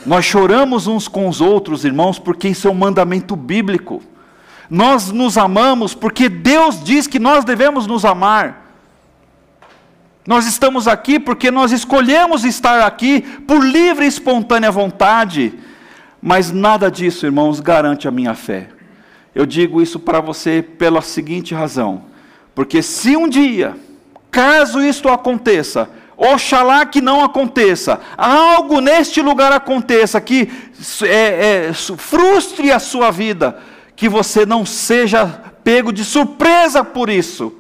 Nós 0.07 0.25
choramos 0.25 0.87
uns 0.87 1.07
com 1.07 1.29
os 1.29 1.43
outros, 1.43 1.85
irmãos, 1.85 2.19
porque 2.19 2.49
isso 2.49 2.67
é 2.67 2.71
um 2.71 2.75
mandamento 2.75 3.37
bíblico. 3.37 4.03
Nós 4.71 5.11
nos 5.11 5.37
amamos 5.37 5.93
porque 5.93 6.31
Deus 6.31 6.83
diz 6.83 7.07
que 7.07 7.19
nós 7.19 7.45
devemos 7.45 7.87
nos 7.87 8.07
amar. 8.07 8.73
Nós 10.27 10.47
estamos 10.47 10.89
aqui 10.89 11.21
porque 11.21 11.51
nós 11.51 11.73
escolhemos 11.73 12.47
estar 12.47 12.87
aqui 12.87 13.21
por 13.47 13.63
livre 13.63 14.07
e 14.07 14.09
espontânea 14.09 14.71
vontade. 14.71 15.68
Mas 16.21 16.51
nada 16.51 16.91
disso, 16.91 17.27
irmãos, 17.27 17.61
garante 17.61 18.09
a 18.09 18.11
minha 18.11 18.35
fé. 18.35 18.69
Eu 19.35 19.47
digo 19.47 19.81
isso 19.81 20.01
para 20.01 20.21
você 20.21 20.63
pela 20.63 21.01
seguinte 21.01 21.55
razão: 21.55 22.07
porque 22.55 22.83
se 22.83 23.17
um 23.17 23.29
dia, 23.29 23.77
caso 24.31 24.81
isto 24.81 25.09
aconteça, 25.09 25.89
oxalá 26.17 26.85
que 26.85 27.01
não 27.01 27.23
aconteça, 27.23 28.01
algo 28.17 28.81
neste 28.81 29.23
lugar 29.23 29.53
aconteça 29.53 30.21
que 30.21 30.51
é, 31.03 31.69
é, 31.69 31.73
frustre 31.73 32.73
a 32.73 32.81
sua 32.81 33.13
vida, 33.13 33.61
que 33.95 34.09
você 34.09 34.45
não 34.45 34.67
seja 34.67 35.27
pego 35.63 35.93
de 35.93 36.05
surpresa 36.05 36.83
por 36.83 37.09
isso, 37.09 37.57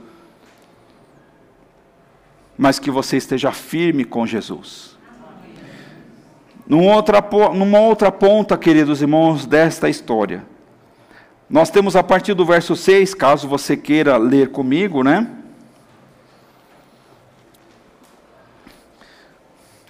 mas 2.56 2.80
que 2.80 2.90
você 2.90 3.16
esteja 3.16 3.52
firme 3.52 4.04
com 4.04 4.26
Jesus. 4.26 4.97
Numa 6.68 6.94
outra, 6.94 7.24
numa 7.54 7.80
outra 7.80 8.12
ponta, 8.12 8.54
queridos 8.58 9.00
irmãos, 9.00 9.46
desta 9.46 9.88
história, 9.88 10.44
nós 11.48 11.70
temos 11.70 11.96
a 11.96 12.02
partir 12.02 12.34
do 12.34 12.44
verso 12.44 12.76
6, 12.76 13.14
caso 13.14 13.48
você 13.48 13.74
queira 13.74 14.18
ler 14.18 14.50
comigo, 14.50 15.02
né? 15.02 15.26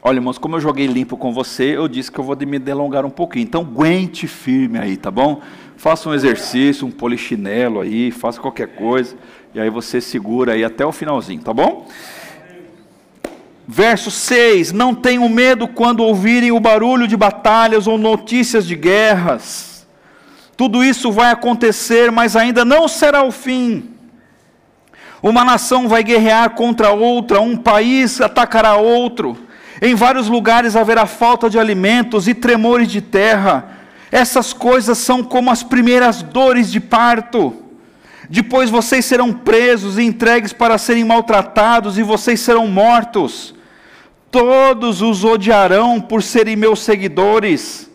Olha, 0.00 0.18
irmãos, 0.18 0.38
como 0.38 0.54
eu 0.54 0.60
joguei 0.60 0.86
limpo 0.86 1.16
com 1.16 1.32
você, 1.32 1.76
eu 1.76 1.88
disse 1.88 2.12
que 2.12 2.20
eu 2.20 2.24
vou 2.24 2.36
me 2.36 2.60
delongar 2.60 3.04
um 3.04 3.10
pouquinho. 3.10 3.42
Então, 3.42 3.62
aguente 3.62 4.28
firme 4.28 4.78
aí, 4.78 4.96
tá 4.96 5.10
bom? 5.10 5.42
Faça 5.76 6.08
um 6.08 6.14
exercício, 6.14 6.86
um 6.86 6.92
polichinelo 6.92 7.80
aí, 7.80 8.12
faça 8.12 8.40
qualquer 8.40 8.68
coisa, 8.76 9.16
e 9.52 9.58
aí 9.58 9.68
você 9.68 10.00
segura 10.00 10.52
aí 10.52 10.62
até 10.62 10.86
o 10.86 10.92
finalzinho, 10.92 11.42
tá 11.42 11.52
bom? 11.52 11.88
Verso 13.68 14.10
6: 14.10 14.72
Não 14.72 14.94
tenham 14.94 15.28
medo 15.28 15.68
quando 15.68 16.02
ouvirem 16.02 16.50
o 16.50 16.58
barulho 16.58 17.06
de 17.06 17.16
batalhas 17.16 17.86
ou 17.86 17.98
notícias 17.98 18.66
de 18.66 18.74
guerras. 18.74 19.86
Tudo 20.56 20.82
isso 20.82 21.12
vai 21.12 21.30
acontecer, 21.30 22.10
mas 22.10 22.34
ainda 22.34 22.64
não 22.64 22.88
será 22.88 23.22
o 23.22 23.30
fim. 23.30 23.90
Uma 25.22 25.44
nação 25.44 25.86
vai 25.86 26.02
guerrear 26.02 26.50
contra 26.50 26.90
outra, 26.90 27.40
um 27.40 27.56
país 27.56 28.20
atacará 28.20 28.76
outro. 28.76 29.36
Em 29.82 29.94
vários 29.94 30.28
lugares 30.28 30.74
haverá 30.74 31.06
falta 31.06 31.50
de 31.50 31.58
alimentos 31.58 32.26
e 32.26 32.34
tremores 32.34 32.90
de 32.90 33.00
terra 33.00 33.78
essas 34.10 34.52
coisas 34.52 34.98
são 34.98 35.22
como 35.22 35.50
as 35.50 35.62
primeiras 35.62 36.22
dores 36.22 36.70
de 36.70 36.80
parto. 36.80 37.54
Depois 38.28 38.70
vocês 38.70 39.04
serão 39.04 39.32
presos 39.32 39.98
e 39.98 40.02
entregues 40.02 40.52
para 40.52 40.78
serem 40.78 41.04
maltratados, 41.04 41.98
e 41.98 42.02
vocês 42.02 42.40
serão 42.40 42.66
mortos. 42.66 43.54
Todos 44.30 45.02
os 45.02 45.24
odiarão 45.24 46.00
por 46.00 46.22
serem 46.22 46.56
meus 46.56 46.80
seguidores. 46.80 47.90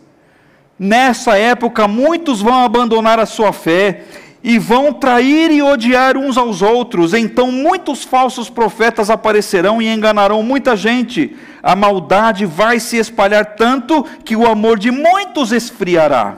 Nessa 0.78 1.36
época, 1.36 1.86
muitos 1.86 2.40
vão 2.40 2.64
abandonar 2.64 3.18
a 3.18 3.26
sua 3.26 3.52
fé 3.52 4.04
e 4.42 4.58
vão 4.58 4.92
trair 4.92 5.50
e 5.50 5.62
odiar 5.62 6.16
uns 6.16 6.36
aos 6.36 6.60
outros. 6.60 7.14
Então, 7.14 7.50
muitos 7.50 8.04
falsos 8.04 8.50
profetas 8.50 9.08
aparecerão 9.08 9.80
e 9.80 9.88
enganarão 9.88 10.42
muita 10.42 10.76
gente 10.76 11.36
a 11.64 11.74
maldade 11.74 12.44
vai 12.44 12.78
se 12.78 12.98
espalhar 12.98 13.56
tanto 13.56 14.04
que 14.22 14.36
o 14.36 14.46
amor 14.46 14.78
de 14.78 14.90
muitos 14.90 15.50
esfriará. 15.50 16.36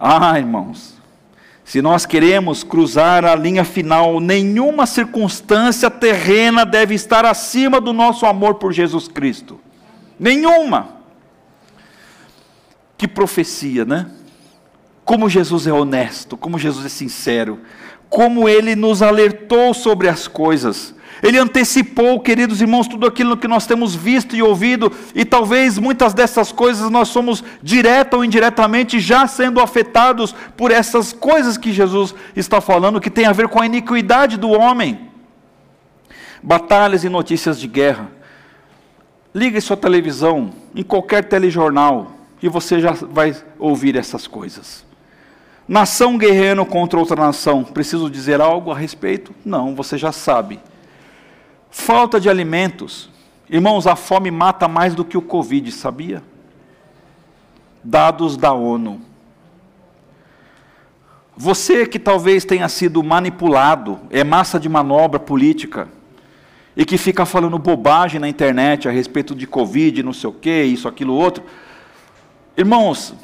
Ah, 0.00 0.38
irmãos, 0.38 0.97
se 1.68 1.82
nós 1.82 2.06
queremos 2.06 2.64
cruzar 2.64 3.26
a 3.26 3.34
linha 3.34 3.62
final, 3.62 4.20
nenhuma 4.20 4.86
circunstância 4.86 5.90
terrena 5.90 6.64
deve 6.64 6.94
estar 6.94 7.26
acima 7.26 7.78
do 7.78 7.92
nosso 7.92 8.24
amor 8.24 8.54
por 8.54 8.72
Jesus 8.72 9.06
Cristo. 9.06 9.60
Nenhuma. 10.18 10.96
Que 12.96 13.06
profecia, 13.06 13.84
né? 13.84 14.06
Como 15.04 15.28
Jesus 15.28 15.66
é 15.66 15.72
honesto, 15.72 16.38
como 16.38 16.58
Jesus 16.58 16.86
é 16.86 16.88
sincero, 16.88 17.60
como 18.08 18.48
ele 18.48 18.74
nos 18.74 19.02
alertou 19.02 19.74
sobre 19.74 20.08
as 20.08 20.26
coisas. 20.26 20.94
Ele 21.22 21.38
antecipou, 21.38 22.20
queridos 22.20 22.60
irmãos, 22.60 22.86
tudo 22.86 23.06
aquilo 23.06 23.36
que 23.36 23.48
nós 23.48 23.66
temos 23.66 23.94
visto 23.94 24.36
e 24.36 24.42
ouvido, 24.42 24.92
e 25.14 25.24
talvez 25.24 25.78
muitas 25.78 26.14
dessas 26.14 26.52
coisas 26.52 26.90
nós 26.90 27.08
somos 27.08 27.42
direta 27.62 28.16
ou 28.16 28.24
indiretamente 28.24 29.00
já 29.00 29.26
sendo 29.26 29.60
afetados 29.60 30.34
por 30.56 30.70
essas 30.70 31.12
coisas 31.12 31.56
que 31.56 31.72
Jesus 31.72 32.14
está 32.36 32.60
falando, 32.60 33.00
que 33.00 33.10
tem 33.10 33.26
a 33.26 33.32
ver 33.32 33.48
com 33.48 33.60
a 33.60 33.66
iniquidade 33.66 34.36
do 34.36 34.50
homem. 34.50 35.08
Batalhas 36.42 37.02
e 37.02 37.08
notícias 37.08 37.58
de 37.58 37.66
guerra. 37.66 38.08
Ligue 39.34 39.60
sua 39.60 39.76
televisão 39.76 40.50
em 40.74 40.82
qualquer 40.82 41.24
telejornal 41.24 42.12
e 42.42 42.48
você 42.48 42.80
já 42.80 42.92
vai 42.92 43.34
ouvir 43.58 43.96
essas 43.96 44.26
coisas. 44.26 44.86
Nação 45.66 46.16
guerreando 46.16 46.64
contra 46.64 46.98
outra 46.98 47.16
nação. 47.16 47.62
Preciso 47.62 48.08
dizer 48.08 48.40
algo 48.40 48.70
a 48.70 48.78
respeito? 48.78 49.34
Não, 49.44 49.74
você 49.74 49.98
já 49.98 50.12
sabe. 50.12 50.58
Falta 51.70 52.18
de 52.20 52.28
alimentos. 52.28 53.10
Irmãos, 53.48 53.86
a 53.86 53.96
fome 53.96 54.30
mata 54.30 54.68
mais 54.68 54.94
do 54.94 55.04
que 55.04 55.16
o 55.16 55.22
Covid, 55.22 55.70
sabia? 55.72 56.22
Dados 57.82 58.36
da 58.36 58.52
ONU. 58.52 59.00
Você 61.36 61.86
que 61.86 61.98
talvez 61.98 62.44
tenha 62.44 62.68
sido 62.68 63.02
manipulado, 63.02 64.00
é 64.10 64.24
massa 64.24 64.58
de 64.58 64.68
manobra 64.68 65.20
política, 65.20 65.88
e 66.76 66.84
que 66.84 66.96
fica 66.96 67.26
falando 67.26 67.58
bobagem 67.58 68.20
na 68.20 68.28
internet 68.28 68.88
a 68.88 68.92
respeito 68.92 69.34
de 69.34 69.46
Covid, 69.46 70.02
não 70.02 70.12
sei 70.12 70.30
o 70.30 70.32
que, 70.32 70.62
isso, 70.62 70.86
aquilo, 70.86 71.12
outro. 71.12 71.42
Irmãos, 72.56 73.14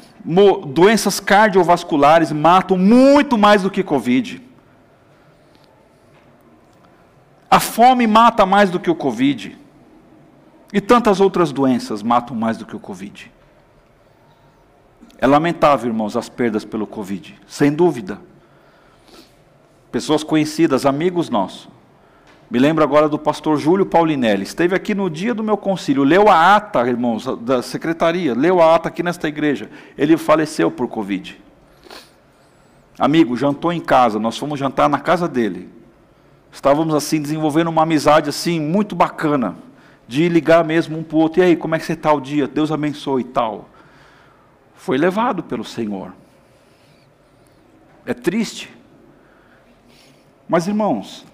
doenças 0.67 1.19
cardiovasculares 1.19 2.31
matam 2.31 2.77
muito 2.77 3.37
mais 3.37 3.61
do 3.61 3.71
que 3.71 3.81
Covid. 3.81 4.41
A 7.55 7.59
fome 7.61 8.05
mata 8.05 8.45
mais 8.45 8.69
do 8.69 8.81
que 8.81 8.89
o 8.89 8.95
Covid. 8.95 9.57
E 10.73 10.81
tantas 10.81 11.21
outras 11.21 11.53
doenças 11.53 12.03
matam 12.03 12.35
mais 12.35 12.57
do 12.57 12.65
que 12.65 12.75
o 12.75 12.79
Covid. 12.81 13.31
É 15.17 15.25
lamentável, 15.25 15.87
irmãos, 15.87 16.17
as 16.17 16.27
perdas 16.27 16.65
pelo 16.65 16.85
Covid, 16.85 17.33
sem 17.47 17.71
dúvida. 17.71 18.19
Pessoas 19.89 20.21
conhecidas, 20.21 20.85
amigos 20.85 21.29
nossos. 21.29 21.69
Me 22.51 22.59
lembro 22.59 22.83
agora 22.83 23.07
do 23.07 23.17
pastor 23.17 23.57
Júlio 23.57 23.85
Paulinelli. 23.85 24.43
Esteve 24.43 24.75
aqui 24.75 24.93
no 24.93 25.09
dia 25.09 25.33
do 25.33 25.41
meu 25.41 25.55
concílio, 25.55 26.03
leu 26.03 26.27
a 26.27 26.57
ata, 26.57 26.85
irmãos, 26.85 27.25
da 27.37 27.61
secretaria, 27.61 28.33
leu 28.33 28.61
a 28.61 28.75
ata 28.75 28.89
aqui 28.89 29.01
nesta 29.01 29.29
igreja. 29.29 29.69
Ele 29.97 30.17
faleceu 30.17 30.69
por 30.69 30.89
Covid. 30.89 31.41
Amigo, 32.99 33.37
jantou 33.37 33.71
em 33.71 33.79
casa, 33.79 34.19
nós 34.19 34.37
fomos 34.37 34.59
jantar 34.59 34.89
na 34.89 34.99
casa 34.99 35.25
dele. 35.25 35.73
Estávamos 36.55 36.95
assim 36.95 37.21
desenvolvendo 37.21 37.67
uma 37.67 37.83
amizade 37.83 38.29
assim 38.29 38.61
muito 38.61 38.95
bacana, 38.95 39.57
de 40.07 40.29
ligar 40.29 40.63
mesmo 40.63 40.97
um 40.97 41.03
para 41.03 41.17
o 41.17 41.19
outro. 41.19 41.41
E 41.41 41.43
aí, 41.43 41.53
como 41.53 41.75
é 41.75 41.79
que 41.79 41.83
você 41.83 41.91
está 41.91 42.13
o 42.13 42.21
dia? 42.21 42.47
Deus 42.47 42.71
abençoe 42.71 43.23
e 43.23 43.25
tal. 43.25 43.67
Foi 44.73 44.97
levado 44.97 45.43
pelo 45.43 45.65
Senhor. 45.65 46.13
É 48.05 48.13
triste. 48.13 48.73
Mas, 50.47 50.65
irmãos, 50.65 51.25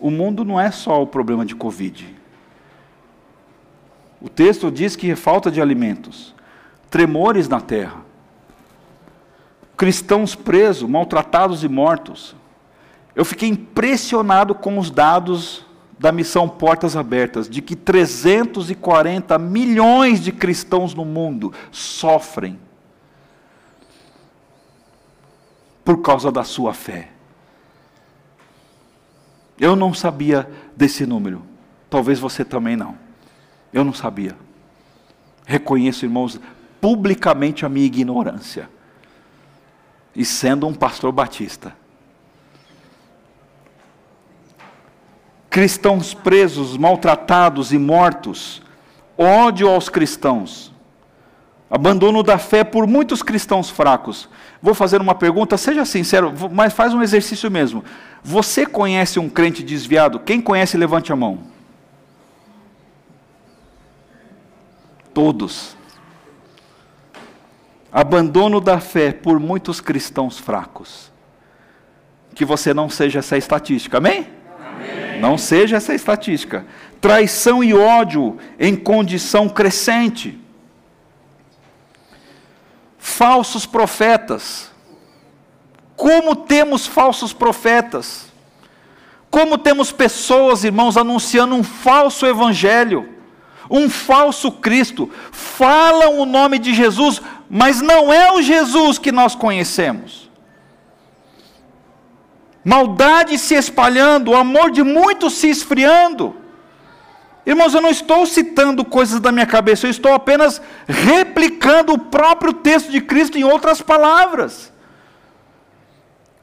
o 0.00 0.10
mundo 0.10 0.44
não 0.44 0.60
é 0.60 0.72
só 0.72 1.00
o 1.00 1.06
problema 1.06 1.46
de 1.46 1.54
Covid. 1.54 2.12
O 4.20 4.28
texto 4.28 4.68
diz 4.68 4.96
que 4.96 5.14
falta 5.14 5.48
de 5.48 5.62
alimentos, 5.62 6.34
tremores 6.90 7.48
na 7.48 7.60
terra, 7.60 8.00
cristãos 9.76 10.34
presos, 10.34 10.90
maltratados 10.90 11.62
e 11.62 11.68
mortos. 11.68 12.34
Eu 13.18 13.24
fiquei 13.24 13.48
impressionado 13.48 14.54
com 14.54 14.78
os 14.78 14.92
dados 14.92 15.66
da 15.98 16.12
missão 16.12 16.48
Portas 16.48 16.94
Abertas, 16.94 17.50
de 17.50 17.60
que 17.60 17.74
340 17.74 19.36
milhões 19.40 20.20
de 20.20 20.30
cristãos 20.30 20.94
no 20.94 21.04
mundo 21.04 21.52
sofrem 21.72 22.60
por 25.84 26.00
causa 26.00 26.30
da 26.30 26.44
sua 26.44 26.72
fé. 26.72 27.10
Eu 29.58 29.74
não 29.74 29.92
sabia 29.92 30.48
desse 30.76 31.04
número, 31.04 31.42
talvez 31.90 32.20
você 32.20 32.44
também 32.44 32.76
não. 32.76 32.96
Eu 33.72 33.82
não 33.82 33.92
sabia. 33.92 34.36
Reconheço, 35.44 36.04
irmãos, 36.04 36.40
publicamente 36.80 37.66
a 37.66 37.68
minha 37.68 37.86
ignorância. 37.86 38.70
E 40.14 40.24
sendo 40.24 40.68
um 40.68 40.72
pastor 40.72 41.10
batista, 41.10 41.74
cristãos 45.58 46.14
presos, 46.14 46.76
maltratados 46.76 47.72
e 47.72 47.78
mortos, 47.78 48.62
ódio 49.16 49.68
aos 49.68 49.88
cristãos, 49.88 50.72
abandono 51.68 52.22
da 52.22 52.38
fé 52.38 52.62
por 52.62 52.86
muitos 52.86 53.24
cristãos 53.24 53.68
fracos. 53.68 54.28
Vou 54.62 54.72
fazer 54.72 55.00
uma 55.00 55.16
pergunta, 55.16 55.56
seja 55.56 55.84
sincero, 55.84 56.32
mas 56.52 56.72
faz 56.72 56.94
um 56.94 57.02
exercício 57.02 57.50
mesmo. 57.50 57.82
Você 58.22 58.64
conhece 58.64 59.18
um 59.18 59.28
crente 59.28 59.60
desviado? 59.64 60.20
Quem 60.20 60.40
conhece, 60.40 60.76
levante 60.76 61.12
a 61.12 61.16
mão. 61.16 61.40
Todos. 65.12 65.76
Abandono 67.90 68.60
da 68.60 68.78
fé 68.78 69.10
por 69.10 69.40
muitos 69.40 69.80
cristãos 69.80 70.38
fracos. 70.38 71.10
Que 72.32 72.44
você 72.44 72.72
não 72.72 72.88
seja 72.88 73.18
essa 73.18 73.36
estatística, 73.36 73.98
amém? 73.98 74.37
Não 75.18 75.36
seja 75.36 75.76
essa 75.76 75.94
estatística. 75.94 76.66
Traição 77.00 77.62
e 77.62 77.74
ódio 77.74 78.38
em 78.58 78.74
condição 78.76 79.48
crescente. 79.48 80.38
Falsos 82.98 83.66
profetas. 83.66 84.70
Como 85.96 86.36
temos 86.36 86.86
falsos 86.86 87.32
profetas? 87.32 88.32
Como 89.30 89.58
temos 89.58 89.92
pessoas, 89.92 90.64
irmãos, 90.64 90.96
anunciando 90.96 91.54
um 91.54 91.62
falso 91.62 92.24
evangelho, 92.24 93.08
um 93.68 93.90
falso 93.90 94.50
Cristo, 94.50 95.10
falam 95.30 96.18
o 96.18 96.24
nome 96.24 96.58
de 96.58 96.72
Jesus, 96.72 97.20
mas 97.50 97.82
não 97.82 98.12
é 98.12 98.32
o 98.32 98.40
Jesus 98.40 98.98
que 98.98 99.12
nós 99.12 99.34
conhecemos 99.34 100.27
maldade 102.64 103.38
se 103.38 103.54
espalhando, 103.54 104.30
o 104.30 104.36
amor 104.36 104.70
de 104.70 104.82
muitos 104.82 105.34
se 105.34 105.48
esfriando. 105.48 106.36
Irmãos, 107.46 107.72
eu 107.72 107.80
não 107.80 107.90
estou 107.90 108.26
citando 108.26 108.84
coisas 108.84 109.20
da 109.20 109.32
minha 109.32 109.46
cabeça, 109.46 109.86
eu 109.86 109.90
estou 109.90 110.12
apenas 110.12 110.60
replicando 110.86 111.94
o 111.94 111.98
próprio 111.98 112.52
texto 112.52 112.90
de 112.90 113.00
Cristo 113.00 113.38
em 113.38 113.44
outras 113.44 113.80
palavras. 113.80 114.72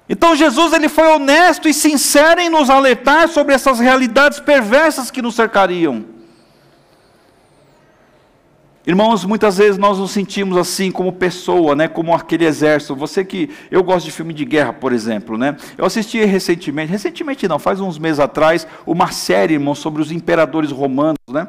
Então 0.08 0.36
Jesus 0.36 0.74
ele 0.74 0.90
foi 0.90 1.08
honesto 1.08 1.68
e 1.68 1.74
sincero 1.74 2.40
em 2.40 2.50
nos 2.50 2.70
alertar 2.70 3.28
sobre 3.28 3.54
essas 3.54 3.80
realidades 3.80 4.40
perversas 4.40 5.12
que 5.12 5.22
nos 5.22 5.36
cercariam. 5.36 6.15
Irmãos, 8.88 9.26
muitas 9.26 9.58
vezes 9.58 9.80
nós 9.80 9.98
nos 9.98 10.12
sentimos 10.12 10.56
assim 10.58 10.92
como 10.92 11.12
pessoa, 11.12 11.76
né, 11.76 11.88
como 11.88 12.14
aquele 12.14 12.46
exército. 12.46 12.96
Você 12.96 13.26
que 13.26 13.50
eu 13.72 13.84
gosto 13.84 14.06
de 14.06 14.12
filme 14.12 14.32
de 14.32 14.46
guerra, 14.46 14.74
por 14.74 14.94
exemplo, 14.94 15.40
né? 15.40 15.58
Eu 15.76 15.86
assisti 15.86 16.24
recentemente, 16.24 16.92
recentemente 16.92 17.48
não, 17.48 17.58
faz 17.58 17.82
uns 17.82 17.98
meses 17.98 18.20
atrás, 18.20 18.68
uma 18.86 19.12
série, 19.12 19.56
irmãos, 19.56 19.80
sobre 19.80 20.04
os 20.04 20.12
imperadores 20.12 20.70
romanos, 20.70 21.18
né? 21.28 21.48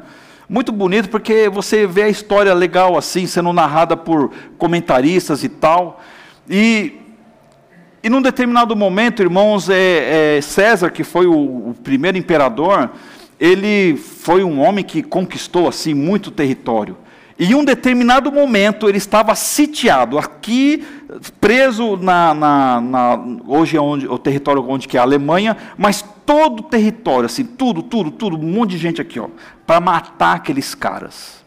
Muito 0.49 0.73
bonito 0.73 1.11
porque 1.11 1.47
você 1.51 1.87
vê 1.87 2.05
a 2.05 2.09
história 2.09 2.55
legal 2.55 2.97
assim, 2.97 3.27
sendo 3.27 3.53
narrada 3.53 3.99
por 3.99 4.31
comentaristas 4.57 5.45
e 5.45 5.51
tal. 5.51 6.01
E 6.49 7.01
e 8.03 8.09
num 8.09 8.23
determinado 8.23 8.75
momento, 8.77 9.21
irmãos, 9.21 9.69
é, 9.69 10.37
é 10.37 10.41
César, 10.41 10.91
que 10.91 11.03
foi 11.03 11.27
o, 11.27 11.71
o 11.71 11.77
primeiro 11.83 12.17
imperador, 12.17 12.93
ele 13.39 13.97
foi 13.97 14.45
um 14.45 14.61
homem 14.61 14.85
que 14.85 15.03
conquistou 15.03 15.69
assim 15.69 15.93
muito 15.93 16.31
território. 16.31 16.97
E 17.39 17.47
em 17.47 17.55
um 17.55 17.65
determinado 17.65 18.33
momento 18.33 18.89
ele 18.89 18.97
estava 18.97 19.35
sitiado, 19.35 20.19
aqui 20.19 20.85
preso 21.41 21.97
na, 21.97 22.33
na, 22.35 22.81
na 22.81 23.25
hoje 23.47 23.77
é 23.77 23.81
onde, 23.81 24.09
o 24.09 24.19
território 24.19 24.65
onde 24.67 24.89
que 24.89 24.97
é 24.97 25.01
a 25.01 25.03
Alemanha, 25.03 25.57
mas 25.77 26.03
todo 26.25 26.61
o 26.61 26.63
território, 26.63 27.27
assim, 27.27 27.45
tudo, 27.45 27.83
tudo, 27.83 28.11
tudo, 28.11 28.37
um 28.37 28.53
monte 28.53 28.71
de 28.71 28.79
gente 28.79 29.01
aqui, 29.01 29.21
ó, 29.21 29.29
para 29.67 29.81
matar 29.81 30.37
aqueles 30.37 30.75
caras. 30.75 31.45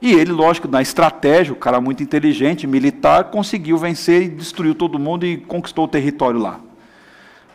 E 0.00 0.12
ele, 0.12 0.32
lógico, 0.32 0.66
na 0.66 0.82
estratégia, 0.82 1.52
o 1.52 1.56
cara 1.56 1.80
muito 1.80 2.02
inteligente, 2.02 2.66
militar, 2.66 3.24
conseguiu 3.24 3.78
vencer 3.78 4.22
e 4.22 4.28
destruiu 4.28 4.74
todo 4.74 4.98
mundo 4.98 5.24
e 5.24 5.36
conquistou 5.36 5.84
o 5.84 5.88
território 5.88 6.40
lá. 6.40 6.58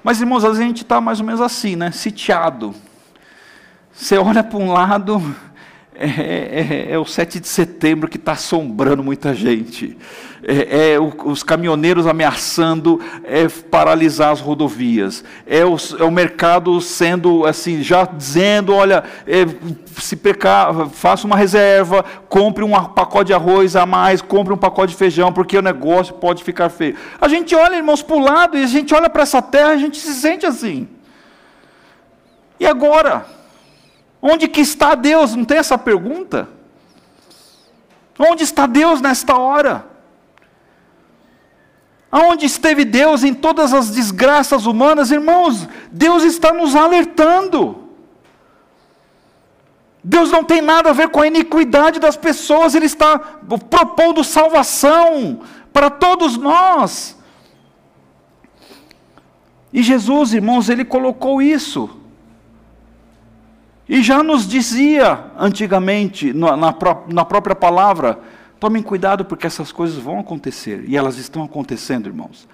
Mas, 0.01 0.21
irmãos, 0.21 0.45
às 0.45 0.51
vezes 0.51 0.63
a 0.63 0.67
gente 0.67 0.83
está 0.83 1.01
mais 1.01 1.19
ou 1.19 1.25
menos 1.25 1.41
assim, 1.41 1.75
né? 1.75 1.91
Sitiado. 1.91 2.73
Você 3.91 4.17
olha 4.17 4.41
para 4.43 4.57
um 4.57 4.71
lado, 4.71 5.21
é, 5.99 6.87
é, 6.89 6.91
é, 6.91 6.99
o 6.99 7.05
7 7.05 7.39
de 7.39 7.47
setembro 7.47 8.07
que 8.07 8.17
está 8.17 8.33
assombrando 8.33 9.03
muita 9.03 9.33
gente. 9.33 9.97
É, 10.43 10.93
é 10.93 10.99
o, 10.99 11.11
os 11.25 11.41
caminhoneiros 11.41 12.05
ameaçando 12.05 13.01
é, 13.23 13.47
paralisar 13.47 14.31
as 14.31 14.39
rodovias. 14.39 15.23
É 15.47 15.65
o, 15.65 15.75
é 15.99 16.03
o, 16.03 16.11
mercado 16.11 16.79
sendo 16.79 17.45
assim, 17.45 17.81
já 17.81 18.05
dizendo: 18.05 18.73
olha, 18.73 19.03
é, 19.25 19.45
se 19.95 20.15
pecar, 20.15 20.87
faça 20.89 21.25
uma 21.25 21.35
reserva, 21.35 22.05
compre 22.29 22.63
um 22.63 22.71
pacote 22.71 23.27
de 23.27 23.33
arroz 23.33 23.75
a 23.75 23.85
mais, 23.85 24.21
compre 24.21 24.53
um 24.53 24.57
pacote 24.57 24.91
de 24.91 24.97
feijão, 24.97 25.33
porque 25.33 25.57
o 25.57 25.63
negócio 25.63 26.13
pode 26.13 26.43
ficar 26.43 26.69
feio. 26.69 26.95
A 27.19 27.27
gente 27.27 27.55
olha, 27.55 27.75
irmãos, 27.75 28.03
para 28.03 28.15
o 28.15 28.19
lado 28.19 28.55
e 28.55 28.63
a 28.63 28.67
gente 28.67 28.93
olha 28.93 29.09
para 29.09 29.23
essa 29.23 29.41
terra 29.41 29.69
a 29.69 29.77
gente 29.77 29.97
se 29.97 30.13
sente 30.13 30.45
assim. 30.45 30.87
E 32.59 32.67
agora? 32.67 33.36
Onde 34.21 34.47
que 34.47 34.61
está 34.61 34.95
Deus? 34.95 35.35
Não 35.35 35.45
tem 35.45 35.57
essa 35.57 35.77
pergunta? 35.77 36.49
Onde 38.17 38.43
está 38.43 38.65
Deus 38.65 38.99
nesta 38.99 39.37
hora? 39.37 39.85
Aonde 42.11 42.45
esteve 42.45 42.83
Deus 42.85 43.23
em 43.23 43.33
todas 43.33 43.73
as 43.73 43.91
desgraças 43.91 44.65
humanas? 44.65 45.11
Irmãos, 45.11 45.67
Deus 45.91 46.23
está 46.23 46.53
nos 46.53 46.75
alertando. 46.75 47.87
Deus 50.03 50.31
não 50.31 50.43
tem 50.43 50.61
nada 50.61 50.89
a 50.89 50.93
ver 50.93 51.09
com 51.09 51.21
a 51.21 51.27
iniquidade 51.27 51.99
das 51.99 52.15
pessoas, 52.15 52.73
Ele 52.73 52.85
está 52.85 53.19
propondo 53.69 54.23
salvação 54.23 55.41
para 55.73 55.89
todos 55.89 56.37
nós. 56.37 57.17
E 59.73 59.83
Jesus, 59.83 60.33
irmãos, 60.33 60.69
Ele 60.69 60.85
colocou 60.85 61.41
isso. 61.41 61.89
E 63.89 64.03
já 64.03 64.21
nos 64.21 64.47
dizia 64.47 65.31
antigamente, 65.37 66.33
na, 66.33 66.57
na, 66.57 66.75
na 67.07 67.25
própria 67.25 67.55
palavra, 67.55 68.19
tomem 68.59 68.83
cuidado 68.83 69.23
porque 69.23 69.47
essas 69.47 69.71
coisas 69.71 69.97
vão 69.97 70.19
acontecer, 70.19 70.83
e 70.87 70.97
elas 70.97 71.17
estão 71.17 71.43
acontecendo, 71.43 72.07
irmãos. 72.07 72.47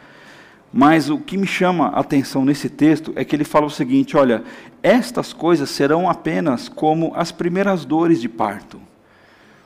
Mas 0.71 1.09
o 1.09 1.19
que 1.19 1.37
me 1.37 1.45
chama 1.45 1.87
a 1.89 1.99
atenção 1.99 2.43
nesse 2.43 2.67
texto 2.67 3.13
é 3.15 3.23
que 3.23 3.35
ele 3.35 3.43
fala 3.43 3.67
o 3.67 3.69
seguinte: 3.69 4.17
olha, 4.17 4.43
estas 4.81 5.31
coisas 5.31 5.69
serão 5.69 6.09
apenas 6.09 6.67
como 6.67 7.13
as 7.15 7.31
primeiras 7.31 7.85
dores 7.85 8.19
de 8.19 8.27
parto. 8.27 8.81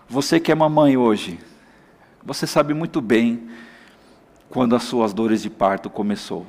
Você 0.10 0.40
que 0.40 0.52
é 0.52 0.56
mamãe 0.56 0.98
hoje, 0.98 1.40
você 2.24 2.46
sabe 2.46 2.74
muito 2.74 3.00
bem 3.00 3.48
quando 4.50 4.76
as 4.76 4.84
suas 4.84 5.14
dores 5.14 5.42
de 5.42 5.50
parto 5.50 5.90
começou. 5.90 6.46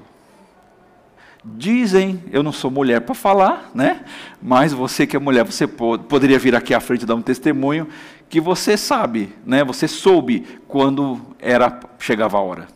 Dizem, 1.56 2.22
eu 2.30 2.42
não 2.42 2.52
sou 2.52 2.70
mulher 2.70 3.00
para 3.00 3.14
falar, 3.14 3.70
né? 3.74 4.04
Mas 4.40 4.72
você 4.72 5.06
que 5.06 5.16
é 5.16 5.18
mulher, 5.18 5.44
você 5.44 5.66
pode, 5.66 6.04
poderia 6.04 6.38
vir 6.38 6.54
aqui 6.54 6.74
à 6.74 6.80
frente 6.80 7.06
dar 7.06 7.14
um 7.14 7.22
testemunho 7.22 7.88
que 8.28 8.40
você 8.40 8.76
sabe, 8.76 9.34
né? 9.46 9.64
Você 9.64 9.88
soube 9.88 10.46
quando 10.68 11.20
era 11.38 11.80
chegava 11.98 12.36
a 12.36 12.40
hora. 12.40 12.68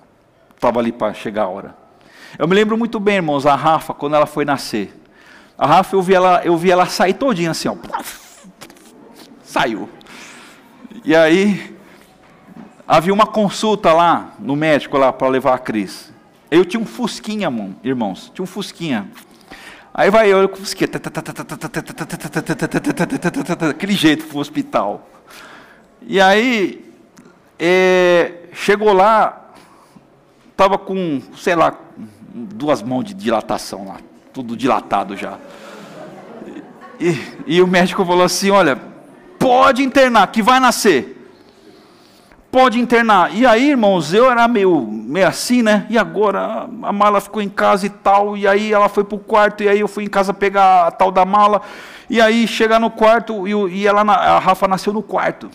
Estava 0.54 0.80
ali 0.80 0.90
para 0.90 1.12
chegar 1.12 1.44
a 1.44 1.48
hora. 1.48 1.76
Eu 2.38 2.48
me 2.48 2.54
lembro 2.54 2.78
muito 2.78 2.98
bem, 2.98 3.16
irmãos, 3.16 3.44
a 3.46 3.54
Rafa 3.54 3.92
quando 3.92 4.16
ela 4.16 4.26
foi 4.26 4.44
nascer. 4.44 4.92
A 5.58 5.66
Rafa 5.66 5.94
eu 5.94 6.02
vi 6.02 6.14
ela, 6.14 6.40
eu 6.44 6.56
vi 6.56 6.70
ela 6.70 6.86
sair 6.86 7.14
todinha 7.14 7.50
assim, 7.50 7.68
ó. 7.68 7.76
Saiu. 9.42 9.88
E 11.04 11.14
aí 11.14 11.76
havia 12.86 13.12
uma 13.12 13.26
consulta 13.26 13.92
lá 13.92 14.32
no 14.38 14.56
médico 14.56 14.96
lá 14.96 15.12
para 15.12 15.28
levar 15.28 15.54
a 15.54 15.58
Cris. 15.58 16.11
Eu 16.52 16.66
tinha 16.66 16.78
um 16.78 16.84
fusquinha, 16.84 17.48
irmãos, 17.82 18.30
tinha 18.34 18.42
um 18.42 18.46
fusquinha. 18.46 19.08
Aí 19.94 20.10
vai 20.10 20.30
eu 20.30 20.46
com 20.50 20.56
o 20.56 20.58
fusquinha, 20.58 20.90
aquele 23.70 23.94
jeito 23.94 24.26
pro 24.26 24.38
hospital. 24.38 25.08
E 26.02 26.20
aí, 26.20 26.84
é, 27.58 28.34
chegou 28.52 28.92
lá, 28.92 29.50
estava 30.50 30.76
com, 30.76 31.22
sei 31.38 31.56
lá, 31.56 31.74
duas 32.34 32.82
mãos 32.82 33.04
de 33.04 33.14
dilatação 33.14 33.88
lá, 33.88 33.96
tudo 34.30 34.54
dilatado 34.54 35.16
já. 35.16 35.38
E, 37.00 37.16
e 37.46 37.62
o 37.62 37.66
médico 37.66 38.04
falou 38.04 38.24
assim: 38.24 38.50
olha, 38.50 38.78
pode 39.38 39.82
internar, 39.82 40.26
que 40.26 40.42
vai 40.42 40.60
nascer 40.60 41.21
pode 42.52 42.78
internar. 42.78 43.34
E 43.34 43.46
aí, 43.46 43.70
irmãos, 43.70 44.12
eu 44.12 44.30
era 44.30 44.46
meio, 44.46 44.82
meio 44.82 45.26
assim, 45.26 45.62
né? 45.62 45.86
E 45.88 45.96
agora 45.96 46.68
a 46.82 46.92
mala 46.92 47.18
ficou 47.18 47.40
em 47.40 47.48
casa 47.48 47.86
e 47.86 47.88
tal, 47.88 48.36
e 48.36 48.46
aí 48.46 48.70
ela 48.70 48.90
foi 48.90 49.04
para 49.04 49.16
o 49.16 49.18
quarto, 49.18 49.62
e 49.62 49.68
aí 49.70 49.80
eu 49.80 49.88
fui 49.88 50.04
em 50.04 50.08
casa 50.08 50.34
pegar 50.34 50.86
a 50.86 50.90
tal 50.90 51.10
da 51.10 51.24
mala, 51.24 51.62
e 52.10 52.20
aí 52.20 52.46
chegar 52.46 52.78
no 52.78 52.90
quarto, 52.90 53.48
e, 53.48 53.52
e 53.78 53.86
ela, 53.86 54.02
a 54.02 54.38
Rafa 54.38 54.68
nasceu 54.68 54.92
no 54.92 55.02
quarto. 55.02 55.50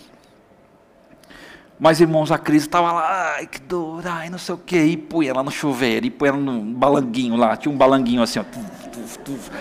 Mas, 1.79 2.01
irmãos, 2.01 2.31
a 2.31 2.39
Cris 2.39 2.63
estava 2.63 2.91
lá, 2.91 3.35
ai, 3.35 3.45
que 3.45 3.61
dor, 3.61 4.01
ai, 4.07 4.31
não 4.31 4.39
sei 4.39 4.55
o 4.55 4.57
quê, 4.57 4.83
e 4.85 4.97
põe 4.97 5.27
ela 5.27 5.43
no 5.43 5.51
chuveiro, 5.51 6.07
e 6.07 6.09
põe 6.09 6.29
ela 6.29 6.39
no 6.39 6.59
balanguinho 6.59 7.35
lá, 7.35 7.55
tinha 7.55 7.71
um 7.71 7.77
balanguinho 7.77 8.23
assim, 8.23 8.39
ó, 8.39 8.43
tuf, 8.43 9.19
tuf, 9.19 9.51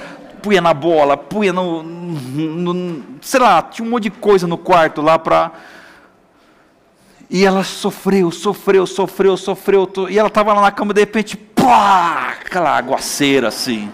punha 0.42 0.62
na 0.62 0.72
bola, 0.72 1.18
punha 1.18 1.52
no, 1.52 1.82
no, 1.82 2.72
no, 2.72 3.04
sei 3.20 3.40
lá, 3.40 3.60
tinha 3.60 3.86
um 3.86 3.90
monte 3.90 4.04
de 4.04 4.10
coisa 4.12 4.46
no 4.46 4.56
quarto 4.56 5.02
lá 5.02 5.18
para 5.18 5.52
e 7.28 7.44
ela 7.44 7.64
sofreu, 7.64 8.30
sofreu, 8.30 8.86
sofreu, 8.86 9.36
sofreu. 9.36 9.90
E 10.08 10.18
ela 10.18 10.28
estava 10.28 10.52
lá 10.52 10.60
na 10.60 10.70
cama, 10.70 10.94
de 10.94 11.00
repente, 11.00 11.36
pá, 11.36 12.34
aquela 12.40 12.76
aguaceira 12.76 13.48
assim. 13.48 13.90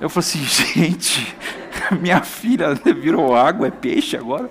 Eu 0.00 0.08
falei 0.08 0.28
assim, 0.28 0.44
gente, 0.80 1.36
minha 2.00 2.22
filha 2.22 2.74
virou 2.74 3.34
água, 3.34 3.66
é 3.66 3.70
peixe 3.70 4.16
agora. 4.16 4.48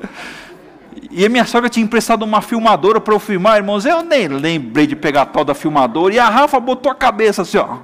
E 1.10 1.26
a 1.26 1.30
minha 1.30 1.46
sogra 1.46 1.70
tinha 1.70 1.84
emprestado 1.84 2.24
uma 2.24 2.42
filmadora 2.42 3.00
para 3.00 3.14
eu 3.14 3.20
filmar, 3.20 3.58
irmãos. 3.58 3.86
Eu 3.86 4.04
nem 4.04 4.28
lembrei 4.28 4.86
de 4.86 4.96
pegar 4.96 5.24
a 5.24 5.26
tal 5.26 5.46
da 5.46 5.54
filmadora. 5.54 6.14
E 6.14 6.20
a 6.20 6.30
Rafa 6.30 6.60
botou 6.60 6.92
a 6.92 6.96
cabeça 6.96 7.44
assim, 7.44 7.58
ó. 7.58 7.78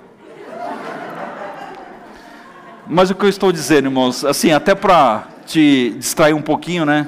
Mas 2.88 3.10
o 3.12 3.16
que 3.16 3.24
eu 3.24 3.30
estou 3.30 3.52
dizendo, 3.52 3.86
irmãos, 3.86 4.26
assim, 4.26 4.52
até 4.52 4.74
para 4.74 5.28
te 5.46 5.96
distrair 5.98 6.34
um 6.34 6.42
pouquinho, 6.42 6.86
né? 6.86 7.08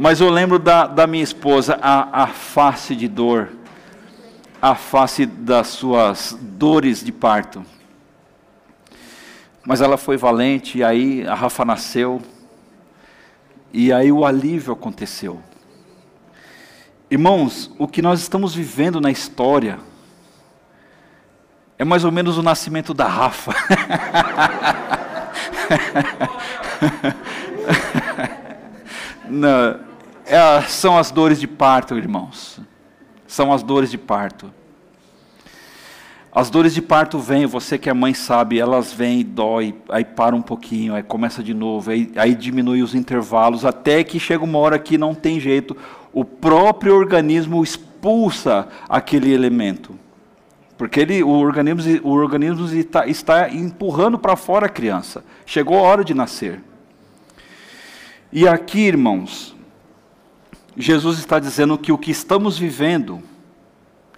Mas 0.00 0.20
eu 0.20 0.30
lembro 0.30 0.60
da, 0.60 0.86
da 0.86 1.08
minha 1.08 1.24
esposa, 1.24 1.76
a, 1.82 2.22
a 2.22 2.28
face 2.28 2.94
de 2.94 3.08
dor, 3.08 3.48
a 4.62 4.76
face 4.76 5.26
das 5.26 5.66
suas 5.66 6.38
dores 6.40 7.02
de 7.02 7.10
parto. 7.10 7.64
Mas 9.66 9.80
ela 9.80 9.96
foi 9.96 10.16
valente, 10.16 10.78
e 10.78 10.84
aí 10.84 11.26
a 11.26 11.34
Rafa 11.34 11.64
nasceu, 11.64 12.22
e 13.72 13.92
aí 13.92 14.12
o 14.12 14.24
alívio 14.24 14.72
aconteceu. 14.72 15.42
Irmãos, 17.10 17.68
o 17.76 17.88
que 17.88 18.00
nós 18.00 18.20
estamos 18.20 18.54
vivendo 18.54 19.00
na 19.00 19.10
história 19.10 19.80
é 21.76 21.84
mais 21.84 22.04
ou 22.04 22.12
menos 22.12 22.38
o 22.38 22.42
nascimento 22.42 22.94
da 22.94 23.08
Rafa. 23.08 23.52
Não, 29.28 29.87
é, 30.28 30.62
são 30.62 30.98
as 30.98 31.10
dores 31.10 31.40
de 31.40 31.46
parto, 31.46 31.96
irmãos. 31.96 32.60
São 33.26 33.52
as 33.52 33.62
dores 33.62 33.90
de 33.90 33.98
parto. 33.98 34.52
As 36.32 36.50
dores 36.50 36.74
de 36.74 36.82
parto 36.82 37.18
vêm, 37.18 37.46
você 37.46 37.78
que 37.78 37.90
é 37.90 37.92
mãe 37.92 38.14
sabe, 38.14 38.60
elas 38.60 38.92
vêm 38.92 39.20
e 39.20 39.24
dói, 39.24 39.74
aí 39.88 40.04
para 40.04 40.36
um 40.36 40.42
pouquinho, 40.42 40.94
aí 40.94 41.02
começa 41.02 41.42
de 41.42 41.52
novo, 41.52 41.90
aí, 41.90 42.12
aí 42.14 42.34
diminui 42.34 42.82
os 42.82 42.94
intervalos, 42.94 43.64
até 43.64 44.04
que 44.04 44.20
chega 44.20 44.44
uma 44.44 44.58
hora 44.58 44.78
que 44.78 44.96
não 44.98 45.14
tem 45.14 45.40
jeito, 45.40 45.76
o 46.12 46.24
próprio 46.24 46.94
organismo 46.94 47.62
expulsa 47.64 48.68
aquele 48.88 49.32
elemento. 49.32 49.98
Porque 50.76 51.00
ele, 51.00 51.24
o 51.24 51.30
organismo, 51.30 52.00
o 52.04 52.12
organismo 52.12 52.66
está, 52.66 53.06
está 53.06 53.52
empurrando 53.52 54.16
para 54.16 54.36
fora 54.36 54.66
a 54.66 54.70
criança. 54.70 55.24
Chegou 55.44 55.76
a 55.78 55.82
hora 55.82 56.04
de 56.04 56.14
nascer. 56.14 56.62
E 58.32 58.46
aqui, 58.46 58.82
irmãos, 58.82 59.56
Jesus 60.78 61.18
está 61.18 61.40
dizendo 61.40 61.76
que 61.76 61.90
o 61.90 61.98
que 61.98 62.12
estamos 62.12 62.56
vivendo, 62.56 63.20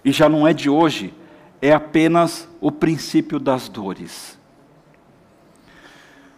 e 0.05 0.11
já 0.11 0.29
não 0.29 0.47
é 0.47 0.53
de 0.53 0.69
hoje, 0.69 1.11
é 1.59 1.73
apenas 1.73 2.47
o 2.59 2.71
princípio 2.71 3.39
das 3.39 3.67
dores. 3.67 4.39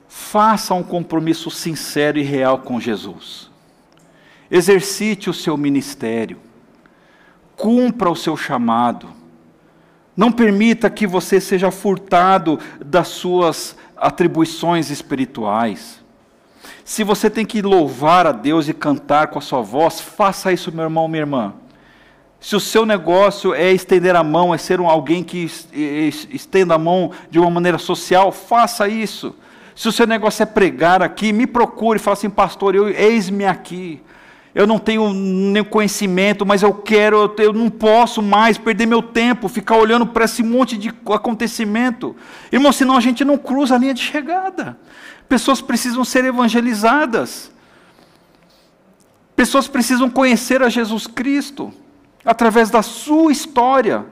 Faça 0.07 0.73
um 0.73 0.83
compromisso 0.83 1.51
sincero 1.51 2.17
e 2.19 2.23
real 2.23 2.59
com 2.59 2.79
Jesus. 2.79 3.51
Exercite 4.49 5.29
o 5.29 5.33
seu 5.33 5.57
ministério. 5.57 6.39
Cumpra 7.55 8.09
o 8.09 8.15
seu 8.15 8.37
chamado. 8.37 9.09
Não 10.15 10.31
permita 10.31 10.89
que 10.89 11.07
você 11.07 11.41
seja 11.41 11.71
furtado 11.71 12.59
das 12.83 13.07
suas 13.07 13.75
atribuições 13.97 14.89
espirituais. 14.89 16.02
Se 16.83 17.03
você 17.03 17.29
tem 17.29 17.45
que 17.45 17.61
louvar 17.61 18.27
a 18.27 18.31
Deus 18.31 18.67
e 18.67 18.73
cantar 18.73 19.27
com 19.27 19.39
a 19.39 19.41
sua 19.41 19.61
voz, 19.61 19.99
faça 19.99 20.51
isso, 20.51 20.71
meu 20.71 20.83
irmão, 20.83 21.07
minha 21.07 21.21
irmã. 21.21 21.53
Se 22.39 22.57
o 22.57 22.59
seu 22.59 22.85
negócio 22.85 23.53
é 23.53 23.71
estender 23.71 24.15
a 24.17 24.23
mão, 24.23 24.53
é 24.53 24.57
ser 24.57 24.81
um, 24.81 24.89
alguém 24.89 25.23
que 25.23 25.49
estenda 25.73 26.75
a 26.75 26.77
mão 26.77 27.11
de 27.31 27.39
uma 27.39 27.49
maneira 27.49 27.77
social, 27.77 28.33
faça 28.33 28.87
isso. 28.87 29.33
Se 29.73 29.87
o 29.87 29.91
seu 29.93 30.05
negócio 30.05 30.43
é 30.43 30.45
pregar 30.45 31.01
aqui, 31.01 31.31
me 31.31 31.47
procure 31.47 31.99
fale 31.99 32.13
assim, 32.13 32.29
pastor, 32.29 32.75
eu, 32.75 32.89
eis-me 32.89 33.45
aqui. 33.45 34.01
Eu 34.53 34.67
não 34.67 34.77
tenho 34.77 35.11
nenhum 35.13 35.63
conhecimento, 35.63 36.45
mas 36.45 36.61
eu 36.61 36.73
quero, 36.73 37.33
eu, 37.37 37.45
eu 37.45 37.53
não 37.53 37.69
posso 37.69 38.21
mais 38.21 38.57
perder 38.57 38.85
meu 38.85 39.01
tempo, 39.01 39.47
ficar 39.47 39.77
olhando 39.77 40.05
para 40.05 40.25
esse 40.25 40.43
monte 40.43 40.77
de 40.77 40.93
acontecimento. 41.11 42.15
Irmão, 42.51 42.71
senão 42.71 42.95
a 42.95 42.99
gente 42.99 43.25
não 43.25 43.37
cruza 43.37 43.73
a 43.73 43.77
linha 43.79 43.95
de 43.95 44.01
chegada. 44.01 44.77
Pessoas 45.33 45.61
precisam 45.61 46.05
ser 46.05 46.23
evangelizadas. 46.25 47.51
Pessoas 49.35 49.67
precisam 49.67 50.07
conhecer 50.07 50.61
a 50.61 50.69
Jesus 50.69 51.07
Cristo 51.07 51.73
através 52.23 52.69
da 52.69 52.83
sua 52.83 53.31
história. 53.31 54.05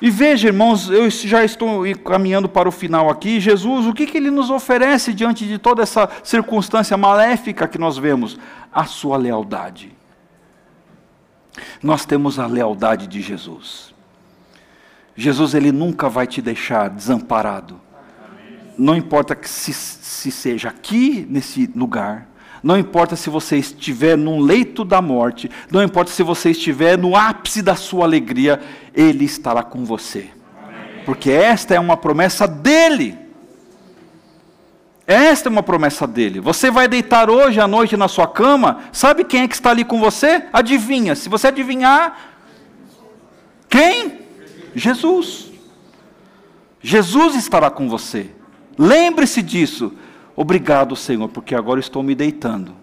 E 0.00 0.08
veja, 0.08 0.46
irmãos, 0.46 0.88
eu 0.90 1.10
já 1.10 1.44
estou 1.44 1.82
caminhando 2.04 2.48
para 2.48 2.68
o 2.68 2.72
final 2.72 3.10
aqui. 3.10 3.40
Jesus, 3.40 3.84
o 3.84 3.92
que, 3.92 4.06
que 4.06 4.16
ele 4.16 4.30
nos 4.30 4.48
oferece 4.48 5.12
diante 5.12 5.44
de 5.44 5.58
toda 5.58 5.82
essa 5.82 6.08
circunstância 6.22 6.96
maléfica 6.96 7.66
que 7.66 7.76
nós 7.76 7.98
vemos? 7.98 8.38
A 8.72 8.84
sua 8.84 9.16
lealdade. 9.16 9.92
Nós 11.82 12.04
temos 12.04 12.38
a 12.38 12.46
lealdade 12.46 13.08
de 13.08 13.20
Jesus. 13.20 13.92
Jesus, 15.16 15.52
ele 15.52 15.72
nunca 15.72 16.08
vai 16.08 16.28
te 16.28 16.40
deixar 16.40 16.88
desamparado 16.88 17.89
não 18.78 18.96
importa 18.96 19.34
que 19.34 19.48
se, 19.48 19.72
se 19.72 20.30
seja 20.30 20.68
aqui 20.68 21.26
nesse 21.28 21.70
lugar, 21.74 22.28
não 22.62 22.78
importa 22.78 23.16
se 23.16 23.30
você 23.30 23.56
estiver 23.56 24.16
num 24.16 24.40
leito 24.40 24.84
da 24.84 25.00
morte, 25.00 25.50
não 25.70 25.82
importa 25.82 26.10
se 26.10 26.22
você 26.22 26.50
estiver 26.50 26.98
no 26.98 27.16
ápice 27.16 27.62
da 27.62 27.74
sua 27.74 28.04
alegria, 28.04 28.60
Ele 28.94 29.24
estará 29.24 29.62
com 29.62 29.84
você. 29.84 30.28
Porque 31.06 31.30
esta 31.30 31.74
é 31.74 31.80
uma 31.80 31.96
promessa 31.96 32.46
dele. 32.46 33.18
Esta 35.06 35.48
é 35.48 35.50
uma 35.50 35.62
promessa 35.62 36.06
dele. 36.06 36.38
Você 36.38 36.70
vai 36.70 36.86
deitar 36.86 37.30
hoje 37.30 37.58
à 37.58 37.66
noite 37.66 37.96
na 37.96 38.06
sua 38.08 38.28
cama, 38.28 38.80
sabe 38.92 39.24
quem 39.24 39.42
é 39.42 39.48
que 39.48 39.54
está 39.54 39.70
ali 39.70 39.84
com 39.84 39.98
você? 39.98 40.44
Adivinha. 40.52 41.16
Se 41.16 41.28
você 41.28 41.48
adivinhar, 41.48 42.16
quem? 43.68 44.20
Jesus. 44.74 45.50
Jesus 46.82 47.34
estará 47.34 47.70
com 47.70 47.88
você. 47.88 48.30
Lembre-se 48.82 49.42
disso. 49.42 49.92
Obrigado, 50.34 50.96
Senhor, 50.96 51.28
porque 51.28 51.54
agora 51.54 51.78
estou 51.78 52.02
me 52.02 52.14
deitando. 52.14 52.74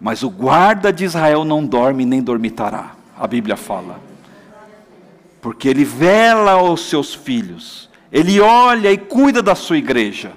Mas 0.00 0.22
o 0.22 0.30
guarda 0.30 0.90
de 0.90 1.04
Israel 1.04 1.44
não 1.44 1.66
dorme 1.66 2.06
nem 2.06 2.22
dormitará. 2.22 2.94
A 3.14 3.26
Bíblia 3.26 3.58
fala. 3.58 4.00
Porque 5.42 5.68
ele 5.68 5.84
vela 5.84 6.52
aos 6.52 6.88
seus 6.88 7.14
filhos. 7.14 7.90
Ele 8.10 8.40
olha 8.40 8.90
e 8.90 8.96
cuida 8.96 9.42
da 9.42 9.54
sua 9.54 9.76
igreja. 9.76 10.32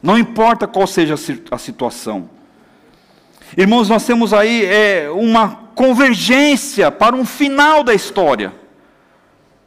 Não 0.00 0.16
importa 0.16 0.68
qual 0.68 0.86
seja 0.86 1.14
a 1.50 1.58
situação. 1.58 2.30
Irmãos, 3.56 3.88
nós 3.88 4.06
temos 4.06 4.32
aí 4.32 4.64
é, 4.66 5.10
uma 5.10 5.48
convergência 5.74 6.92
para 6.92 7.16
um 7.16 7.26
final 7.26 7.82
da 7.82 7.92
história. 7.92 8.52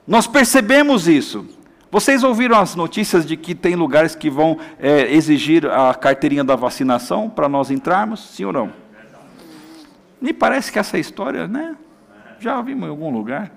Nós 0.08 0.28
percebemos 0.28 1.10
isso. 1.10 1.59
Vocês 1.92 2.24
ouviram 2.24 2.60
as 2.60 2.76
notícias 2.76 3.26
de 3.26 3.36
que 3.36 3.56
tem 3.56 3.76
lugares 3.76 4.14
que 4.14 4.30
vão 4.30 4.60
é, 4.80 5.12
exigir 5.12 5.66
a 5.66 5.94
carteirinha 5.96 6.44
da 6.44 6.56
vacinação 6.56 7.28
para 7.28 7.50
nós 7.50 7.72
entrarmos? 7.72 8.20
Sim 8.20 8.46
ou 8.46 8.54
não? 8.54 8.72
Me 10.22 10.32
parece 10.32 10.72
que 10.72 10.78
essa 10.78 11.00
história, 11.00 11.48
né? 11.48 11.76
Já 12.40 12.62
vimos 12.62 12.88
em 12.88 12.92
algum 12.92 13.10
lugar. 13.10 13.52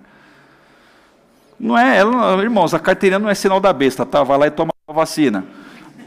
Não 1.61 1.77
é, 1.77 1.99
ela, 1.99 2.43
irmãos, 2.43 2.73
a 2.73 2.79
carteirinha 2.79 3.19
não 3.19 3.29
é 3.29 3.35
sinal 3.35 3.61
da 3.61 3.73
besta, 3.73 4.07
tá? 4.07 4.23
Vai 4.23 4.39
lá 4.39 4.47
e 4.47 4.51
toma 4.51 4.73
a 4.89 4.93
vacina. 4.93 5.45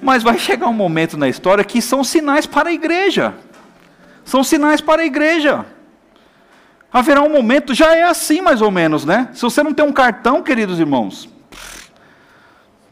Mas 0.01 0.23
vai 0.23 0.37
chegar 0.39 0.67
um 0.67 0.73
momento 0.73 1.17
na 1.17 1.29
história 1.29 1.63
que 1.63 1.79
são 1.79 2.03
sinais 2.03 2.47
para 2.47 2.69
a 2.69 2.73
igreja. 2.73 3.35
São 4.23 4.43
sinais 4.43 4.81
para 4.81 5.03
a 5.03 5.05
igreja. 5.05 5.63
Haverá 6.91 7.21
um 7.21 7.29
momento, 7.29 7.73
já 7.73 7.95
é 7.95 8.03
assim 8.03 8.41
mais 8.41 8.61
ou 8.61 8.71
menos, 8.71 9.05
né? 9.05 9.29
Se 9.33 9.43
você 9.43 9.61
não 9.61 9.73
tem 9.73 9.85
um 9.85 9.93
cartão, 9.93 10.41
queridos 10.41 10.79
irmãos, 10.79 11.29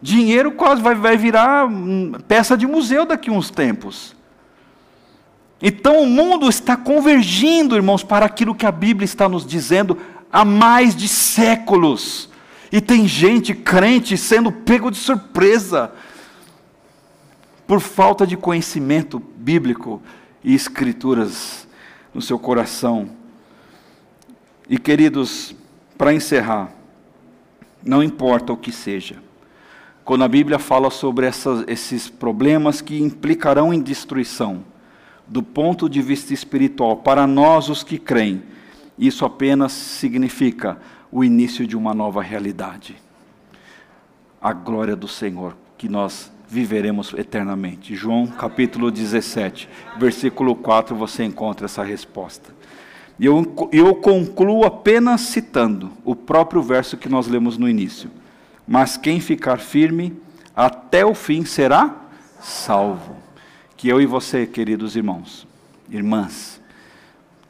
dinheiro 0.04 0.52
quase 0.52 0.82
vai, 0.82 0.94
vai 0.94 1.16
virar 1.16 1.66
hum, 1.66 2.12
peça 2.28 2.58
de 2.58 2.68
museu 2.68 3.06
daqui 3.06 3.30
a 3.30 3.34
uns 3.34 3.50
tempos. 3.50 4.14
Então 5.62 6.02
o 6.02 6.06
mundo 6.06 6.50
está 6.50 6.76
convergindo, 6.76 7.78
irmãos, 7.78 8.04
para 8.04 8.26
aquilo 8.26 8.54
que 8.54 8.66
a 8.66 8.72
Bíblia 8.72 9.06
está 9.06 9.30
nos 9.30 9.46
dizendo 9.46 9.98
há 10.30 10.44
mais 10.44 10.94
de 10.94 11.08
séculos. 11.08 12.30
E 12.70 12.82
tem 12.82 13.08
gente 13.08 13.54
crente 13.54 14.18
sendo 14.18 14.52
pego 14.52 14.92
de 14.92 14.98
surpresa 14.98 15.94
por 17.66 17.80
falta 17.80 18.28
de 18.28 18.36
conhecimento 18.36 19.20
bíblico 19.38 20.02
e 20.44 20.54
escrituras 20.54 21.66
no 22.14 22.22
seu 22.22 22.38
coração. 22.38 23.10
E 24.70 24.78
queridos, 24.78 25.56
para 25.98 26.14
encerrar, 26.14 26.74
não 27.82 28.04
importa 28.04 28.52
o 28.52 28.58
que 28.58 28.72
seja, 28.72 29.23
quando 30.04 30.24
a 30.24 30.28
Bíblia 30.28 30.60
fala 30.60 30.90
sobre 30.90 31.26
essas, 31.26 31.64
esses 31.68 32.10
problemas 32.10 32.82
que 32.82 33.02
implicarão 33.02 33.74
em 33.74 33.82
destruição, 33.82 34.64
do 35.26 35.42
ponto 35.42 35.88
de 35.88 36.02
vista 36.02 36.34
espiritual, 36.34 36.98
para 36.98 37.26
nós 37.26 37.70
os 37.70 37.84
que 37.84 37.98
creem, 37.98 38.44
isso 38.98 39.24
apenas 39.26 39.72
significa 39.72 40.78
o 41.12 41.24
início 41.24 41.66
de 41.66 41.78
uma 41.78 41.94
nova 41.94 42.22
realidade. 42.22 42.96
A 44.42 44.52
glória 44.52 44.96
do 44.96 45.08
Senhor, 45.08 45.56
que 45.78 45.88
nós 45.88 46.32
viveremos 46.50 47.14
eternamente. 47.14 47.96
João 47.96 48.28
capítulo 48.28 48.92
17, 48.92 49.70
versículo 49.98 50.56
4, 50.56 50.96
você 50.96 51.24
encontra 51.24 51.66
essa 51.66 51.82
resposta. 51.82 52.54
E 53.18 53.26
eu, 53.26 53.70
eu 53.72 53.96
concluo 53.96 54.66
apenas 54.66 55.22
citando 55.22 55.92
o 56.04 56.16
próprio 56.16 56.62
verso 56.62 56.98
que 56.98 57.08
nós 57.08 57.28
lemos 57.28 57.58
no 57.58 57.70
início. 57.70 58.10
Mas 58.68 58.98
quem 58.98 59.20
ficar 59.20 59.60
firme 59.60 60.16
até 60.56 61.06
o 61.06 61.14
fim 61.14 61.46
será 61.46 61.96
salvo. 62.40 63.16
Que 63.76 63.90
eu 63.90 64.02
e 64.02 64.06
você, 64.06 64.46
queridos 64.46 64.96
irmãos, 64.96 65.48
irmãs, 65.90 66.62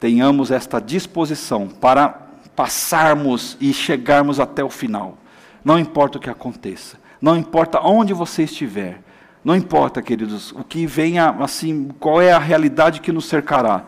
tenhamos 0.00 0.50
esta 0.50 0.80
disposição 0.80 1.68
para 1.68 2.08
passarmos 2.56 3.56
e 3.60 3.72
chegarmos 3.72 4.40
até 4.40 4.62
o 4.62 4.70
final. 4.70 5.18
Não 5.64 5.78
importa 5.78 6.18
o 6.18 6.20
que 6.20 6.28
aconteça, 6.28 6.98
não 7.20 7.36
importa 7.36 7.80
onde 7.80 8.12
você 8.12 8.42
estiver, 8.42 9.00
não 9.44 9.54
importa, 9.54 10.00
queridos, 10.00 10.52
o 10.52 10.64
que 10.64 10.86
venha, 10.86 11.28
assim, 11.40 11.90
qual 12.00 12.20
é 12.20 12.32
a 12.32 12.38
realidade 12.38 13.00
que 13.00 13.12
nos 13.12 13.26
cercará. 13.26 13.84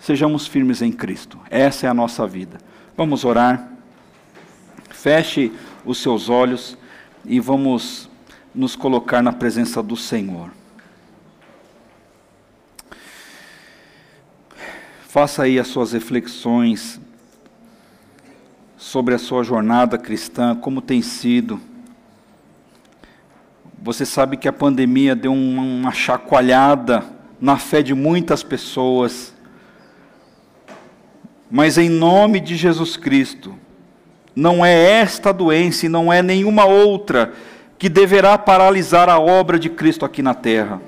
Sejamos 0.00 0.46
firmes 0.46 0.80
em 0.80 0.92
Cristo. 0.92 1.40
Essa 1.50 1.86
é 1.86 1.90
a 1.90 1.94
nossa 1.94 2.24
vida. 2.24 2.58
Vamos 2.96 3.24
orar. 3.24 3.68
Feche 4.90 5.52
os 5.86 5.98
seus 5.98 6.28
olhos 6.28 6.76
e 7.24 7.40
vamos 7.40 8.10
nos 8.54 8.74
colocar 8.74 9.22
na 9.22 9.32
presença 9.32 9.82
do 9.82 9.96
Senhor. 9.96 10.50
Faça 15.08 15.44
aí 15.44 15.58
as 15.58 15.68
suas 15.68 15.92
reflexões 15.92 17.00
sobre 18.76 19.14
a 19.14 19.18
sua 19.18 19.42
jornada 19.42 19.96
cristã, 19.96 20.54
como 20.54 20.82
tem 20.82 21.00
sido. 21.00 21.60
Você 23.82 24.04
sabe 24.04 24.36
que 24.36 24.48
a 24.48 24.52
pandemia 24.52 25.14
deu 25.14 25.32
uma 25.32 25.92
chacoalhada 25.92 27.04
na 27.40 27.56
fé 27.56 27.82
de 27.82 27.94
muitas 27.94 28.42
pessoas. 28.42 29.34
Mas 31.50 31.78
em 31.78 31.88
nome 31.88 32.40
de 32.40 32.56
Jesus 32.56 32.96
Cristo, 32.96 33.56
não 34.36 34.62
é 34.62 35.00
esta 35.00 35.32
doença 35.32 35.86
e 35.86 35.88
não 35.88 36.12
é 36.12 36.22
nenhuma 36.22 36.66
outra 36.66 37.32
que 37.78 37.88
deverá 37.88 38.36
paralisar 38.36 39.08
a 39.08 39.18
obra 39.18 39.58
de 39.58 39.70
Cristo 39.70 40.04
aqui 40.04 40.20
na 40.20 40.34
terra. 40.34 40.80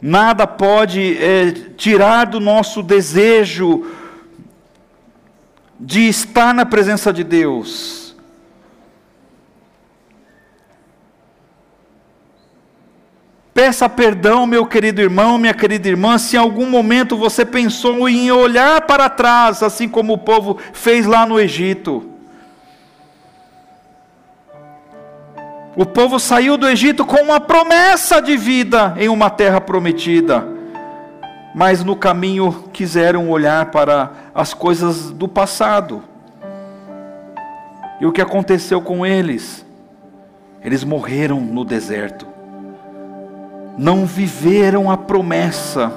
Nada 0.00 0.46
pode 0.46 1.16
é, 1.18 1.50
tirar 1.76 2.26
do 2.26 2.38
nosso 2.40 2.82
desejo 2.82 3.84
de 5.78 6.08
estar 6.08 6.54
na 6.54 6.64
presença 6.64 7.12
de 7.12 7.24
Deus. 7.24 8.01
Peça 13.54 13.88
perdão, 13.88 14.46
meu 14.46 14.66
querido 14.66 15.00
irmão, 15.00 15.36
minha 15.36 15.52
querida 15.52 15.88
irmã, 15.88 16.16
se 16.16 16.36
em 16.36 16.38
algum 16.38 16.68
momento 16.68 17.16
você 17.16 17.44
pensou 17.44 18.08
em 18.08 18.30
olhar 18.32 18.82
para 18.82 19.10
trás, 19.10 19.62
assim 19.62 19.88
como 19.88 20.14
o 20.14 20.18
povo 20.18 20.58
fez 20.72 21.04
lá 21.04 21.26
no 21.26 21.38
Egito. 21.38 22.08
O 25.76 25.84
povo 25.84 26.18
saiu 26.18 26.56
do 26.56 26.68
Egito 26.68 27.04
com 27.04 27.16
uma 27.16 27.40
promessa 27.40 28.20
de 28.20 28.36
vida 28.36 28.94
em 28.98 29.08
uma 29.08 29.30
terra 29.30 29.60
prometida 29.60 30.52
mas 31.54 31.84
no 31.84 31.94
caminho 31.94 32.68
quiseram 32.72 33.28
olhar 33.30 33.70
para 33.70 34.12
as 34.34 34.54
coisas 34.54 35.10
do 35.10 35.28
passado. 35.28 36.02
E 38.00 38.06
o 38.06 38.12
que 38.12 38.20
aconteceu 38.20 38.80
com 38.80 39.04
eles? 39.04 39.64
Eles 40.64 40.82
morreram 40.82 41.40
no 41.40 41.64
deserto, 41.64 42.26
não 43.76 44.06
viveram 44.06 44.90
a 44.90 44.96
promessa, 44.96 45.92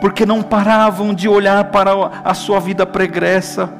porque 0.00 0.26
não 0.26 0.42
paravam 0.42 1.14
de 1.14 1.28
olhar 1.28 1.64
para 1.64 1.92
a 2.24 2.34
sua 2.34 2.60
vida 2.60 2.84
pregressa. 2.86 3.70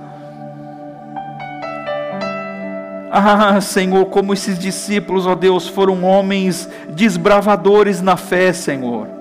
Ah, 3.10 3.60
Senhor, 3.60 4.06
como 4.06 4.32
esses 4.32 4.58
discípulos, 4.58 5.26
ó 5.26 5.34
Deus, 5.34 5.66
foram 5.66 6.04
homens 6.04 6.68
desbravadores 6.90 8.02
na 8.02 8.16
fé, 8.16 8.52
Senhor 8.52 9.17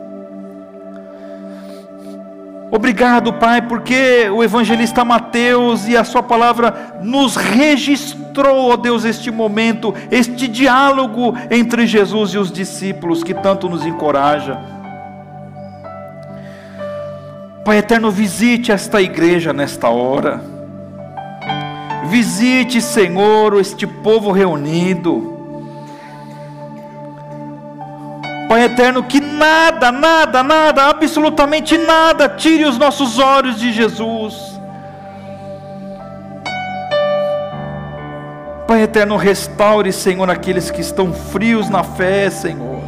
Obrigado, 2.70 3.34
Pai, 3.34 3.62
porque 3.62 4.30
o 4.30 4.44
evangelista 4.44 5.06
Mateus 5.06 5.88
e 5.88 5.96
a 5.96 6.04
Sua 6.04 6.22
palavra 6.22 7.00
nos 7.02 7.38
registrou, 7.38 8.72
ó 8.72 8.76
Deus, 8.76 9.06
este 9.06 9.32
momento, 9.32 9.94
este 10.12 10.48
diálogo 10.50 11.34
entre 11.50 11.88
Jesus 11.88 12.34
e 12.34 12.38
os 12.38 12.52
discípulos 12.52 13.24
que 13.24 13.34
tanto 13.34 13.70
nos 13.70 13.86
encoraja. 13.86 14.60
Pai 17.64 17.78
eterno, 17.78 18.12
visite 18.12 18.72
esta 18.72 19.02
igreja 19.02 19.54
nesta 19.54 19.90
hora. 19.90 20.42
Visite, 22.10 22.82
Senhor, 22.82 23.60
este 23.60 23.86
povo 23.86 24.32
reunido. 24.32 25.37
Pai 28.48 28.64
eterno, 28.64 29.04
que 29.04 29.20
nada, 29.20 29.92
nada, 29.92 30.42
nada, 30.42 30.86
absolutamente 30.86 31.78
nada 31.78 32.30
tire 32.30 32.64
os 32.64 32.78
nossos 32.78 33.20
olhos 33.20 33.60
de 33.60 33.74
Jesus. 33.74 34.58
Pai 38.66 38.84
eterno, 38.84 39.18
restaure, 39.18 39.92
Senhor, 39.92 40.30
aqueles 40.30 40.72
que 40.72 40.80
estão 40.80 41.14
frios 41.14 41.70
na 41.70 41.84
fé, 41.84 42.30
Senhor. 42.30 42.82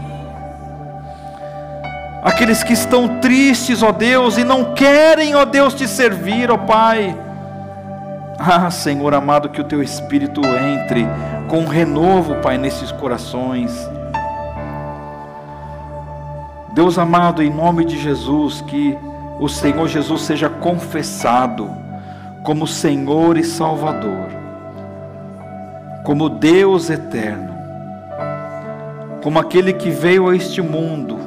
Aqueles 2.24 2.64
que 2.64 2.74
estão 2.74 3.20
tristes, 3.20 3.82
ó 3.82 3.92
Deus, 3.92 4.38
e 4.38 4.44
não 4.44 4.74
querem, 4.74 5.36
ó 5.36 5.46
Deus, 5.46 5.74
te 5.74 5.88
servir, 5.88 6.52
ó 6.52 6.58
Pai. 6.58 7.16
Ah, 8.38 8.72
Senhor 8.72 9.14
amado, 9.14 9.50
que 9.50 9.60
o 9.60 9.66
teu 9.66 9.84
Espírito 9.84 10.42
entre 10.46 11.06
com 11.50 11.66
renovo, 11.66 12.36
Pai, 12.36 12.58
nesses 12.58 12.92
corações. 12.92 13.90
Deus 16.80 16.98
amado, 16.98 17.44
em 17.44 17.50
nome 17.50 17.84
de 17.84 18.00
Jesus, 18.00 18.62
que 18.62 18.98
o 19.38 19.50
Senhor 19.50 19.86
Jesus 19.90 20.22
seja 20.22 20.48
confessado 20.48 21.70
como 22.42 22.66
Senhor 22.66 23.38
e 23.38 23.44
Salvador, 23.44 24.28
como 26.06 26.30
Deus 26.30 26.90
eterno, 26.90 27.54
como 29.22 29.38
aquele 29.40 29.74
que 29.74 29.90
veio 29.90 30.30
a 30.30 30.36
este 30.38 30.62
mundo, 30.62 31.18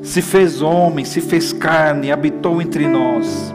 se 0.00 0.22
fez 0.22 0.62
homem, 0.62 1.04
se 1.04 1.20
fez 1.20 1.52
carne, 1.52 2.12
habitou 2.12 2.62
entre 2.62 2.86
nós. 2.86 3.52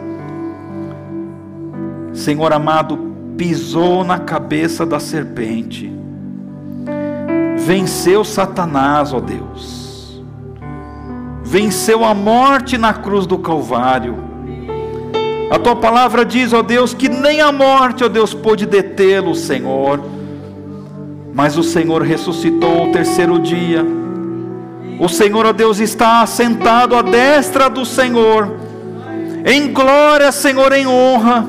Senhor 2.12 2.52
amado, 2.52 2.98
pisou 3.38 4.04
na 4.04 4.20
cabeça 4.20 4.86
da 4.86 5.00
serpente, 5.00 5.90
venceu 7.66 8.26
Satanás, 8.26 9.14
ó 9.14 9.22
Deus 9.22 9.83
venceu 11.54 12.04
a 12.04 12.16
morte 12.16 12.80
na 12.80 12.96
cruz 12.96 13.28
do 13.28 13.38
Calvário. 13.38 14.18
A 15.52 15.60
tua 15.60 15.76
palavra 15.76 16.26
diz, 16.26 16.52
ó 16.52 16.64
Deus, 16.64 16.96
que 16.96 17.08
nem 17.08 17.42
a 17.42 17.52
morte, 17.52 18.04
ó 18.04 18.10
Deus, 18.10 18.34
pôde 18.34 18.66
detê-lo, 18.66 19.36
Senhor. 19.36 20.04
Mas 21.32 21.56
o 21.56 21.62
Senhor 21.62 22.02
ressuscitou 22.02 22.82
ao 22.82 22.88
terceiro 22.92 23.38
dia. 23.38 23.86
O 25.00 25.08
Senhor, 25.08 25.46
ó 25.46 25.54
Deus, 25.54 25.80
está 25.80 26.24
assentado 26.24 26.96
à 26.96 27.04
destra 27.04 27.70
do 27.70 27.86
Senhor, 27.86 28.52
em 29.46 29.72
glória, 29.72 30.32
Senhor, 30.32 30.74
em 30.74 30.88
honra, 30.88 31.46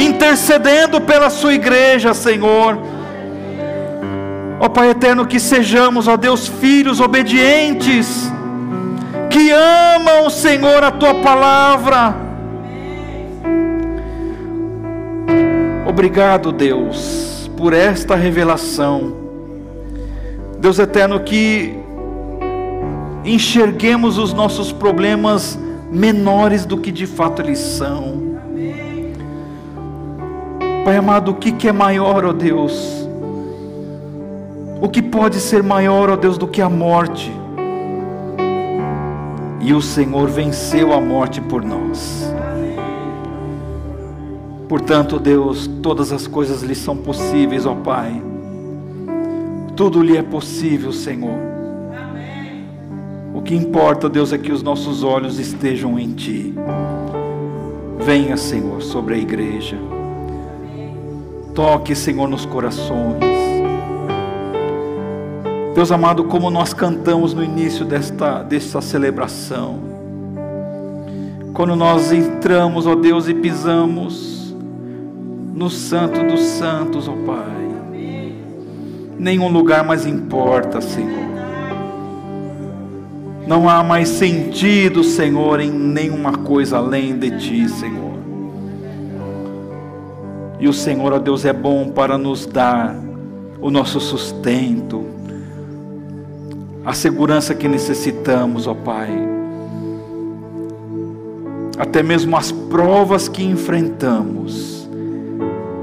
intercedendo 0.00 1.00
pela 1.00 1.30
Sua 1.30 1.54
igreja, 1.54 2.14
Senhor. 2.14 2.78
Ó 4.60 4.68
Pai 4.68 4.90
eterno, 4.90 5.26
que 5.26 5.40
sejamos, 5.40 6.06
ó 6.06 6.16
Deus, 6.16 6.46
filhos 6.46 7.00
obedientes, 7.00 8.30
que 9.38 9.52
amam, 9.52 10.28
Senhor, 10.28 10.82
a 10.82 10.90
Tua 10.90 11.14
palavra. 11.22 12.12
Obrigado, 15.86 16.50
Deus, 16.50 17.48
por 17.56 17.72
esta 17.72 18.16
revelação. 18.16 19.14
Deus 20.58 20.80
eterno, 20.80 21.20
que 21.20 21.72
enxerguemos 23.24 24.18
os 24.18 24.32
nossos 24.32 24.72
problemas 24.72 25.56
menores 25.88 26.66
do 26.66 26.76
que 26.76 26.90
de 26.90 27.06
fato 27.06 27.40
eles 27.40 27.60
são. 27.60 28.40
Pai 30.84 30.96
amado, 30.96 31.30
o 31.30 31.34
que, 31.34 31.52
que 31.52 31.68
é 31.68 31.72
maior, 31.72 32.24
ó 32.24 32.32
Deus? 32.32 33.06
O 34.80 34.88
que 34.88 35.00
pode 35.00 35.38
ser 35.38 35.62
maior, 35.62 36.10
ó 36.10 36.16
Deus, 36.16 36.36
do 36.36 36.48
que 36.48 36.60
a 36.60 36.68
morte? 36.68 37.37
E 39.68 39.74
o 39.74 39.82
Senhor 39.82 40.30
venceu 40.30 40.94
a 40.94 41.00
morte 41.00 41.42
por 41.42 41.62
nós. 41.62 42.32
Portanto, 44.66 45.18
Deus, 45.18 45.68
todas 45.82 46.10
as 46.10 46.26
coisas 46.26 46.62
lhe 46.62 46.74
são 46.74 46.96
possíveis, 46.96 47.66
ó 47.66 47.74
Pai. 47.74 48.22
Tudo 49.76 50.00
lhe 50.00 50.16
é 50.16 50.22
possível, 50.22 50.90
Senhor. 50.90 51.38
O 53.34 53.42
que 53.42 53.54
importa, 53.54 54.08
Deus, 54.08 54.32
é 54.32 54.38
que 54.38 54.52
os 54.52 54.62
nossos 54.62 55.04
olhos 55.04 55.38
estejam 55.38 55.98
em 55.98 56.14
Ti. 56.14 56.54
Venha, 57.98 58.38
Senhor, 58.38 58.80
sobre 58.80 59.16
a 59.16 59.18
igreja. 59.18 59.76
Toque, 61.54 61.94
Senhor, 61.94 62.26
nos 62.26 62.46
corações. 62.46 63.47
Deus 65.78 65.92
amado, 65.92 66.24
como 66.24 66.50
nós 66.50 66.74
cantamos 66.74 67.32
no 67.32 67.44
início 67.44 67.84
desta, 67.84 68.42
desta 68.42 68.80
celebração, 68.80 69.78
quando 71.54 71.76
nós 71.76 72.10
entramos, 72.10 72.84
ó 72.84 72.96
Deus, 72.96 73.28
e 73.28 73.34
pisamos 73.34 74.52
no 75.54 75.70
Santo 75.70 76.24
dos 76.24 76.40
Santos, 76.40 77.06
ó 77.06 77.12
Pai, 77.24 77.68
nenhum 79.16 79.46
lugar 79.52 79.84
mais 79.84 80.04
importa, 80.04 80.80
Senhor. 80.80 81.28
Não 83.46 83.68
há 83.68 83.84
mais 83.84 84.08
sentido, 84.08 85.04
Senhor, 85.04 85.60
em 85.60 85.70
nenhuma 85.70 86.32
coisa 86.38 86.78
além 86.78 87.16
de 87.16 87.38
Ti, 87.38 87.68
Senhor. 87.68 88.18
E 90.58 90.66
o 90.66 90.72
Senhor, 90.72 91.12
ó 91.12 91.20
Deus, 91.20 91.44
é 91.44 91.52
bom 91.52 91.90
para 91.90 92.18
nos 92.18 92.46
dar 92.46 92.96
o 93.60 93.70
nosso 93.70 94.00
sustento, 94.00 95.17
a 96.88 96.94
segurança 96.94 97.54
que 97.54 97.68
necessitamos, 97.68 98.66
ó 98.66 98.72
Pai. 98.72 99.10
Até 101.78 102.02
mesmo 102.02 102.34
as 102.34 102.50
provas 102.50 103.28
que 103.28 103.44
enfrentamos, 103.44 104.88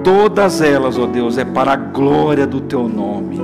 todas 0.04 0.62
elas, 0.62 0.98
ó 0.98 1.06
Deus, 1.06 1.38
é 1.38 1.46
para 1.46 1.74
a 1.74 1.76
glória 1.76 2.48
do 2.48 2.60
Teu 2.60 2.90
nome, 2.90 3.40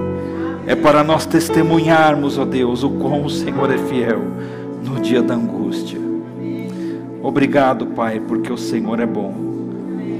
é 0.65 0.73
para 0.75 1.03
nós 1.03 1.27
testemunharmos, 1.27 2.39
ó 2.39 2.45
Deus, 2.45 2.81
o 2.81 2.89
quão 2.89 3.25
o 3.25 3.29
Senhor 3.29 3.71
é 3.71 3.77
fiel 3.77 4.21
no 4.83 4.99
dia 4.99 5.21
da 5.21 5.35
angústia. 5.35 5.99
Obrigado, 7.21 7.85
Pai, 7.85 8.19
porque 8.19 8.51
o 8.51 8.57
Senhor 8.57 8.99
é 8.99 9.05
bom. 9.05 9.35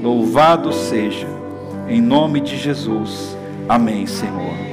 Louvado 0.00 0.72
seja, 0.72 1.26
em 1.88 2.00
nome 2.00 2.40
de 2.40 2.56
Jesus. 2.56 3.36
Amém, 3.68 4.06
Senhor. 4.06 4.71